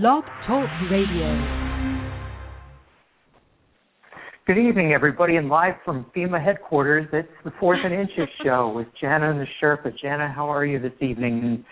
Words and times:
Blog 0.00 0.24
Talk 0.46 0.70
Radio. 0.90 1.36
Good 4.46 4.56
evening, 4.56 4.94
everybody, 4.94 5.36
and 5.36 5.50
live 5.50 5.74
from 5.84 6.06
FEMA 6.16 6.42
headquarters, 6.42 7.06
it's 7.12 7.28
the 7.44 7.52
Fourth 7.60 7.80
and 7.84 7.92
Inches 7.92 8.26
show 8.42 8.72
with 8.74 8.86
Jana 8.98 9.30
and 9.30 9.38
the 9.38 9.46
Sherpa. 9.60 9.92
Jana, 10.00 10.32
how 10.34 10.50
are 10.50 10.64
you 10.64 10.78
this 10.78 10.94
evening? 11.02 11.42
And 11.44 11.64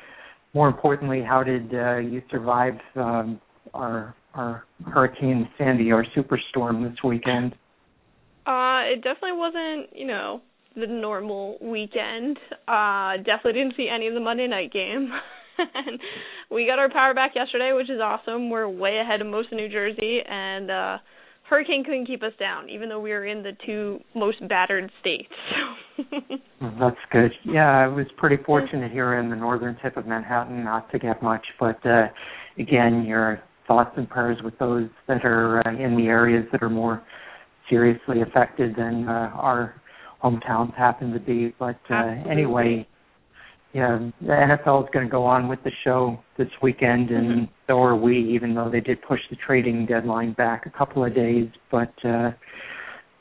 more 0.52 0.68
importantly, 0.68 1.22
how 1.26 1.42
did 1.42 1.74
uh, 1.74 1.96
you 1.96 2.20
survive 2.30 2.74
um, 2.94 3.40
our 3.72 4.14
our 4.34 4.64
Hurricane 4.92 5.48
Sandy, 5.56 5.90
our 5.90 6.04
superstorm 6.14 6.86
this 6.86 6.98
weekend? 7.02 7.54
Uh, 8.46 8.82
it 8.84 8.96
definitely 8.96 9.32
wasn't, 9.32 9.96
you 9.96 10.06
know, 10.06 10.42
the 10.76 10.86
normal 10.86 11.56
weekend. 11.62 12.36
Uh, 12.68 13.16
definitely 13.16 13.54
didn't 13.54 13.76
see 13.78 13.88
any 13.88 14.08
of 14.08 14.12
the 14.12 14.20
Monday 14.20 14.46
night 14.46 14.74
game. 14.74 15.10
we 16.50 16.66
got 16.66 16.78
our 16.78 16.90
power 16.90 17.14
back 17.14 17.32
yesterday, 17.34 17.72
which 17.74 17.90
is 17.90 18.00
awesome. 18.02 18.50
We're 18.50 18.68
way 18.68 18.98
ahead 18.98 19.20
of 19.20 19.26
most 19.26 19.52
of 19.52 19.56
New 19.56 19.68
Jersey, 19.68 20.20
and 20.28 20.70
uh, 20.70 20.98
hurricane 21.48 21.84
couldn't 21.84 22.06
keep 22.06 22.22
us 22.22 22.32
down, 22.38 22.68
even 22.70 22.88
though 22.88 23.00
we 23.00 23.10
were 23.10 23.26
in 23.26 23.42
the 23.42 23.52
two 23.66 24.00
most 24.14 24.36
battered 24.48 24.90
states. 25.00 25.28
That's 26.60 26.96
good. 27.10 27.32
Yeah, 27.44 27.68
I 27.68 27.86
was 27.88 28.06
pretty 28.16 28.42
fortunate 28.44 28.92
here 28.92 29.18
in 29.18 29.30
the 29.30 29.36
northern 29.36 29.76
tip 29.82 29.96
of 29.96 30.06
Manhattan 30.06 30.64
not 30.64 30.90
to 30.92 30.98
get 30.98 31.22
much, 31.22 31.44
but 31.58 31.84
uh, 31.84 32.06
again, 32.58 33.04
your 33.04 33.42
thoughts 33.66 33.90
and 33.96 34.08
prayers 34.08 34.38
with 34.42 34.58
those 34.58 34.88
that 35.08 35.24
are 35.24 35.66
uh, 35.66 35.70
in 35.72 35.96
the 35.96 36.06
areas 36.06 36.44
that 36.52 36.62
are 36.62 36.70
more 36.70 37.02
seriously 37.68 38.22
affected 38.22 38.74
than 38.76 39.06
uh, 39.08 39.30
our 39.34 39.80
hometowns 40.22 40.74
happen 40.76 41.12
to 41.12 41.20
be. 41.20 41.54
But 41.58 41.78
uh, 41.88 42.14
anyway, 42.30 42.86
yeah, 43.72 44.10
the 44.20 44.26
NFL 44.26 44.84
is 44.84 44.90
going 44.92 45.06
to 45.06 45.10
go 45.10 45.24
on 45.24 45.48
with 45.48 45.62
the 45.62 45.70
show 45.84 46.18
this 46.36 46.48
weekend, 46.60 47.10
and 47.10 47.28
mm-hmm. 47.28 47.52
so 47.68 47.80
are 47.80 47.94
we. 47.94 48.34
Even 48.34 48.54
though 48.54 48.68
they 48.70 48.80
did 48.80 49.00
push 49.02 49.20
the 49.30 49.36
trading 49.36 49.86
deadline 49.86 50.32
back 50.32 50.66
a 50.66 50.70
couple 50.70 51.04
of 51.04 51.14
days, 51.14 51.48
but 51.70 51.92
uh, 52.04 52.30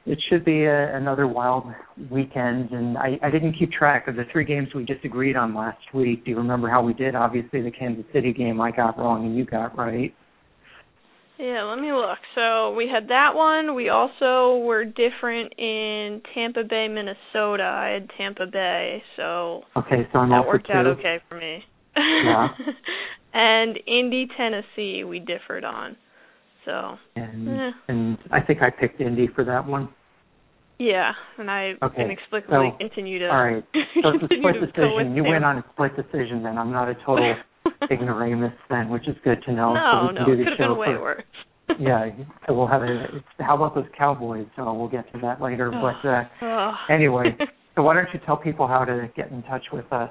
it 0.07 0.19
should 0.27 0.43
be 0.43 0.63
a, 0.63 0.95
another 0.97 1.27
wild 1.27 1.65
weekend. 2.09 2.71
And 2.71 2.97
I, 2.97 3.19
I 3.21 3.29
didn't 3.29 3.57
keep 3.59 3.71
track 3.71 4.07
of 4.07 4.15
the 4.15 4.23
three 4.31 4.43
games 4.43 4.69
we 4.73 4.85
disagreed 4.85 5.35
on 5.35 5.53
last 5.53 5.93
week. 5.93 6.25
Do 6.25 6.31
you 6.31 6.37
remember 6.37 6.67
how 6.67 6.81
we 6.81 6.93
did? 6.93 7.13
Obviously, 7.13 7.61
the 7.61 7.71
Kansas 7.71 8.05
City 8.11 8.33
game 8.33 8.59
I 8.59 8.71
got 8.71 8.97
wrong 8.97 9.25
and 9.27 9.37
you 9.37 9.45
got 9.45 9.77
right. 9.77 10.15
Yeah, 11.39 11.63
let 11.63 11.79
me 11.79 11.93
look. 11.93 12.17
So 12.35 12.73
we 12.73 12.89
had 12.93 13.07
that 13.07 13.33
one. 13.33 13.73
We 13.73 13.87
also 13.87 14.57
were 14.57 14.83
different 14.83 15.53
in 15.57 16.21
Tampa 16.33 16.65
Bay, 16.69 16.89
Minnesota. 16.89 17.63
I 17.63 17.91
had 17.91 18.09
Tampa 18.17 18.45
Bay, 18.45 19.01
so 19.15 19.63
okay, 19.77 20.05
so 20.11 20.19
I'm 20.19 20.29
that 20.31 20.45
worked 20.45 20.67
two. 20.67 20.73
out 20.73 20.85
okay 20.85 21.19
for 21.29 21.37
me. 21.37 21.63
Yeah. 21.95 22.49
and 23.33 23.79
Indy, 23.87 24.27
Tennessee, 24.35 25.05
we 25.05 25.19
differed 25.19 25.63
on. 25.63 25.95
So. 26.65 26.97
And 27.15 27.47
eh. 27.47 27.71
and 27.87 28.17
I 28.31 28.41
think 28.41 28.61
I 28.61 28.69
picked 28.69 28.99
Indy 28.99 29.29
for 29.33 29.45
that 29.45 29.65
one. 29.65 29.87
Yeah, 30.77 31.11
and 31.37 31.49
I 31.49 31.73
okay. 31.81 32.03
inexplicably 32.03 32.71
so, 32.71 32.77
continue 32.77 33.19
to. 33.19 33.27
All 33.27 33.43
right, 33.43 33.63
so 34.01 34.09
it's 34.09 34.23
a 34.23 34.27
split 34.39 34.55
decision. 34.59 35.15
You 35.15 35.23
win 35.23 35.45
on 35.45 35.57
a 35.59 35.65
split 35.73 35.95
decision, 35.95 36.43
then 36.43 36.57
I'm 36.57 36.71
not 36.71 36.89
a 36.89 36.95
total 37.05 37.35
ignoramus 37.91 38.53
then, 38.69 38.89
which 38.89 39.07
is 39.07 39.15
good 39.23 39.41
to 39.43 39.51
know. 39.53 39.73
No, 39.73 39.79
so 39.79 40.07
we 40.07 40.13
no, 40.13 40.25
can 40.25 40.25
do 40.25 40.37
the 40.37 40.43
could 40.43 40.59
have 40.59 40.69
been 40.69 40.77
way 40.77 40.87
for, 40.87 41.01
worse. 41.01 41.23
yeah, 41.79 42.09
so 42.47 42.53
we'll 42.53 42.67
have 42.67 42.81
a. 42.81 43.23
How 43.39 43.55
about 43.55 43.75
those 43.75 43.85
Cowboys? 43.97 44.47
So 44.55 44.73
we'll 44.73 44.89
get 44.89 45.11
to 45.13 45.19
that 45.21 45.41
later. 45.41 45.71
but 45.71 46.07
uh, 46.07 46.23
oh. 46.41 46.73
anyway, 46.89 47.35
so 47.75 47.83
why 47.83 47.93
don't 47.93 48.07
you 48.13 48.19
tell 48.25 48.37
people 48.37 48.67
how 48.67 48.85
to 48.85 49.09
get 49.15 49.31
in 49.31 49.43
touch 49.43 49.63
with 49.71 49.91
us? 49.91 50.09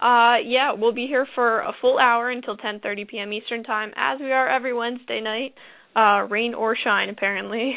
Uh, 0.00 0.36
yeah, 0.44 0.72
we'll 0.76 0.94
be 0.94 1.06
here 1.06 1.26
for 1.34 1.60
a 1.60 1.72
full 1.80 1.98
hour 1.98 2.30
until 2.30 2.56
10:30 2.56 3.08
p.m. 3.08 3.32
Eastern 3.32 3.62
time, 3.62 3.92
as 3.96 4.18
we 4.20 4.32
are 4.32 4.48
every 4.48 4.72
Wednesday 4.72 5.20
night, 5.20 5.54
uh, 5.94 6.26
rain 6.28 6.54
or 6.54 6.76
shine, 6.76 7.08
apparently. 7.08 7.74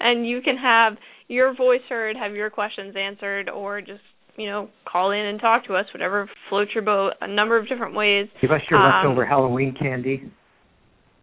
and 0.00 0.26
you 0.26 0.40
can 0.42 0.56
have 0.56 0.96
your 1.28 1.54
voice 1.54 1.80
heard, 1.88 2.16
have 2.16 2.32
your 2.32 2.50
questions 2.50 2.94
answered, 2.96 3.48
or 3.48 3.80
just 3.80 4.00
you 4.36 4.46
know, 4.46 4.68
call 4.90 5.10
in 5.10 5.20
and 5.20 5.40
talk 5.40 5.66
to 5.66 5.74
us, 5.74 5.86
whatever 5.92 6.28
floats 6.48 6.70
your 6.74 6.84
boat, 6.84 7.12
a 7.20 7.28
number 7.28 7.58
of 7.58 7.68
different 7.68 7.94
ways. 7.94 8.28
Give 8.40 8.50
us 8.50 8.60
your 8.70 8.80
um, 8.80 9.06
leftover 9.06 9.26
Halloween 9.26 9.74
candy. 9.78 10.30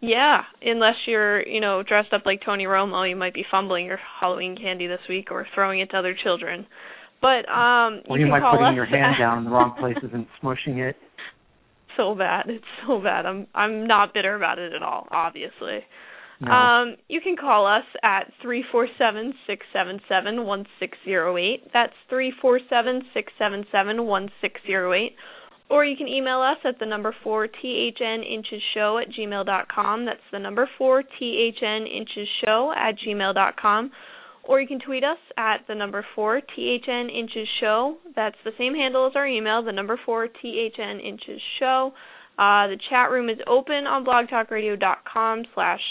Yeah, 0.01 0.43
unless 0.61 0.95
you're, 1.07 1.45
you 1.45 1.59
know, 1.59 1.83
dressed 1.83 2.13
up 2.13 2.21
like 2.25 2.41
Tony 2.45 2.65
Romo, 2.65 3.09
you 3.09 3.15
might 3.15 3.33
be 3.33 3.43
fumbling 3.49 3.85
your 3.85 3.99
Halloween 4.19 4.55
candy 4.55 4.87
this 4.87 5.01
week 5.09 5.29
or 5.29 5.45
throwing 5.53 5.81
it 5.81 5.89
to 5.91 5.97
other 5.97 6.15
children. 6.23 6.65
But 7.21 7.49
um 7.51 8.01
Or 8.07 8.17
you, 8.17 8.25
you 8.25 8.31
might 8.31 8.49
putting 8.49 8.65
us 8.65 8.75
your 8.75 8.85
hand 8.85 9.15
down 9.19 9.39
in 9.39 9.43
the 9.43 9.49
wrong 9.49 9.75
places 9.77 10.09
and 10.13 10.25
smushing 10.41 10.77
it. 10.77 10.95
So 11.97 12.15
bad. 12.15 12.45
It's 12.47 12.63
so 12.87 13.01
bad. 13.01 13.25
I'm 13.25 13.47
I'm 13.53 13.87
not 13.87 14.13
bitter 14.13 14.35
about 14.35 14.57
it 14.57 14.71
at 14.73 14.81
all, 14.81 15.05
obviously. 15.11 15.79
No. 16.41 16.51
Um, 16.51 16.95
you 17.09 17.19
can 17.21 17.35
call 17.35 17.67
us 17.67 17.83
at 18.01 18.31
three 18.41 18.63
four 18.71 18.87
seven 18.97 19.33
six 19.45 19.65
seven 19.73 19.99
seven 20.07 20.45
one 20.45 20.65
six 20.79 20.97
zero 21.03 21.37
eight. 21.37 21.63
That's 21.73 21.93
three 22.09 22.31
four 22.41 22.59
seven 22.69 23.01
six 23.13 23.33
seven 23.37 23.65
seven 23.71 24.05
one 24.05 24.29
six 24.39 24.61
zero 24.65 24.93
eight. 24.93 25.15
Or 25.69 25.85
you 25.85 25.97
can 25.97 26.07
email 26.07 26.41
us 26.41 26.57
at 26.65 26.79
the 26.79 26.85
number 26.85 27.13
four 27.23 27.47
THN 27.47 28.23
inches 28.23 28.61
show 28.73 28.97
at 28.97 29.09
gmail 29.09 29.45
dot 29.45 29.67
com. 29.67 30.05
That's 30.05 30.19
the 30.31 30.39
number 30.39 30.69
four 30.77 31.03
THN 31.03 31.85
inches 31.85 32.27
show 32.43 32.73
at 32.75 32.95
gmail 33.05 33.33
dot 33.33 33.55
com. 33.61 33.91
Or 34.45 34.59
you 34.59 34.67
can 34.67 34.79
tweet 34.79 35.03
us 35.03 35.19
at 35.37 35.67
the 35.67 35.75
number 35.75 36.03
four 36.15 36.41
THN 36.41 37.09
inches 37.09 37.47
show. 37.59 37.97
That's 38.15 38.37
the 38.43 38.51
same 38.57 38.73
handle 38.73 39.05
as 39.05 39.11
our 39.15 39.27
email, 39.27 39.61
the 39.61 39.71
number 39.71 39.99
four 40.05 40.27
THN 40.27 40.99
inches 41.05 41.39
show. 41.59 41.91
Uh, 42.39 42.67
the 42.67 42.79
chat 42.89 43.11
room 43.11 43.29
is 43.29 43.37
open 43.45 43.85
on 43.85 44.05
blogtalkradio.com 44.05 45.43
slash 45.53 45.81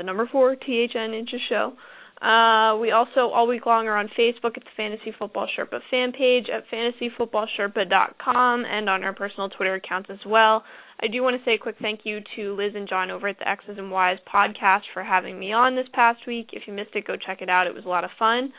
the 0.00 0.04
number 0.04 0.26
four 0.32 0.56
THN 0.56 1.12
inches 1.12 1.40
show. 1.50 1.74
Uh, 2.22 2.76
we 2.80 2.90
also 2.90 3.28
all 3.28 3.46
week 3.46 3.66
long 3.66 3.86
are 3.86 3.98
on 3.98 4.08
Facebook 4.18 4.56
at 4.56 4.64
the 4.64 4.76
Fantasy 4.76 5.12
Football 5.18 5.46
Sherpa 5.58 5.80
fan 5.90 6.12
page 6.12 6.46
at 6.48 6.64
fantasyfootballsherpa.com 6.72 8.64
and 8.64 8.88
on 8.88 9.04
our 9.04 9.14
personal 9.14 9.50
Twitter 9.50 9.74
accounts 9.74 10.08
as 10.10 10.18
well. 10.26 10.64
I 11.02 11.06
do 11.06 11.22
want 11.22 11.38
to 11.38 11.44
say 11.44 11.54
a 11.54 11.58
quick 11.58 11.76
thank 11.80 12.00
you 12.04 12.20
to 12.36 12.54
Liz 12.56 12.72
and 12.74 12.88
John 12.88 13.10
over 13.10 13.28
at 13.28 13.38
the 13.38 13.48
X's 13.48 13.76
and 13.76 13.90
Y's 13.90 14.18
podcast 14.32 14.82
for 14.94 15.02
having 15.02 15.38
me 15.38 15.52
on 15.52 15.76
this 15.76 15.86
past 15.92 16.20
week. 16.26 16.50
If 16.52 16.62
you 16.66 16.72
missed 16.72 16.94
it, 16.94 17.06
go 17.06 17.16
check 17.16 17.42
it 17.42 17.50
out. 17.50 17.66
It 17.66 17.74
was 17.74 17.84
a 17.84 17.88
lot 17.88 18.04
of 18.04 18.10
fun. 18.18 18.52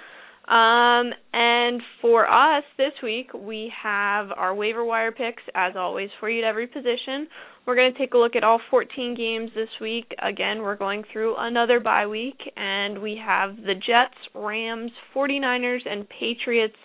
Um, 0.47 1.13
and 1.33 1.81
for 2.01 2.27
us 2.27 2.63
this 2.77 2.93
week, 3.03 3.29
we 3.33 3.71
have 3.81 4.29
our 4.35 4.55
waiver 4.55 4.83
wire 4.83 5.11
picks, 5.11 5.43
as 5.53 5.73
always, 5.75 6.09
for 6.19 6.29
you 6.29 6.43
at 6.43 6.47
every 6.47 6.67
position. 6.67 7.27
We're 7.65 7.75
going 7.75 7.93
to 7.93 7.97
take 7.97 8.13
a 8.13 8.17
look 8.17 8.35
at 8.35 8.43
all 8.43 8.59
14 8.69 9.15
games 9.15 9.51
this 9.55 9.69
week. 9.79 10.15
Again, 10.21 10.61
we're 10.61 10.75
going 10.75 11.03
through 11.13 11.35
another 11.37 11.79
bye 11.79 12.07
week, 12.07 12.39
and 12.57 13.01
we 13.01 13.21
have 13.23 13.55
the 13.55 13.75
Jets, 13.75 14.17
Rams, 14.33 14.91
49ers, 15.15 15.81
and 15.85 16.07
Patriots 16.09 16.75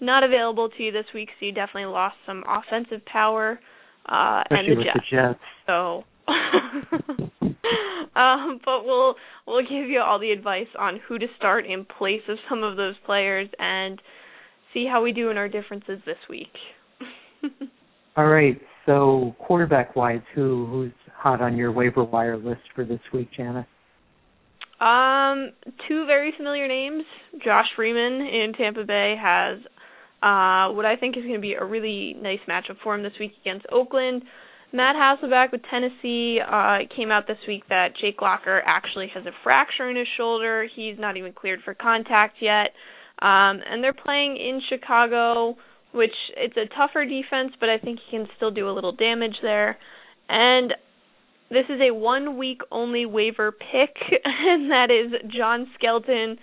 not 0.00 0.24
available 0.24 0.68
to 0.68 0.82
you 0.82 0.92
this 0.92 1.06
week, 1.14 1.28
so 1.38 1.46
you 1.46 1.52
definitely 1.52 1.92
lost 1.92 2.16
some 2.26 2.44
offensive 2.46 3.04
power. 3.06 3.58
Uh, 4.06 4.42
and 4.50 4.78
the 4.78 4.84
Jets. 4.84 4.98
the 5.10 5.16
Jets. 5.16 5.40
So, 5.66 6.04
um, 8.18 8.60
but 8.64 8.84
we'll 8.84 9.14
we'll 9.46 9.62
give 9.62 9.88
you 9.88 10.00
all 10.00 10.18
the 10.18 10.32
advice 10.32 10.66
on 10.78 11.00
who 11.06 11.18
to 11.18 11.26
start 11.36 11.66
in 11.66 11.84
place 11.84 12.22
of 12.28 12.38
some 12.48 12.64
of 12.64 12.76
those 12.76 12.94
players 13.06 13.48
and 13.58 14.02
see 14.74 14.86
how 14.90 15.02
we 15.02 15.12
do 15.12 15.30
in 15.30 15.36
our 15.36 15.48
differences 15.48 16.00
this 16.04 16.16
week. 16.28 16.52
all 18.16 18.26
right. 18.26 18.60
So 18.86 19.34
quarterback 19.38 19.94
wise, 19.94 20.22
who 20.34 20.66
who's 20.66 20.92
hot 21.14 21.40
on 21.40 21.56
your 21.56 21.70
waiver 21.72 22.04
wire 22.04 22.36
list 22.36 22.62
for 22.74 22.84
this 22.84 23.00
week, 23.12 23.28
Janice? 23.36 23.66
Um, 24.80 25.52
two 25.86 26.06
very 26.06 26.32
familiar 26.36 26.66
names. 26.66 27.04
Josh 27.44 27.66
Freeman 27.76 28.26
in 28.26 28.52
Tampa 28.58 28.84
Bay 28.84 29.14
has 29.20 29.58
uh 30.22 30.72
what 30.74 30.84
I 30.86 30.96
think 30.98 31.16
is 31.16 31.22
going 31.22 31.34
to 31.34 31.40
be 31.40 31.54
a 31.54 31.64
really 31.64 32.14
nice 32.20 32.40
matchup 32.48 32.76
for 32.82 32.94
him 32.94 33.02
this 33.02 33.12
week 33.20 33.32
against 33.40 33.66
Oakland. 33.70 34.22
Matt 34.72 34.96
Hasselbeck 34.96 35.52
with 35.52 35.62
Tennessee 35.70 36.40
uh 36.40 36.78
came 36.96 37.12
out 37.12 37.28
this 37.28 37.38
week 37.46 37.62
that 37.68 37.90
Jake 38.00 38.20
Locker 38.20 38.62
actually 38.66 39.08
has 39.14 39.24
a 39.26 39.32
fracture 39.44 39.88
in 39.88 39.96
his 39.96 40.08
shoulder. 40.16 40.66
He's 40.74 40.96
not 40.98 41.16
even 41.16 41.32
cleared 41.32 41.60
for 41.64 41.74
contact 41.74 42.36
yet. 42.40 42.70
Um 43.20 43.60
and 43.68 43.82
they're 43.82 43.92
playing 43.92 44.36
in 44.36 44.60
Chicago 44.68 45.56
which 45.92 46.14
it's 46.36 46.56
a 46.56 46.66
tougher 46.74 47.04
defense, 47.04 47.52
but 47.60 47.68
I 47.68 47.78
think 47.78 47.98
he 48.10 48.16
can 48.16 48.26
still 48.36 48.50
do 48.50 48.68
a 48.68 48.72
little 48.72 48.92
damage 48.92 49.36
there. 49.42 49.78
And 50.28 50.72
this 51.50 51.64
is 51.68 51.80
a 51.80 51.92
one 51.94 52.38
week 52.38 52.62
only 52.70 53.04
waiver 53.06 53.52
pick, 53.52 53.94
and 54.24 54.70
that 54.70 54.88
is 54.90 55.12
John 55.36 55.66
Skelton, 55.74 56.38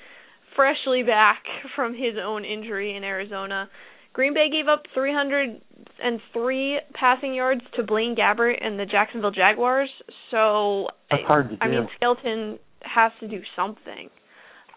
freshly 0.56 1.04
back 1.04 1.44
from 1.76 1.94
his 1.94 2.16
own 2.22 2.46
injury 2.46 2.96
in 2.96 3.04
Arizona. 3.04 3.70
Green 4.14 4.34
Bay 4.34 4.50
gave 4.52 4.68
up 4.68 4.84
303 4.94 6.80
passing 6.94 7.34
yards 7.34 7.62
to 7.76 7.84
Blaine 7.84 8.16
Gabbert 8.16 8.64
and 8.64 8.80
the 8.80 8.86
Jacksonville 8.86 9.32
Jaguars, 9.32 9.90
so 10.32 10.88
That's 11.10 11.24
hard 11.26 11.50
to 11.50 11.58
I 11.62 11.68
do. 11.68 11.72
mean 11.72 11.88
Skelton 11.96 12.60
has 12.82 13.12
to 13.20 13.28
do 13.28 13.42
something. 13.56 14.10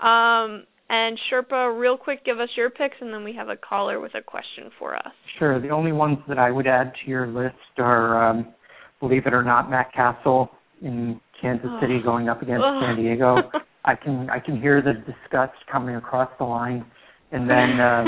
Um, 0.00 0.64
and 0.92 1.18
Sherpa, 1.30 1.78
real 1.80 1.96
quick, 1.96 2.22
give 2.24 2.38
us 2.38 2.50
your 2.54 2.68
picks, 2.68 2.96
and 3.00 3.12
then 3.12 3.24
we 3.24 3.32
have 3.34 3.48
a 3.48 3.56
caller 3.56 3.98
with 3.98 4.14
a 4.14 4.20
question 4.20 4.70
for 4.78 4.94
us. 4.94 5.12
Sure. 5.38 5.58
The 5.60 5.70
only 5.70 5.92
ones 5.92 6.18
that 6.28 6.38
I 6.38 6.50
would 6.50 6.66
add 6.66 6.92
to 7.02 7.10
your 7.10 7.26
list 7.26 7.56
are 7.78 8.30
um, 8.30 8.52
believe 9.00 9.26
it 9.26 9.32
or 9.32 9.42
not, 9.42 9.70
Matt 9.70 9.92
Cassel 9.94 10.50
in 10.82 11.18
Kansas 11.40 11.70
City 11.80 11.98
Oh. 12.00 12.04
going 12.04 12.28
up 12.28 12.42
against 12.42 12.62
Ugh. 12.64 12.82
San 12.82 12.96
Diego. 12.96 13.36
I 13.84 13.96
can 13.96 14.30
I 14.30 14.38
can 14.38 14.60
hear 14.60 14.80
the 14.80 14.92
disgust 14.92 15.54
coming 15.70 15.96
across 15.96 16.30
the 16.38 16.44
line, 16.44 16.84
and 17.32 17.50
then 17.50 17.80
um, 17.80 18.06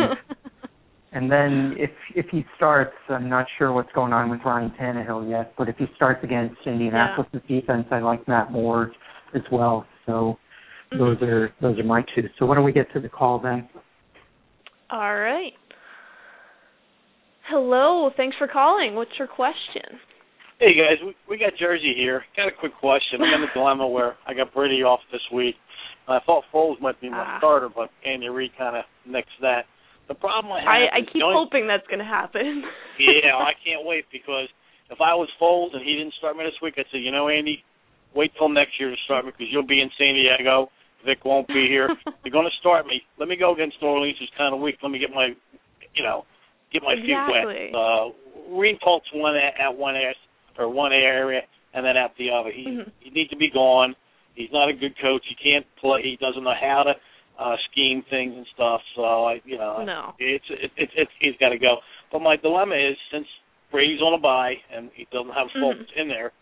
and 1.13 1.33
then 1.33 1.75
if 1.79 1.91
if 2.15 2.27
he 2.31 2.45
starts, 2.57 2.95
I'm 3.09 3.29
not 3.29 3.47
sure 3.59 3.73
what's 3.73 3.91
going 3.93 4.13
on 4.13 4.31
with 4.31 4.41
Ryan 4.45 4.73
Tannehill 4.81 5.29
yet, 5.29 5.53
but 5.59 5.69
if 5.69 5.77
he 5.77 5.87
starts 5.97 6.23
against 6.23 6.57
Indianapolis' 6.65 7.43
defense, 7.49 7.87
I 7.91 7.99
like 8.01 8.29
Matt 8.29 8.53
Moore 8.53 8.93
as 9.35 9.43
well. 9.51 9.85
So 10.07 10.37
those 10.93 11.21
are 11.23 11.53
those 11.61 11.79
are 11.79 11.85
my 11.85 12.03
two. 12.15 12.23
So 12.39 12.47
why 12.47 12.55
don't 12.55 12.65
we 12.65 12.73
get 12.73 12.93
to 12.95 13.01
the 13.01 13.09
call 13.09 13.39
then? 13.41 13.69
All 14.91 15.17
right. 15.17 15.53
Hello, 17.49 18.11
thanks 18.17 18.37
for 18.39 18.49
calling. 18.49 18.95
What's 18.95 19.11
your 19.19 19.29
question? 19.29 20.01
Hey 20.59 20.73
guys, 20.75 20.97
we, 21.05 21.15
we 21.29 21.39
got 21.39 21.53
Jersey 21.59 21.93
here. 21.97 22.23
Got 22.37 22.49
a 22.49 22.53
quick 22.59 22.73
question. 22.81 23.21
I'm 23.21 23.43
in 23.43 23.49
a 23.49 23.53
dilemma 23.55 23.87
where 23.87 24.17
I 24.27 24.33
got 24.35 24.55
Brady 24.55 24.83
off 24.83 25.01
this 25.13 25.21
week. 25.33 25.57
I 26.09 26.21
thought 26.25 26.45
Foles 26.53 26.81
might 26.81 27.01
be 27.01 27.11
my 27.11 27.25
Ah. 27.25 27.39
starter, 27.39 27.69
but 27.69 27.91
Andy 28.07 28.29
Reid 28.29 28.53
kind 28.57 28.77
of 28.77 28.85
nixed 29.09 29.41
that. 29.41 29.65
The 30.09 30.15
problem 30.15 30.53
I 30.53 30.61
have 30.61 30.69
I, 30.69 30.97
I 30.97 31.01
is 31.01 31.09
keep 31.13 31.21
the 31.21 31.33
hoping 31.33 31.67
that's 31.67 31.87
going 31.87 31.99
to 31.99 32.05
happen. 32.05 32.63
yeah, 33.01 33.37
I 33.37 33.53
can't 33.65 33.85
wait 33.85 34.05
because 34.13 34.49
if 34.91 35.01
I 35.01 35.15
was 35.15 35.29
Foles 35.41 35.73
and 35.75 35.83
he 35.85 35.97
didn't 35.97 36.15
start 36.19 36.37
me 36.37 36.45
this 36.45 36.61
week, 36.63 36.75
I'd 36.79 36.85
say, 36.93 36.99
you 36.99 37.11
know, 37.11 37.29
Andy, 37.29 37.65
wait 38.15 38.33
till 38.39 38.49
next 38.49 38.79
year 38.79 38.91
to 38.91 38.97
start 39.05 39.25
me 39.25 39.33
because 39.33 39.49
you'll 39.51 39.67
be 39.67 39.81
in 39.81 39.91
San 39.99 40.15
Diego. 40.15 40.69
Vic 41.05 41.25
won't 41.25 41.47
be 41.49 41.67
here. 41.69 41.89
You're 42.25 42.33
going 42.33 42.47
to 42.47 42.57
start 42.61 42.87
me. 42.87 43.03
Let 43.19 43.29
me 43.29 43.37
go 43.37 43.53
against 43.55 43.77
Orleans, 43.83 44.17
who's 44.19 44.31
kind 44.37 44.55
of 44.55 44.61
weak. 44.61 44.77
Let 44.83 44.91
me 44.91 44.99
get 44.99 45.11
my, 45.15 45.29
you 45.95 46.03
know, 46.03 46.25
get 46.73 46.83
my 46.83 46.95
feet 46.97 47.09
wet. 47.29 47.45
Uh, 47.75 48.57
Reed 48.57 48.77
Colt's 48.83 49.07
one 49.15 49.35
at, 49.37 49.55
at 49.61 49.77
one 49.77 49.97
ass 49.97 50.17
or 50.59 50.69
one 50.69 50.93
area 50.93 51.41
and 51.75 51.85
then 51.85 51.97
at 51.97 52.13
the 52.19 52.31
other. 52.31 52.51
He 52.53 52.65
Mhm. 52.67 52.91
he 53.01 53.11
needs 53.11 53.31
to 53.31 53.37
be 53.37 53.51
gone. 53.51 53.95
He's 54.35 54.51
not 54.53 54.69
a 54.69 54.73
good 54.73 54.95
coach. 55.01 55.23
He 55.29 55.35
can't 55.37 55.67
play. 55.77 56.03
He 56.03 56.17
doesn't 56.17 56.43
know 56.43 56.55
how 56.55 56.83
to 56.85 56.95
uh 57.39 57.57
scheme 57.71 58.03
things 58.11 58.35
and 58.37 58.47
stuff. 58.55 58.81
So 58.95 59.03
I, 59.25 59.41
you 59.45 59.59
know, 59.59 59.83
No. 59.85 60.15
it's 60.19 60.45
it, 60.51 60.71
it, 60.77 60.91
it's 60.97 61.11
he's 61.21 61.37
got 61.41 61.51
to 61.51 61.59
go. 61.59 61.79
But 62.13 62.21
my 62.21 62.37
dilemma 62.37 62.77
is 62.77 62.97
since 63.11 63.27
Brady's 63.73 64.01
on 64.01 64.15
a 64.15 64.19
bye 64.19 64.55
and 64.73 64.91
he 64.95 65.07
doesn't 65.13 65.33
have 65.33 65.49
Mhm. 65.51 65.87
In 65.97 66.09
there, 66.09 66.33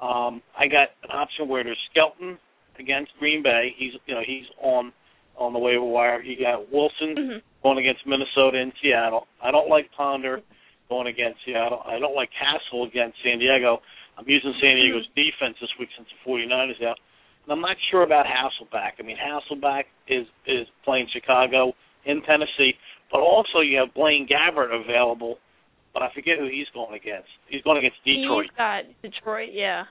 um, 0.00 0.42
I 0.58 0.66
got 0.68 0.90
an 1.04 1.10
option 1.12 1.48
where 1.48 1.64
there's 1.64 1.78
Skelton 1.90 2.38
against 2.78 3.12
Green 3.18 3.42
Bay. 3.42 3.74
He's 3.76 3.92
you 4.06 4.14
know 4.14 4.22
he's 4.26 4.44
on 4.60 4.92
on 5.36 5.52
the 5.52 5.58
waiver 5.58 5.84
wire. 5.84 6.22
You 6.22 6.36
got 6.38 6.70
Wilson 6.70 7.16
Mhm. 7.16 7.42
going 7.62 7.78
against 7.78 8.06
Minnesota 8.06 8.58
and 8.58 8.72
Seattle. 8.82 9.26
I 9.42 9.50
don't 9.50 9.68
like 9.68 9.90
Ponder 9.92 10.42
going 10.88 11.06
against 11.06 11.40
Seattle. 11.44 11.82
I 11.86 11.98
don't 11.98 12.14
like 12.14 12.30
Cassel 12.38 12.84
against 12.84 13.16
San 13.22 13.38
Diego. 13.38 13.80
I'm 14.18 14.28
using 14.28 14.52
San 14.60 14.76
Diego's 14.76 15.06
defense 15.16 15.56
this 15.58 15.70
week 15.78 15.88
since 15.96 16.06
the 16.10 16.30
49ers 16.30 16.82
out. 16.82 16.98
And 17.44 17.52
I'm 17.52 17.60
not 17.62 17.76
sure 17.90 18.02
about 18.02 18.26
Hasselbeck. 18.26 18.92
I 18.98 19.02
mean, 19.02 19.16
Hasselbeck 19.16 19.84
is 20.06 20.26
is 20.46 20.66
playing 20.84 21.08
Chicago 21.12 21.74
in 22.04 22.20
Tennessee, 22.22 22.76
but 23.10 23.20
also 23.20 23.60
you 23.60 23.78
have 23.78 23.94
Blaine 23.94 24.26
Gabbert 24.28 24.70
available, 24.74 25.38
but 25.94 26.02
I 26.02 26.10
forget 26.14 26.38
who 26.38 26.46
he's 26.46 26.68
going 26.74 26.94
against. 26.94 27.28
He's 27.48 27.62
going 27.62 27.78
against 27.78 28.04
Detroit. 28.04 28.44
He's 28.50 28.56
got 28.56 28.84
Detroit, 29.02 29.48
yeah. 29.52 29.84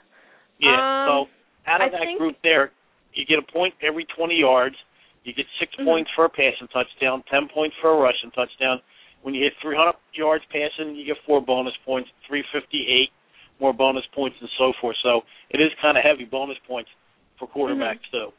Yeah. 0.60 0.78
Um, 1.08 1.08
so 1.28 1.30
out 1.68 1.82
of 1.82 1.88
I 1.88 1.90
that 1.92 2.02
think- 2.02 2.20
group 2.20 2.38
there, 2.44 2.72
you 3.14 3.26
get 3.26 3.40
a 3.40 3.42
point 3.52 3.74
every 3.82 4.06
20 4.06 4.36
yards. 4.36 4.76
You 5.24 5.34
get 5.34 5.46
6 5.60 5.76
Mhm. 5.76 5.86
points 5.86 6.12
for 6.16 6.26
a 6.26 6.30
passing 6.30 6.68
touchdown, 6.70 7.24
10 7.30 7.48
points 7.50 7.76
for 7.82 7.92
a 7.92 7.96
rushing 7.98 8.32
touchdown. 8.32 8.82
When 9.22 9.36
you 9.36 9.44
hit 9.44 9.54
300 9.62 9.96
yards 10.14 10.44
passing, 10.46 10.96
you 10.96 11.06
get 11.06 11.18
four 11.26 11.42
bonus 11.42 11.76
points, 11.86 12.10
358 12.28 13.12
more 13.60 13.72
bonus 13.74 14.06
points, 14.08 14.38
and 14.42 14.50
so 14.58 14.74
forth. 14.82 14.98
So 15.04 15.24
it 15.52 15.62
is 15.62 15.72
kind 15.76 15.96
of 15.98 16.04
heavy 16.04 16.26
bonus 16.26 16.58
points 16.68 16.90
for 17.38 17.48
quarterbacks 17.48 18.10
too. 18.12 18.34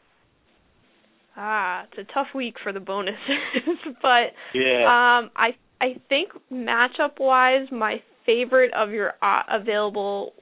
Ah, 1.36 1.84
it's 1.84 1.98
a 1.98 2.12
tough 2.12 2.34
week 2.34 2.58
for 2.58 2.72
the 2.72 2.80
bonuses, 2.80 3.16
but 4.02 4.34
Yeah. 4.52 4.84
um 5.19 5.30
I 5.36 5.54
I 5.80 5.94
think 6.08 6.32
matchup 6.52 7.19
wise 7.19 7.70
my 7.70 8.02
favorite 8.26 8.72
of 8.74 8.90
your 8.90 9.14
uh, 9.22 9.42
available 9.48 10.34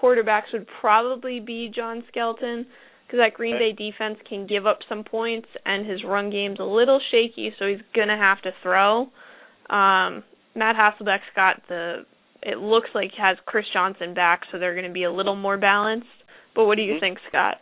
quarterbacks 0.00 0.52
would 0.52 0.66
probably 0.80 1.40
be 1.40 1.70
John 1.74 2.04
Skelton 2.08 2.66
because 3.06 3.18
that 3.20 3.34
Green 3.34 3.56
Bay 3.58 3.72
defense 3.72 4.18
can 4.28 4.46
give 4.46 4.66
up 4.66 4.78
some 4.88 5.02
points 5.02 5.48
and 5.64 5.88
his 5.88 6.04
run 6.04 6.30
game's 6.30 6.60
a 6.60 6.64
little 6.64 7.00
shaky, 7.10 7.52
so 7.58 7.66
he's 7.66 7.80
gonna 7.94 8.16
have 8.16 8.40
to 8.42 8.50
throw. 8.62 9.08
Um, 9.70 10.22
Matt 10.54 10.76
Hasselbeck's 10.76 11.22
got 11.34 11.62
the. 11.68 12.04
It 12.42 12.58
looks 12.58 12.90
like 12.94 13.10
he 13.16 13.22
has 13.22 13.36
Chris 13.46 13.66
Johnson 13.72 14.14
back, 14.14 14.42
so 14.50 14.58
they're 14.58 14.74
gonna 14.74 14.92
be 14.92 15.04
a 15.04 15.12
little 15.12 15.36
more 15.36 15.56
balanced. 15.56 16.06
But 16.54 16.66
what 16.66 16.76
do 16.76 16.82
you 16.82 16.94
Mhm. 16.94 17.00
think, 17.00 17.18
Scott? 17.28 17.60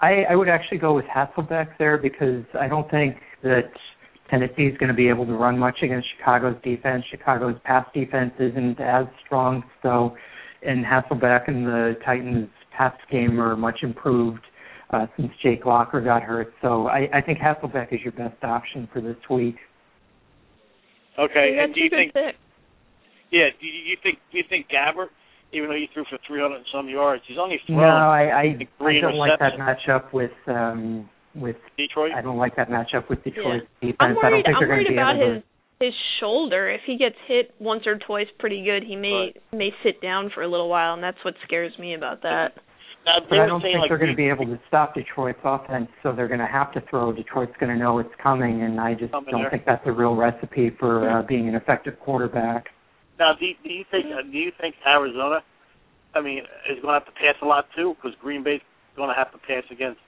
I, 0.00 0.24
I 0.30 0.36
would 0.36 0.48
actually 0.48 0.78
go 0.78 0.94
with 0.94 1.06
Hasselbeck 1.06 1.76
there 1.78 1.98
because 1.98 2.44
I 2.58 2.68
don't 2.68 2.88
think 2.90 3.16
that 3.42 3.70
Tennessee 4.30 4.66
is 4.66 4.76
going 4.78 4.88
to 4.88 4.94
be 4.94 5.08
able 5.08 5.26
to 5.26 5.32
run 5.32 5.58
much 5.58 5.82
against 5.82 6.06
Chicago's 6.16 6.56
defense. 6.62 7.04
Chicago's 7.10 7.56
pass 7.64 7.86
defense 7.94 8.32
isn't 8.38 8.78
as 8.80 9.06
strong, 9.24 9.64
so 9.82 10.16
and 10.66 10.84
Hasselbeck 10.84 11.48
and 11.48 11.66
the 11.66 11.96
Titans' 12.04 12.48
pass 12.76 12.94
game 13.10 13.40
are 13.40 13.56
much 13.56 13.78
improved 13.82 14.40
uh, 14.90 15.06
since 15.16 15.30
Jake 15.42 15.66
Locker 15.66 16.00
got 16.00 16.22
hurt. 16.22 16.52
So 16.62 16.86
I, 16.88 17.08
I 17.12 17.20
think 17.20 17.38
Hasselbeck 17.38 17.92
is 17.92 18.00
your 18.02 18.12
best 18.12 18.42
option 18.42 18.88
for 18.92 19.00
this 19.00 19.16
week. 19.30 19.56
okay. 21.18 21.54
Yeah, 21.56 21.64
And 21.64 21.74
do 21.74 21.80
you 21.80 21.90
think? 21.90 22.12
picks. 22.14 22.38
Yeah. 23.30 23.48
Do 23.60 23.66
you, 23.66 23.72
you 23.90 23.96
think? 24.02 24.18
Do 24.32 24.38
you 24.38 24.44
think 24.48 24.66
Gabbert, 24.68 25.08
even 25.52 25.68
though 25.68 25.74
he 25.76 25.88
threw 25.92 26.04
for 26.08 26.18
300 26.26 26.56
and 26.56 26.64
some 26.72 26.88
yards, 26.88 27.22
he's 27.28 27.36
only 27.38 27.56
thrown 27.66 27.78
No, 27.78 27.84
I 27.86 28.22
I, 28.24 28.44
like 28.58 28.68
I 28.80 29.00
don't 29.00 29.16
like 29.16 29.38
that 29.38 29.54
matchup 29.58 30.12
with 30.12 30.30
um 30.46 31.08
with 31.34 31.56
Detroit. 31.76 32.12
I 32.16 32.22
don't 32.22 32.38
like 32.38 32.56
that 32.56 32.68
matchup 32.70 33.08
with 33.10 33.22
Detroit's 33.22 33.66
defense. 33.80 33.96
I'm 34.00 34.16
I 34.18 34.30
don't 34.30 34.32
worried. 34.32 34.44
think 34.44 34.56
I'm 34.56 34.60
they're 34.60 34.68
going 34.68 34.78
worried 34.78 34.84
to 34.86 34.90
be 34.92 34.96
about 34.96 35.16
able 35.16 35.34
his 35.34 35.42
his 35.80 35.94
shoulder. 36.20 36.70
If 36.70 36.80
he 36.86 36.96
gets 36.96 37.16
hit 37.26 37.54
once 37.58 37.86
or 37.86 37.98
twice 37.98 38.26
pretty 38.38 38.64
good, 38.64 38.82
he 38.86 38.96
may 38.96 39.32
may 39.52 39.70
sit 39.82 40.00
down 40.00 40.30
for 40.34 40.42
a 40.42 40.48
little 40.48 40.68
while, 40.68 40.94
and 40.94 41.02
that's 41.02 41.18
what 41.24 41.34
scares 41.44 41.72
me 41.78 41.94
about 41.94 42.22
that. 42.22 42.54
But 43.04 43.30
they 43.30 43.38
I 43.38 43.46
don't 43.46 43.62
saying 43.62 43.74
think 43.74 43.80
like 43.80 43.88
they're 43.88 43.98
going 43.98 44.10
to 44.10 44.16
be 44.16 44.28
able 44.28 44.44
to 44.46 44.60
stop 44.68 44.94
Detroit's 44.94 45.38
offense, 45.44 45.88
so 46.02 46.12
they're 46.12 46.28
going 46.28 46.40
to 46.40 46.46
have 46.46 46.72
to 46.72 46.82
throw. 46.90 47.12
Detroit's 47.12 47.54
going 47.58 47.72
to 47.72 47.78
know 47.78 47.98
it's 48.00 48.12
coming, 48.22 48.62
and 48.62 48.80
I 48.80 48.94
just 48.94 49.12
don't 49.12 49.24
there. 49.24 49.50
think 49.50 49.64
that's 49.64 49.86
a 49.86 49.92
real 49.92 50.14
recipe 50.14 50.76
for 50.78 51.08
uh, 51.08 51.22
being 51.22 51.48
an 51.48 51.54
effective 51.54 51.98
quarterback. 52.00 52.66
Now, 53.18 53.32
do 53.38 53.46
you, 53.46 53.54
do 53.64 53.70
you 53.72 53.84
think 53.90 54.06
uh, 54.06 54.22
do 54.22 54.36
you 54.36 54.52
think 54.60 54.74
Arizona, 54.86 55.40
I 56.14 56.20
mean, 56.20 56.40
is 56.70 56.82
going 56.82 57.00
to 57.00 57.04
have 57.04 57.06
to 57.06 57.12
pass 57.12 57.34
a 57.40 57.46
lot 57.46 57.66
too? 57.74 57.94
Because 57.96 58.16
Green 58.20 58.44
Bay's 58.44 58.60
going 58.96 59.08
to 59.08 59.14
have 59.14 59.32
to 59.32 59.38
pass 59.38 59.64
against 59.70 60.00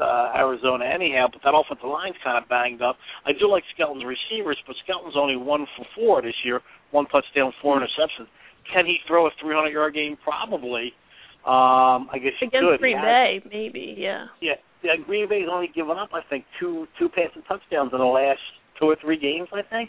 uh, 0.00 0.32
Arizona 0.36 0.84
anyhow. 0.84 1.26
But 1.32 1.40
that 1.44 1.56
offensive 1.56 1.88
line's 1.88 2.16
kind 2.22 2.36
of 2.36 2.48
banged 2.48 2.82
up. 2.82 2.96
I 3.24 3.32
do 3.32 3.50
like 3.50 3.64
Skelton's 3.74 4.04
receivers, 4.04 4.58
but 4.66 4.76
Skelton's 4.84 5.16
only 5.16 5.36
one 5.36 5.66
for 5.76 5.86
four 5.96 6.22
this 6.22 6.36
year, 6.44 6.60
one 6.90 7.06
touchdown, 7.06 7.52
four 7.62 7.78
interceptions. 7.80 8.28
Can 8.72 8.86
he 8.86 8.98
throw 9.08 9.26
a 9.26 9.30
300-yard 9.42 9.94
game? 9.94 10.16
Probably. 10.22 10.92
Um, 11.40 12.12
I 12.12 12.20
guess 12.20 12.36
he 12.38 12.46
Against 12.46 12.68
could. 12.68 12.80
Green 12.80 13.00
Bay, 13.00 13.40
maybe, 13.50 13.94
yeah. 13.96 14.26
Yeah, 14.42 14.60
yeah. 14.82 14.92
Green 15.06 15.26
Bay's 15.26 15.48
only 15.50 15.68
given 15.74 15.96
up, 15.96 16.10
I 16.12 16.20
think, 16.28 16.44
two 16.60 16.86
two 16.98 17.08
passing 17.08 17.40
touchdowns 17.48 17.92
in 17.94 17.98
the 17.98 18.04
last 18.04 18.40
two 18.78 18.84
or 18.86 18.96
three 19.00 19.18
games. 19.18 19.48
I 19.50 19.62
think. 19.62 19.88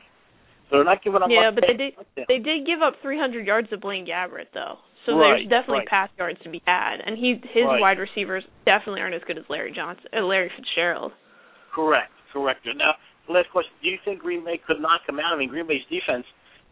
So 0.70 0.78
they're 0.78 0.86
not 0.86 1.04
giving 1.04 1.22
up. 1.22 1.28
Yeah, 1.30 1.52
but 1.54 1.66
they 1.68 1.76
did 1.76 1.96
touchdowns. 1.96 2.28
they 2.30 2.38
did 2.40 2.66
give 2.66 2.82
up 2.82 2.96
300 3.02 3.46
yards 3.46 3.70
to 3.72 3.78
Blaine 3.78 4.08
Gabbert 4.08 4.48
though, 4.54 4.80
so 5.06 5.18
Right, 5.18 5.38
there's 5.40 5.50
definitely 5.50 5.80
right. 5.80 5.88
pass 5.88 6.10
yards 6.18 6.40
to 6.44 6.50
be 6.50 6.62
had, 6.66 7.02
and 7.06 7.18
he 7.18 7.36
his 7.54 7.66
Right. 7.66 7.82
wide 7.82 8.00
receivers 8.00 8.44
definitely 8.66 9.02
aren't 9.02 9.16
as 9.16 9.24
good 9.24 9.38
as 9.38 9.50
Larry 9.50 9.72
Johnson, 9.72 10.08
uh, 10.14 10.22
Larry 10.22 10.50
Fitzgerald. 10.56 11.14
Correct, 11.74 12.12
correct. 12.34 12.66
Now, 12.76 12.96
the 13.28 13.34
last 13.34 13.50
question: 13.52 13.72
Do 13.82 13.90
you 13.90 13.98
think 14.04 14.20
Green 14.22 14.44
Bay 14.44 14.58
could 14.58 14.80
knock 14.82 15.08
him 15.08 15.20
out? 15.20 15.34
I 15.34 15.38
mean, 15.38 15.50
Green 15.50 15.68
Bay's 15.68 15.86
defense. 15.90 16.26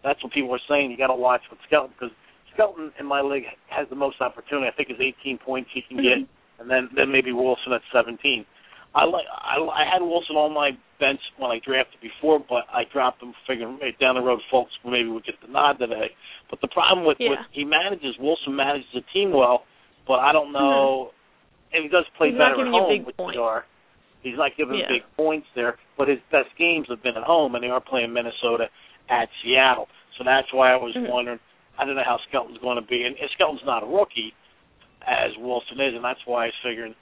That's 0.03 0.21
what 0.23 0.31
people 0.33 0.53
are 0.53 0.59
saying. 0.67 0.91
You 0.91 0.97
got 0.97 1.07
to 1.07 1.15
watch 1.15 1.41
with 1.49 1.59
Skelton 1.67 1.93
because 1.97 2.15
Skelton 2.53 2.91
in 2.99 3.05
my 3.05 3.21
league 3.21 3.45
has 3.67 3.87
the 3.89 3.95
most 3.95 4.21
opportunity. 4.21 4.67
I 4.67 4.71
think 4.71 4.89
is 4.89 4.99
18 4.99 5.37
points 5.37 5.69
he 5.73 5.81
can 5.81 5.97
get, 5.97 6.19
Mhm. 6.19 6.27
and 6.59 6.69
then 6.69 6.89
then 6.93 7.11
maybe 7.11 7.31
Wilson 7.31 7.73
at 7.73 7.81
17. 7.91 8.45
I 8.95 9.05
like 9.05 9.25
I, 9.29 9.57
I 9.61 9.85
had 9.85 10.01
Wilson 10.01 10.35
on 10.35 10.53
my 10.53 10.71
bench 10.99 11.19
when 11.37 11.51
I 11.51 11.59
drafted 11.63 12.01
before, 12.01 12.39
but 12.39 12.65
I 12.73 12.83
dropped 12.91 13.21
him 13.21 13.33
figuring 13.47 13.77
hey, 13.81 13.95
down 14.01 14.15
the 14.15 14.21
road, 14.21 14.39
Foles 14.51 14.67
maybe 14.83 15.07
would 15.09 15.23
get 15.25 15.35
the 15.45 15.51
nod 15.51 15.73
today. 15.79 16.09
But 16.49 16.59
the 16.61 16.67
problem 16.67 17.05
with, 17.05 17.17
Yeah. 17.19 17.29
with 17.31 17.39
he 17.51 17.63
manages 17.63 18.17
Wilson 18.19 18.55
manages 18.55 18.87
the 18.93 19.01
team 19.13 19.31
well, 19.31 19.63
but 20.07 20.19
I 20.19 20.31
don't 20.33 20.51
know. 20.51 21.11
And 21.71 21.83
he 21.83 21.89
does 21.89 22.05
play 22.17 22.29
Mm-hmm. 22.29 22.35
He's 22.35 22.49
better 22.49 22.65
at 22.65 22.71
home, 22.73 23.05
which 23.05 23.17
points. 23.17 23.37
are. 23.39 23.65
He's 24.23 24.35
not 24.35 24.57
giving 24.57 24.79
Yeah. 24.79 24.87
big 24.89 25.03
points 25.15 25.47
there, 25.53 25.77
but 25.95 26.07
his 26.07 26.19
best 26.31 26.49
games 26.57 26.87
have 26.89 27.03
been 27.03 27.15
at 27.15 27.23
home, 27.23 27.53
and 27.53 27.63
they 27.63 27.69
are 27.69 27.79
playing 27.79 28.11
Minnesota 28.11 28.69
at 29.09 29.29
Seattle. 29.43 29.87
So 30.17 30.23
that's 30.23 30.51
why 30.51 30.73
I 30.73 30.75
was 30.75 30.93
Mhm. 30.95 31.09
wondering. 31.09 31.39
I 31.77 31.85
don't 31.85 31.95
know 31.95 32.03
how 32.03 32.17
Skelton's 32.27 32.57
going 32.57 32.75
to 32.75 32.81
be, 32.81 33.05
and 33.05 33.15
and 33.19 33.29
Skelton's 33.31 33.63
not 33.63 33.83
a 33.83 33.85
rookie, 33.85 34.33
as 35.05 35.37
Wilson 35.37 35.79
is, 35.79 35.93
and 35.95 36.03
that's 36.03 36.25
why 36.25 36.43
I 36.43 36.45
was 36.47 36.55
figuring, 36.63 36.95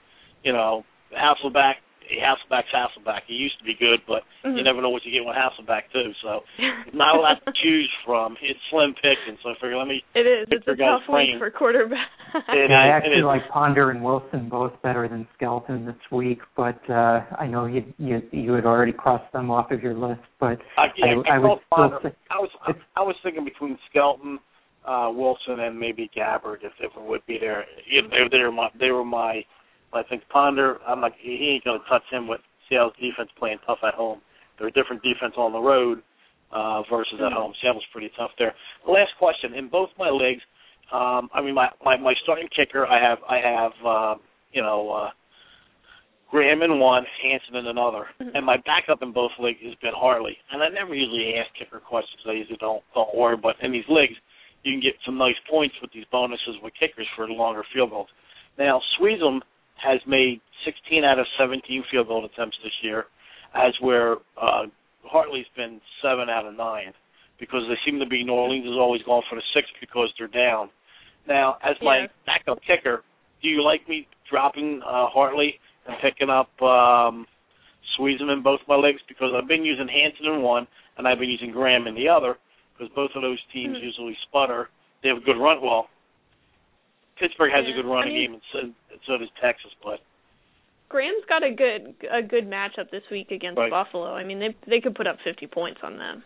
you 0.43 0.51
know, 0.53 0.85
Hasselbeck 1.13 1.83
Hasselbeck's 2.15 2.71
Hasselbeck. 2.71 3.27
He 3.27 3.33
used 3.33 3.59
to 3.59 3.65
be 3.65 3.75
good, 3.77 3.99
but 4.07 4.23
mm-hmm. 4.43 4.57
you 4.57 4.63
never 4.63 4.81
know 4.81 4.89
what 4.89 5.03
you 5.05 5.11
get 5.11 5.25
with 5.25 5.35
Hasselbeck 5.35 5.91
too. 5.91 6.11
So 6.23 6.41
not 6.93 7.15
a 7.15 7.19
lot 7.19 7.43
to 7.45 7.51
choose 7.63 7.91
from. 8.05 8.35
It's 8.41 8.59
slim 8.71 8.95
pickings. 8.95 9.39
So 9.43 9.49
I 9.49 9.53
figure 9.55 9.77
let 9.77 9.87
me. 9.87 10.03
It 10.15 10.25
is. 10.25 10.47
It's 10.51 10.67
a 10.67 10.75
tough 10.75 11.03
frame. 11.07 11.35
week 11.35 11.39
for 11.39 11.51
quarterback. 11.51 12.07
It 12.49 12.69
yeah, 12.69 12.79
I 12.79 12.87
actually 12.87 13.23
like 13.23 13.41
Ponder 13.51 13.91
and 13.91 14.03
Wilson 14.03 14.49
both 14.49 14.73
better 14.81 15.07
than 15.07 15.27
Skelton 15.35 15.85
this 15.85 15.99
week, 16.11 16.39
but 16.55 16.79
uh 16.89 17.21
I 17.37 17.47
know 17.47 17.65
you 17.65 17.93
you 17.97 18.21
you 18.31 18.53
had 18.53 18.65
already 18.65 18.93
crossed 18.93 19.31
them 19.33 19.51
off 19.51 19.71
of 19.71 19.81
your 19.81 19.93
list, 19.93 20.21
but 20.39 20.59
uh, 20.77 20.87
yeah, 20.97 21.21
I, 21.29 21.35
I 21.35 21.39
was 21.39 21.59
Ponder, 21.73 21.99
say, 22.03 22.15
I 22.29 22.39
was 22.39 22.49
I 22.95 23.01
was 23.01 23.15
thinking 23.23 23.45
between 23.45 23.77
Skelton, 23.89 24.39
uh 24.85 25.09
Wilson, 25.13 25.59
and 25.59 25.79
maybe 25.79 26.09
Gabbert 26.15 26.63
if 26.63 26.73
if 26.79 26.91
it 26.95 27.01
would 27.01 27.25
be 27.25 27.37
there. 27.39 27.65
You 27.89 28.03
know, 28.03 28.09
they, 28.09 28.37
they 28.37 28.43
were 28.43 28.51
my 28.51 28.69
they 28.79 28.91
were 28.91 29.05
my 29.05 29.41
I 29.93 30.03
think 30.03 30.23
Ponder, 30.29 30.77
I'm 30.87 31.01
like 31.01 31.13
he 31.19 31.53
ain't 31.53 31.63
gonna 31.63 31.83
touch 31.89 32.03
him 32.11 32.27
with 32.27 32.41
Seattle's 32.69 32.93
defense 32.99 33.29
playing 33.37 33.59
tough 33.65 33.79
at 33.87 33.93
home. 33.93 34.21
They're 34.57 34.67
a 34.67 34.71
different 34.71 35.01
defense 35.01 35.33
on 35.37 35.53
the 35.53 35.59
road 35.59 36.01
uh, 36.51 36.81
versus 36.89 37.19
at 37.23 37.31
home. 37.31 37.53
Seattle's 37.61 37.85
pretty 37.91 38.11
tough 38.17 38.31
there. 38.37 38.53
Last 38.87 39.11
question: 39.19 39.53
In 39.53 39.69
both 39.69 39.89
my 39.97 40.09
leagues, 40.09 40.41
um, 40.91 41.29
I 41.33 41.41
mean 41.41 41.55
my, 41.55 41.69
my 41.83 41.97
my 41.97 42.13
starting 42.23 42.47
kicker, 42.55 42.85
I 42.85 43.01
have 43.01 43.19
I 43.29 43.37
have 43.37 43.71
uh, 43.85 44.15
you 44.51 44.61
know 44.61 44.91
uh, 44.91 45.09
Graham 46.29 46.61
in 46.61 46.79
one, 46.79 47.03
Hanson 47.23 47.55
in 47.55 47.67
another, 47.67 48.07
mm-hmm. 48.19 48.35
and 48.35 48.45
my 48.45 48.57
backup 48.65 49.01
in 49.01 49.13
both 49.13 49.31
leagues 49.39 49.59
has 49.63 49.75
been 49.81 49.95
Hartley. 49.95 50.37
And 50.51 50.61
I 50.61 50.67
never 50.69 50.93
usually 50.93 51.35
ask 51.39 51.47
kicker 51.57 51.79
questions. 51.79 52.19
I 52.27 52.33
usually 52.33 52.57
don't 52.59 52.83
don't 52.93 53.15
worry. 53.15 53.37
But 53.37 53.55
in 53.61 53.71
these 53.71 53.87
leagues, 53.87 54.15
you 54.63 54.73
can 54.73 54.81
get 54.81 54.93
some 55.05 55.17
nice 55.17 55.39
points 55.49 55.75
with 55.81 55.91
these 55.93 56.05
bonuses 56.11 56.59
with 56.61 56.73
kickers 56.79 57.07
for 57.15 57.27
longer 57.29 57.63
field 57.73 57.91
goals. 57.91 58.09
Now 58.57 58.81
Suisham 58.99 59.39
has 59.83 59.99
made 60.07 60.41
16 60.65 61.03
out 61.03 61.19
of 61.19 61.25
17 61.39 61.83
field 61.91 62.07
goal 62.07 62.25
attempts 62.25 62.57
this 62.63 62.73
year, 62.81 63.05
as 63.53 63.73
where 63.81 64.17
uh, 64.41 64.65
Hartley's 65.03 65.45
been 65.55 65.79
seven 66.01 66.29
out 66.29 66.45
of 66.45 66.55
nine, 66.55 66.93
because 67.39 67.61
they 67.69 67.77
seem 67.85 67.99
to 67.99 68.05
be 68.05 68.23
New 68.23 68.33
Orleans 68.33 68.65
is 68.65 68.77
always 68.77 69.01
going 69.03 69.23
for 69.29 69.35
the 69.35 69.43
six 69.53 69.67
because 69.79 70.09
they're 70.17 70.27
down. 70.27 70.69
Now, 71.27 71.57
as 71.63 71.75
my 71.81 72.01
yeah. 72.01 72.07
backup 72.25 72.59
kicker, 72.65 73.03
do 73.41 73.49
you 73.49 73.63
like 73.63 73.87
me 73.87 74.07
dropping 74.29 74.81
uh, 74.85 75.07
Hartley 75.07 75.59
and 75.87 75.97
picking 76.01 76.29
up 76.29 76.49
um, 76.61 77.25
Suisham 77.97 78.31
in 78.31 78.41
both 78.43 78.59
my 78.67 78.75
legs? 78.75 78.99
Because 79.07 79.31
I've 79.35 79.47
been 79.47 79.63
using 79.63 79.87
Hanson 79.87 80.33
in 80.33 80.41
one, 80.41 80.67
and 80.97 81.07
I've 81.07 81.19
been 81.19 81.29
using 81.29 81.51
Graham 81.51 81.87
in 81.87 81.95
the 81.95 82.07
other, 82.07 82.37
because 82.73 82.91
both 82.95 83.11
of 83.15 83.21
those 83.21 83.39
teams 83.53 83.75
mm-hmm. 83.75 83.85
usually 83.85 84.17
sputter. 84.27 84.69
They 85.03 85.09
have 85.09 85.19
a 85.19 85.25
good 85.25 85.37
run. 85.39 85.61
Well, 85.61 85.87
Pittsburgh 87.19 87.51
has 87.51 87.65
yeah. 87.65 87.73
a 87.73 87.75
good 87.81 87.89
running 87.89 88.13
I 88.13 88.15
mean, 88.15 88.31
game, 88.31 88.33
and 88.33 88.43
so, 88.51 88.59
so 89.07 89.17
does 89.17 89.29
Texas. 89.41 89.71
But 89.83 89.99
Graham's 90.89 91.25
got 91.27 91.43
a 91.43 91.51
good 91.51 91.95
a 92.09 92.21
good 92.21 92.49
matchup 92.49 92.89
this 92.91 93.03
week 93.11 93.31
against 93.31 93.57
right. 93.57 93.71
Buffalo. 93.71 94.13
I 94.13 94.23
mean, 94.23 94.39
they 94.39 94.55
they 94.67 94.79
could 94.81 94.95
put 94.95 95.07
up 95.07 95.17
50 95.23 95.47
points 95.47 95.79
on 95.83 95.97
them. 95.97 96.23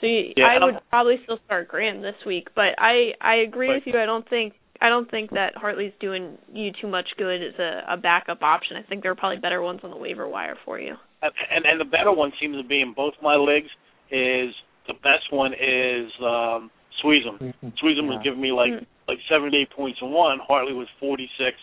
So 0.00 0.06
you, 0.06 0.32
yeah, 0.36 0.46
I 0.46 0.64
would 0.64 0.78
probably 0.90 1.16
still 1.24 1.38
start 1.44 1.68
Graham 1.68 2.02
this 2.02 2.14
week, 2.24 2.48
but 2.54 2.78
I 2.78 3.12
I 3.20 3.36
agree 3.46 3.68
right. 3.68 3.82
with 3.84 3.94
you. 3.94 4.00
I 4.00 4.06
don't 4.06 4.28
think 4.28 4.54
I 4.80 4.88
don't 4.88 5.10
think 5.10 5.30
that 5.30 5.56
Hartley's 5.56 5.92
doing 6.00 6.38
you 6.52 6.70
too 6.80 6.86
much 6.86 7.08
good 7.18 7.42
as 7.42 7.54
a, 7.58 7.94
a 7.94 7.96
backup 7.96 8.42
option. 8.42 8.76
I 8.76 8.82
think 8.82 9.02
there 9.02 9.10
are 9.10 9.16
probably 9.16 9.38
better 9.38 9.60
ones 9.60 9.80
on 9.82 9.90
the 9.90 9.96
waiver 9.96 10.28
wire 10.28 10.56
for 10.64 10.78
you. 10.78 10.94
And 11.20 11.66
and 11.66 11.80
the 11.80 11.84
better 11.84 12.12
one 12.12 12.32
seems 12.40 12.56
to 12.56 12.66
be 12.66 12.80
in 12.80 12.94
both 12.94 13.14
my 13.22 13.34
leagues 13.34 13.70
is 14.10 14.54
the 14.86 14.94
best 14.94 15.30
one 15.30 15.52
is 15.52 16.10
um 16.22 16.70
Suisham. 17.02 17.52
Suisham 17.82 18.08
was 18.08 18.20
giving 18.22 18.40
me 18.40 18.52
like 18.52 18.72
mm-hmm. 18.72 18.84
Like 19.08 19.18
seventy 19.28 19.64
eight 19.64 19.70
points 19.72 19.98
in 20.02 20.10
one. 20.10 20.38
Hartley 20.46 20.74
was 20.74 20.86
forty 21.00 21.28
six, 21.38 21.56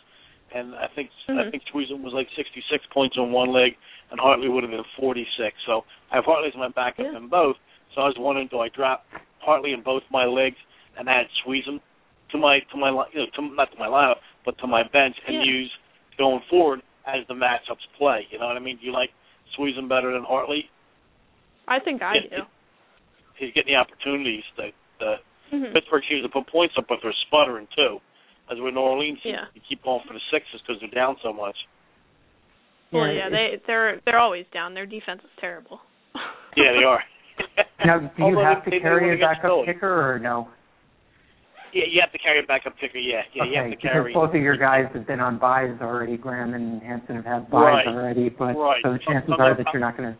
and 0.53 0.73
I 0.73 0.87
think 0.95 1.09
mm-hmm. 1.29 1.39
I 1.39 1.51
think 1.51 1.63
Suisham 1.69 2.01
was 2.01 2.13
like 2.13 2.27
sixty 2.35 2.63
six 2.71 2.83
points 2.91 3.17
on 3.17 3.31
one 3.31 3.53
leg, 3.53 3.77
and 4.09 4.19
Hartley 4.19 4.49
would 4.49 4.63
have 4.63 4.71
been 4.71 4.89
forty 4.99 5.25
six. 5.37 5.55
So 5.65 5.85
I 6.11 6.15
have 6.17 6.25
Hartley 6.25 6.49
as 6.49 6.57
my 6.57 6.69
backup 6.69 7.05
yeah. 7.11 7.17
in 7.17 7.29
both. 7.29 7.55
So 7.93 8.01
I 8.01 8.05
was 8.09 8.17
wondering, 8.17 8.49
do 8.49 8.59
I 8.59 8.69
drop 8.69 9.05
Hartley 9.39 9.71
in 9.71 9.83
both 9.83 10.03
my 10.11 10.25
legs 10.25 10.57
and 10.97 11.07
add 11.07 11.27
Suisham 11.45 11.79
to 12.31 12.37
my 12.37 12.59
to 12.71 12.77
my 12.77 12.89
you 13.13 13.19
know 13.21 13.29
to, 13.35 13.55
not 13.55 13.71
to 13.71 13.77
my 13.77 13.87
lineup, 13.87 14.19
but 14.43 14.57
to 14.59 14.67
my 14.67 14.81
bench 14.81 15.15
and 15.27 15.37
yeah. 15.37 15.43
use 15.43 15.71
going 16.17 16.41
forward 16.49 16.81
as 17.05 17.21
the 17.27 17.33
matchups 17.33 17.85
play. 17.97 18.25
You 18.31 18.39
know 18.39 18.47
what 18.47 18.57
I 18.57 18.59
mean? 18.59 18.77
Do 18.77 18.85
you 18.85 18.93
like 18.93 19.09
Suisham 19.57 19.87
better 19.87 20.11
than 20.11 20.23
Hartley? 20.23 20.65
I 21.67 21.79
think 21.79 22.01
I 22.01 22.15
Yeah, 22.15 22.37
do. 22.37 22.43
He's 23.37 23.53
getting 23.53 23.73
the 23.73 23.79
opportunities 23.79 24.43
that 24.57 24.71
the 24.99 25.15
Mhm. 25.51 25.73
Pittsburgh 25.73 26.03
seems 26.09 26.23
to 26.23 26.29
put 26.29 26.47
points 26.47 26.75
up, 26.77 26.85
but 26.87 26.99
they're 27.01 27.13
sputtering 27.27 27.67
too. 27.75 28.01
As 28.49 28.59
with 28.59 28.73
New 28.73 28.79
Orleans, 28.81 29.19
Yeah. 29.23 29.45
you 29.53 29.61
keep 29.67 29.83
going 29.83 30.01
for 30.07 30.13
the 30.13 30.19
sixes 30.31 30.61
because 30.61 30.79
they're 30.79 30.89
down 30.89 31.17
so 31.21 31.33
much. 31.33 31.55
Well, 32.91 33.07
Yeah, 33.07 33.13
yeah, 33.13 33.29
they 33.29 33.61
they're 33.67 33.99
they're 34.05 34.19
always 34.19 34.45
down. 34.53 34.73
Their 34.73 34.85
defense 34.85 35.23
is 35.23 35.29
terrible. 35.37 35.81
Yeah, 36.55 36.71
they 36.73 36.83
are. 36.83 37.03
Now, 37.85 37.99
do 37.99 38.09
you 38.17 38.23
Although 38.25 38.43
have 38.43 38.63
they- 38.65 38.71
to 38.71 38.77
they 38.77 38.79
carry 38.79 39.09
win 39.09 39.17
a 39.17 39.21
backup 39.21 39.41
Philly. 39.43 39.65
kicker 39.65 40.13
or 40.13 40.17
no? 40.19 40.49
Yeah, 41.73 41.83
you 41.85 41.99
have 41.99 42.11
to 42.13 42.17
carry 42.17 42.39
a 42.39 42.43
backup 42.43 42.77
kicker. 42.79 42.97
Yeah, 42.97 43.23
yeah, 43.33 43.43
okay, 43.43 43.51
you 43.51 43.57
have 43.57 43.65
to 43.65 43.69
because 43.75 43.91
carry. 43.91 44.13
both 44.13 44.29
of 44.33 44.41
your 44.41 44.55
guys 44.55 44.87
have 44.93 45.05
been 45.05 45.19
on 45.19 45.37
buys 45.37 45.75
already. 45.81 46.15
Graham 46.17 46.53
and 46.53 46.81
Hanson 46.81 47.17
have 47.17 47.25
had 47.25 47.49
buys 47.49 47.85
Right. 47.85 47.87
already, 47.87 48.29
but 48.29 48.55
Right. 48.55 48.81
so 48.81 48.93
the 48.93 48.99
chances 48.99 49.29
Some- 49.29 49.41
are 49.41 49.53
that 49.53 49.67
you're 49.73 49.81
not 49.81 49.97
going 49.97 50.13
to 50.13 50.19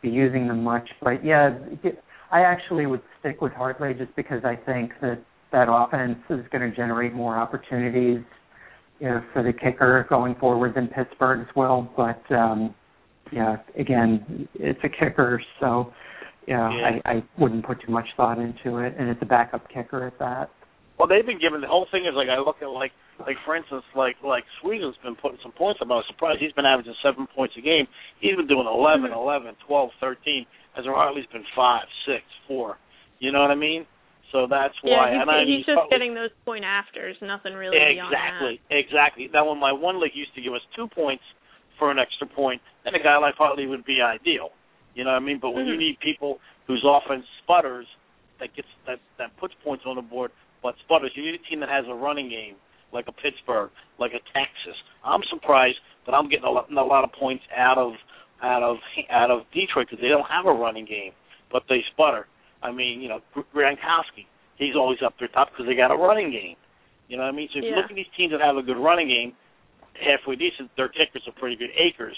be 0.00 0.08
using 0.08 0.48
them 0.48 0.64
much. 0.64 0.88
But 1.02 1.22
yeah, 1.22 1.50
I 2.30 2.42
actually 2.42 2.86
would 2.86 3.02
stick 3.18 3.40
with 3.40 3.52
Hartley 3.52 3.94
just 3.94 4.14
because 4.16 4.44
I 4.44 4.56
think 4.56 4.92
that 5.00 5.22
that 5.52 5.66
offense 5.68 6.18
is 6.30 6.44
going 6.52 6.68
to 6.68 6.74
generate 6.74 7.12
more 7.12 7.36
opportunities 7.36 8.20
you 9.00 9.08
know, 9.08 9.22
for 9.32 9.42
the 9.42 9.52
kicker 9.52 10.06
going 10.08 10.34
forward 10.36 10.74
than 10.74 10.88
Pittsburgh's 10.88 11.48
will. 11.56 11.90
But 11.96 12.22
um, 12.34 12.74
yeah, 13.32 13.56
again, 13.78 14.48
it's 14.54 14.80
a 14.84 14.88
kicker, 14.88 15.42
so 15.58 15.92
yeah, 16.46 16.70
Yeah. 16.70 17.00
I, 17.04 17.10
I 17.10 17.22
wouldn't 17.38 17.64
put 17.64 17.80
too 17.84 17.92
much 17.92 18.06
thought 18.16 18.38
into 18.38 18.78
it, 18.78 18.94
and 18.98 19.08
it's 19.08 19.22
a 19.22 19.26
backup 19.26 19.68
kicker 19.68 20.06
at 20.06 20.18
that. 20.18 20.50
Well, 21.00 21.08
they've 21.08 21.24
been 21.24 21.40
given 21.40 21.62
the 21.64 21.66
whole 21.72 21.86
thing 21.90 22.04
is 22.04 22.12
like 22.12 22.28
I 22.28 22.36
look 22.36 22.60
at 22.60 22.68
like 22.68 22.92
like 23.24 23.40
for 23.48 23.56
instance 23.56 23.84
like 23.96 24.16
like 24.20 24.44
Sweden's 24.60 24.96
been 25.02 25.16
putting 25.16 25.40
some 25.42 25.52
points 25.56 25.80
up. 25.80 25.88
I 25.88 25.96
was 25.96 26.04
surprised 26.12 26.44
he's 26.44 26.52
been 26.52 26.68
averaging 26.68 26.92
seven 27.02 27.24
points 27.34 27.54
a 27.56 27.62
game. 27.64 27.88
He's 28.20 28.36
been 28.36 28.46
doing 28.46 28.68
eleven, 28.68 29.08
Mhm. 29.10 29.16
eleven, 29.16 29.56
twelve, 29.66 29.90
thirteen. 29.98 30.44
As 30.76 30.84
Hartley's 30.84 31.24
been 31.32 31.44
five, 31.56 31.88
six, 32.04 32.20
four. 32.46 32.76
You 33.18 33.32
know 33.32 33.40
what 33.40 33.50
I 33.50 33.54
mean? 33.56 33.86
So 34.30 34.46
that's 34.46 34.76
why. 34.84 34.92
yeah, 34.92 35.10
he's, 35.16 35.22
and 35.22 35.30
I, 35.30 35.44
he's 35.48 35.64
just 35.66 35.74
Hartley- 35.74 35.90
getting 35.90 36.14
those 36.14 36.30
point 36.44 36.64
afters. 36.64 37.16
Nothing 37.20 37.54
really 37.54 37.74
beyond 37.80 38.12
Exactly, 38.12 38.60
exactly. 38.70 39.28
Now, 39.32 39.48
when 39.48 39.58
my 39.58 39.72
one 39.72 39.98
league 40.00 40.14
used 40.14 40.34
to 40.36 40.42
give 40.42 40.52
us 40.54 40.60
two 40.76 40.86
points 40.86 41.24
for 41.80 41.90
an 41.90 41.98
extra 41.98 42.26
point, 42.28 42.60
then 42.84 42.94
a 42.94 43.02
guy 43.02 43.16
like 43.16 43.34
Hartley 43.34 43.66
would 43.66 43.84
be 43.84 44.00
ideal. 44.04 44.50
You 44.94 45.02
know 45.04 45.10
what 45.10 45.16
I 45.22 45.24
mean? 45.24 45.38
But 45.40 45.50
when 45.50 45.66
you 45.66 45.74
Mhm. 45.74 45.78
need 45.78 45.98
people 46.00 46.38
whose 46.68 46.84
offense 46.84 47.26
sputters, 47.42 47.86
that 48.38 48.54
gets 48.54 48.68
that 48.86 49.00
that 49.18 49.36
puts 49.38 49.54
points 49.64 49.84
on 49.86 49.96
the 49.96 50.02
board, 50.02 50.30
but 50.62 50.74
sputters, 50.84 51.12
you 51.14 51.24
need 51.24 51.34
a 51.34 51.44
team 51.50 51.60
that 51.60 51.68
has 51.68 51.84
a 51.88 51.94
running 51.94 52.28
game, 52.28 52.54
like 52.92 53.06
a 53.08 53.12
Pittsburgh, 53.12 53.70
like 53.98 54.12
a 54.12 54.20
Texas. 54.32 54.76
I'm 55.04 55.22
surprised 55.30 55.78
that 56.06 56.12
I'm 56.12 56.28
getting 56.28 56.44
a 56.46 56.50
lot, 56.50 56.70
a 56.70 56.74
lot 56.82 57.04
of 57.04 57.12
points 57.12 57.44
out 57.56 57.78
of 57.78 57.92
out 58.42 58.62
of 58.62 58.76
out 59.10 59.30
of 59.30 59.42
Detroit 59.52 59.86
because 59.90 60.00
they 60.00 60.08
don't 60.08 60.26
have 60.28 60.46
a 60.46 60.52
running 60.52 60.86
game, 60.86 61.12
but 61.52 61.62
they 61.68 61.80
sputter. 61.92 62.26
I 62.62 62.70
mean, 62.72 63.00
you 63.00 63.08
know, 63.08 63.20
Gronkowski, 63.54 64.26
he's 64.56 64.76
always 64.76 64.98
up 65.04 65.14
there 65.18 65.28
top 65.28 65.50
because 65.50 65.66
they 65.66 65.74
got 65.74 65.90
a 65.90 65.96
running 65.96 66.30
game. 66.30 66.56
You 67.08 67.16
know 67.16 67.24
what 67.24 67.34
I 67.34 67.36
mean? 67.36 67.48
So 67.52 67.58
if 67.58 67.64
you 67.64 67.74
look 67.76 67.90
at 67.90 67.96
these 67.96 68.06
teams 68.16 68.32
that 68.32 68.40
have 68.40 68.56
a 68.56 68.62
good 68.62 68.76
running 68.78 69.08
game, 69.08 69.32
halfway 69.98 70.36
decent, 70.36 70.70
their 70.76 70.88
kickers 70.88 71.22
are 71.26 71.32
pretty 71.38 71.56
good. 71.56 71.70
Akers, 71.76 72.16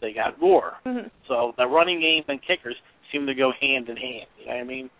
they 0.00 0.12
got 0.12 0.40
Gore. 0.40 0.78
Mhm. 0.86 1.10
So 1.28 1.54
the 1.58 1.66
running 1.66 2.00
game 2.00 2.24
and 2.28 2.40
kickers 2.42 2.76
seem 3.12 3.26
to 3.26 3.34
go 3.34 3.52
hand 3.60 3.88
in 3.88 3.96
hand. 3.96 4.26
You 4.38 4.46
know 4.46 4.52
what 4.54 4.60
I 4.60 4.64
mean? 4.64 4.90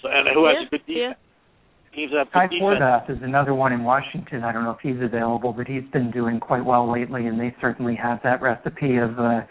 So 0.00 0.08
and 0.08 0.26
who 0.28 0.46
has 0.46 0.56
Yeah, 0.60 0.66
a 0.66 0.70
good 0.70 0.82
yeah. 0.86 0.94
defense? 1.08 1.18
Teams 1.18 1.31
Kai 1.94 2.46
good 2.46 2.54
defense. 2.54 2.62
Forbath 2.62 3.10
is 3.10 3.18
another 3.22 3.54
one 3.54 3.72
in 3.72 3.84
Washington. 3.84 4.44
I 4.44 4.52
don't 4.52 4.64
know 4.64 4.70
if 4.70 4.80
he's 4.82 5.02
available, 5.02 5.52
but 5.52 5.66
he's 5.66 5.84
been 5.92 6.10
doing 6.10 6.40
quite 6.40 6.64
well 6.64 6.90
lately, 6.90 7.26
and 7.26 7.38
they 7.38 7.54
certainly 7.60 7.94
have 7.96 8.20
that 8.24 8.40
recipe 8.40 8.96
of 8.96 9.18
a 9.18 9.46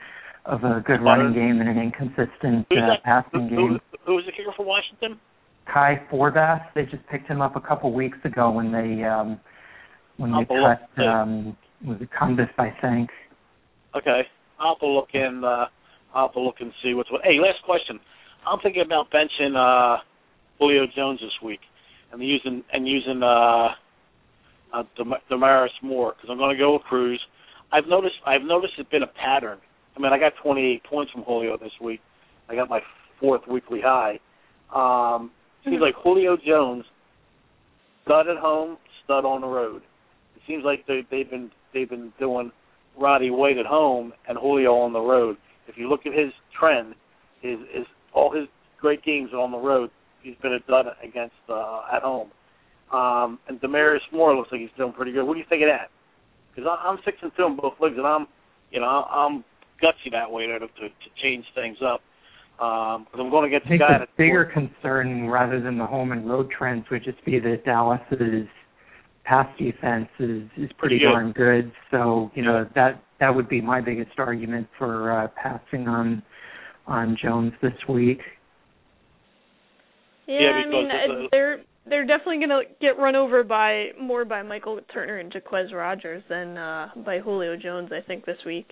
of 0.45 0.63
a 0.63 0.81
good 0.85 1.01
running 1.01 1.33
game 1.33 1.61
and 1.61 1.69
an 1.69 1.77
inconsistent 1.77 2.65
uh, 2.71 2.95
passing 3.03 3.47
game. 3.47 3.79
who, 3.91 3.97
who 4.05 4.15
was 4.15 4.23
the 4.25 4.31
kicker 4.31 4.51
for 4.57 4.65
Washington? 4.65 5.19
Kai 5.71 6.01
Forbath, 6.11 6.65
they 6.73 6.83
just 6.85 7.05
picked 7.11 7.27
him 7.27 7.41
up 7.41 7.55
a 7.55 7.61
couple 7.61 7.93
weeks 7.93 8.17
ago 8.25 8.49
when 8.49 8.71
they 8.71 9.03
um 9.03 9.39
when 10.17 10.31
they 10.31 10.37
I'll 10.49 10.61
look, 10.61 10.79
cut 10.79 10.89
too. 10.97 11.03
um 11.03 11.57
was 11.85 11.97
it 12.01 12.09
Cumbus, 12.19 12.49
I 12.57 12.73
think. 12.81 13.09
Okay, 13.95 14.21
I'll 14.59 14.73
have 14.73 14.79
to 14.79 14.87
look 14.87 15.09
in. 15.13 15.43
Uh, 15.43 15.65
I'll 16.13 16.27
have 16.27 16.33
to 16.33 16.39
look 16.39 16.55
and 16.59 16.71
see 16.83 16.93
what's 16.93 17.11
what. 17.11 17.21
Hey, 17.23 17.37
last 17.39 17.63
question. 17.65 17.99
I'm 18.47 18.59
thinking 18.63 18.83
about 18.85 19.11
benching 19.11 19.55
uh, 19.55 20.01
Julio 20.59 20.85
Jones 20.95 21.19
this 21.19 21.31
week, 21.43 21.59
and 22.11 22.21
using 22.21 22.63
and 22.73 22.87
using 22.87 23.21
uh, 23.23 23.69
uh, 24.73 24.83
Denarius 25.29 25.71
Moore 25.81 26.13
because 26.15 26.29
I'm 26.29 26.37
going 26.37 26.55
to 26.55 26.59
go 26.61 26.73
with 26.73 26.83
Cruz. 26.83 27.19
I've 27.71 27.87
noticed. 27.87 28.15
I've 28.25 28.43
noticed 28.43 28.73
it's 28.77 28.89
been 28.89 29.03
a 29.03 29.07
pattern. 29.07 29.57
I 29.95 29.99
mean, 29.99 30.13
I 30.13 30.19
got 30.19 30.33
28 30.41 30.83
points 30.85 31.11
from 31.11 31.23
Julio 31.23 31.57
this 31.57 31.71
week. 31.81 31.99
I 32.49 32.55
got 32.55 32.69
my 32.69 32.79
fourth 33.19 33.41
weekly 33.47 33.81
high. 33.83 34.19
Um, 34.73 35.31
seems 35.63 35.77
Mhm. 35.77 35.81
like 35.81 35.95
Julio 35.95 36.37
Jones, 36.37 36.85
stud 38.03 38.27
at 38.27 38.37
home, 38.37 38.77
stud 39.03 39.25
on 39.25 39.41
the 39.41 39.47
road. 39.47 39.81
It 40.35 40.41
seems 40.47 40.63
like 40.63 40.85
they, 40.85 41.01
they've 41.11 41.29
been 41.29 41.51
they've 41.73 41.89
been 41.89 42.11
doing 42.19 42.51
Roddy 42.97 43.29
White 43.29 43.57
at 43.57 43.65
home 43.65 44.13
and 44.27 44.37
Julio 44.37 44.75
on 44.75 44.93
the 44.93 44.99
road. 44.99 45.37
If 45.67 45.77
you 45.77 45.87
look 45.89 46.05
at 46.05 46.13
his 46.13 46.33
trend, 46.57 46.95
his, 47.41 47.59
his 47.71 47.85
all 48.13 48.31
his 48.31 48.47
great 48.79 49.03
games 49.03 49.29
are 49.33 49.39
on 49.39 49.51
the 49.51 49.57
road. 49.57 49.89
He's 50.23 50.35
been 50.41 50.53
a 50.53 50.59
dud 50.69 50.85
against 51.03 51.35
uh, 51.49 51.81
at 51.93 52.03
home. 52.03 52.29
Um, 52.91 53.39
and 53.47 53.59
Denarius 53.61 54.01
Moore 54.11 54.35
looks 54.35 54.51
like 54.51 54.61
he's 54.61 54.69
doing 54.77 54.93
pretty 54.93 55.11
good. 55.11 55.23
What 55.23 55.33
do 55.33 55.39
you 55.39 55.45
think 55.49 55.63
of 55.63 55.69
that? 55.69 55.89
Because 56.53 56.69
I'm 56.83 56.97
six 57.05 57.17
and 57.21 57.31
two 57.37 57.45
in 57.45 57.55
both 57.55 57.73
leagues, 57.79 57.95
and 57.97 58.05
I'm, 58.05 58.27
you 58.71 58.81
know, 58.81 58.85
I'm 58.85 59.43
gutsy 59.81 60.11
that 60.11 60.29
way 60.29 60.47
to 60.47 60.59
to, 60.59 60.67
to 60.67 61.09
change 61.21 61.45
things 61.55 61.77
up. 61.81 62.01
Um, 62.59 63.05
because 63.05 63.19
I'm 63.21 63.31
going 63.31 63.49
to 63.49 63.59
get 63.59 63.67
the 63.67 63.77
guy. 63.77 63.97
The 63.97 64.07
bigger 64.17 64.45
concern, 64.45 65.27
rather 65.27 65.59
than 65.61 65.77
the 65.77 65.85
home 65.85 66.11
and 66.11 66.29
road 66.29 66.49
trends, 66.55 66.85
would 66.91 67.03
just 67.03 67.23
be 67.25 67.39
that 67.39 67.63
Dallas's 67.65 68.47
pass 69.23 69.47
defense 69.57 70.09
is 70.19 70.43
is 70.57 70.69
pretty 70.77 70.99
good. 70.99 71.05
darn 71.05 71.31
good. 71.31 71.71
So 71.89 72.29
you 72.35 72.43
know 72.43 72.67
that 72.75 73.01
that 73.19 73.33
would 73.33 73.49
be 73.49 73.61
my 73.61 73.81
biggest 73.81 74.11
argument 74.17 74.67
for 74.77 75.11
uh, 75.11 75.27
passing 75.41 75.87
on 75.87 76.21
on 76.85 77.17
Jones 77.21 77.53
this 77.61 77.73
week. 77.87 78.19
Yeah, 80.27 80.39
Yeah, 80.39 80.49
I 80.51 80.69
mean 80.69 80.85
because 80.87 81.09
uh, 81.09 81.13
a- 81.13 81.27
they're 81.31 81.61
they're 81.87 82.05
definitely 82.05 82.39
gonna 82.39 82.61
get 82.79 82.97
run 82.99 83.15
over 83.15 83.43
by 83.43 83.89
more 83.99 84.23
by 84.25 84.41
Michael 84.43 84.79
Turner 84.93 85.17
and 85.17 85.31
Jacquizz 85.33 85.73
Rodgers 85.73 86.23
than 86.29 86.57
uh 86.57 86.89
by 87.05 87.19
Julio 87.19 87.55
Jones. 87.57 87.89
I 87.91 88.01
think 88.05 88.25
this 88.25 88.37
week. 88.45 88.67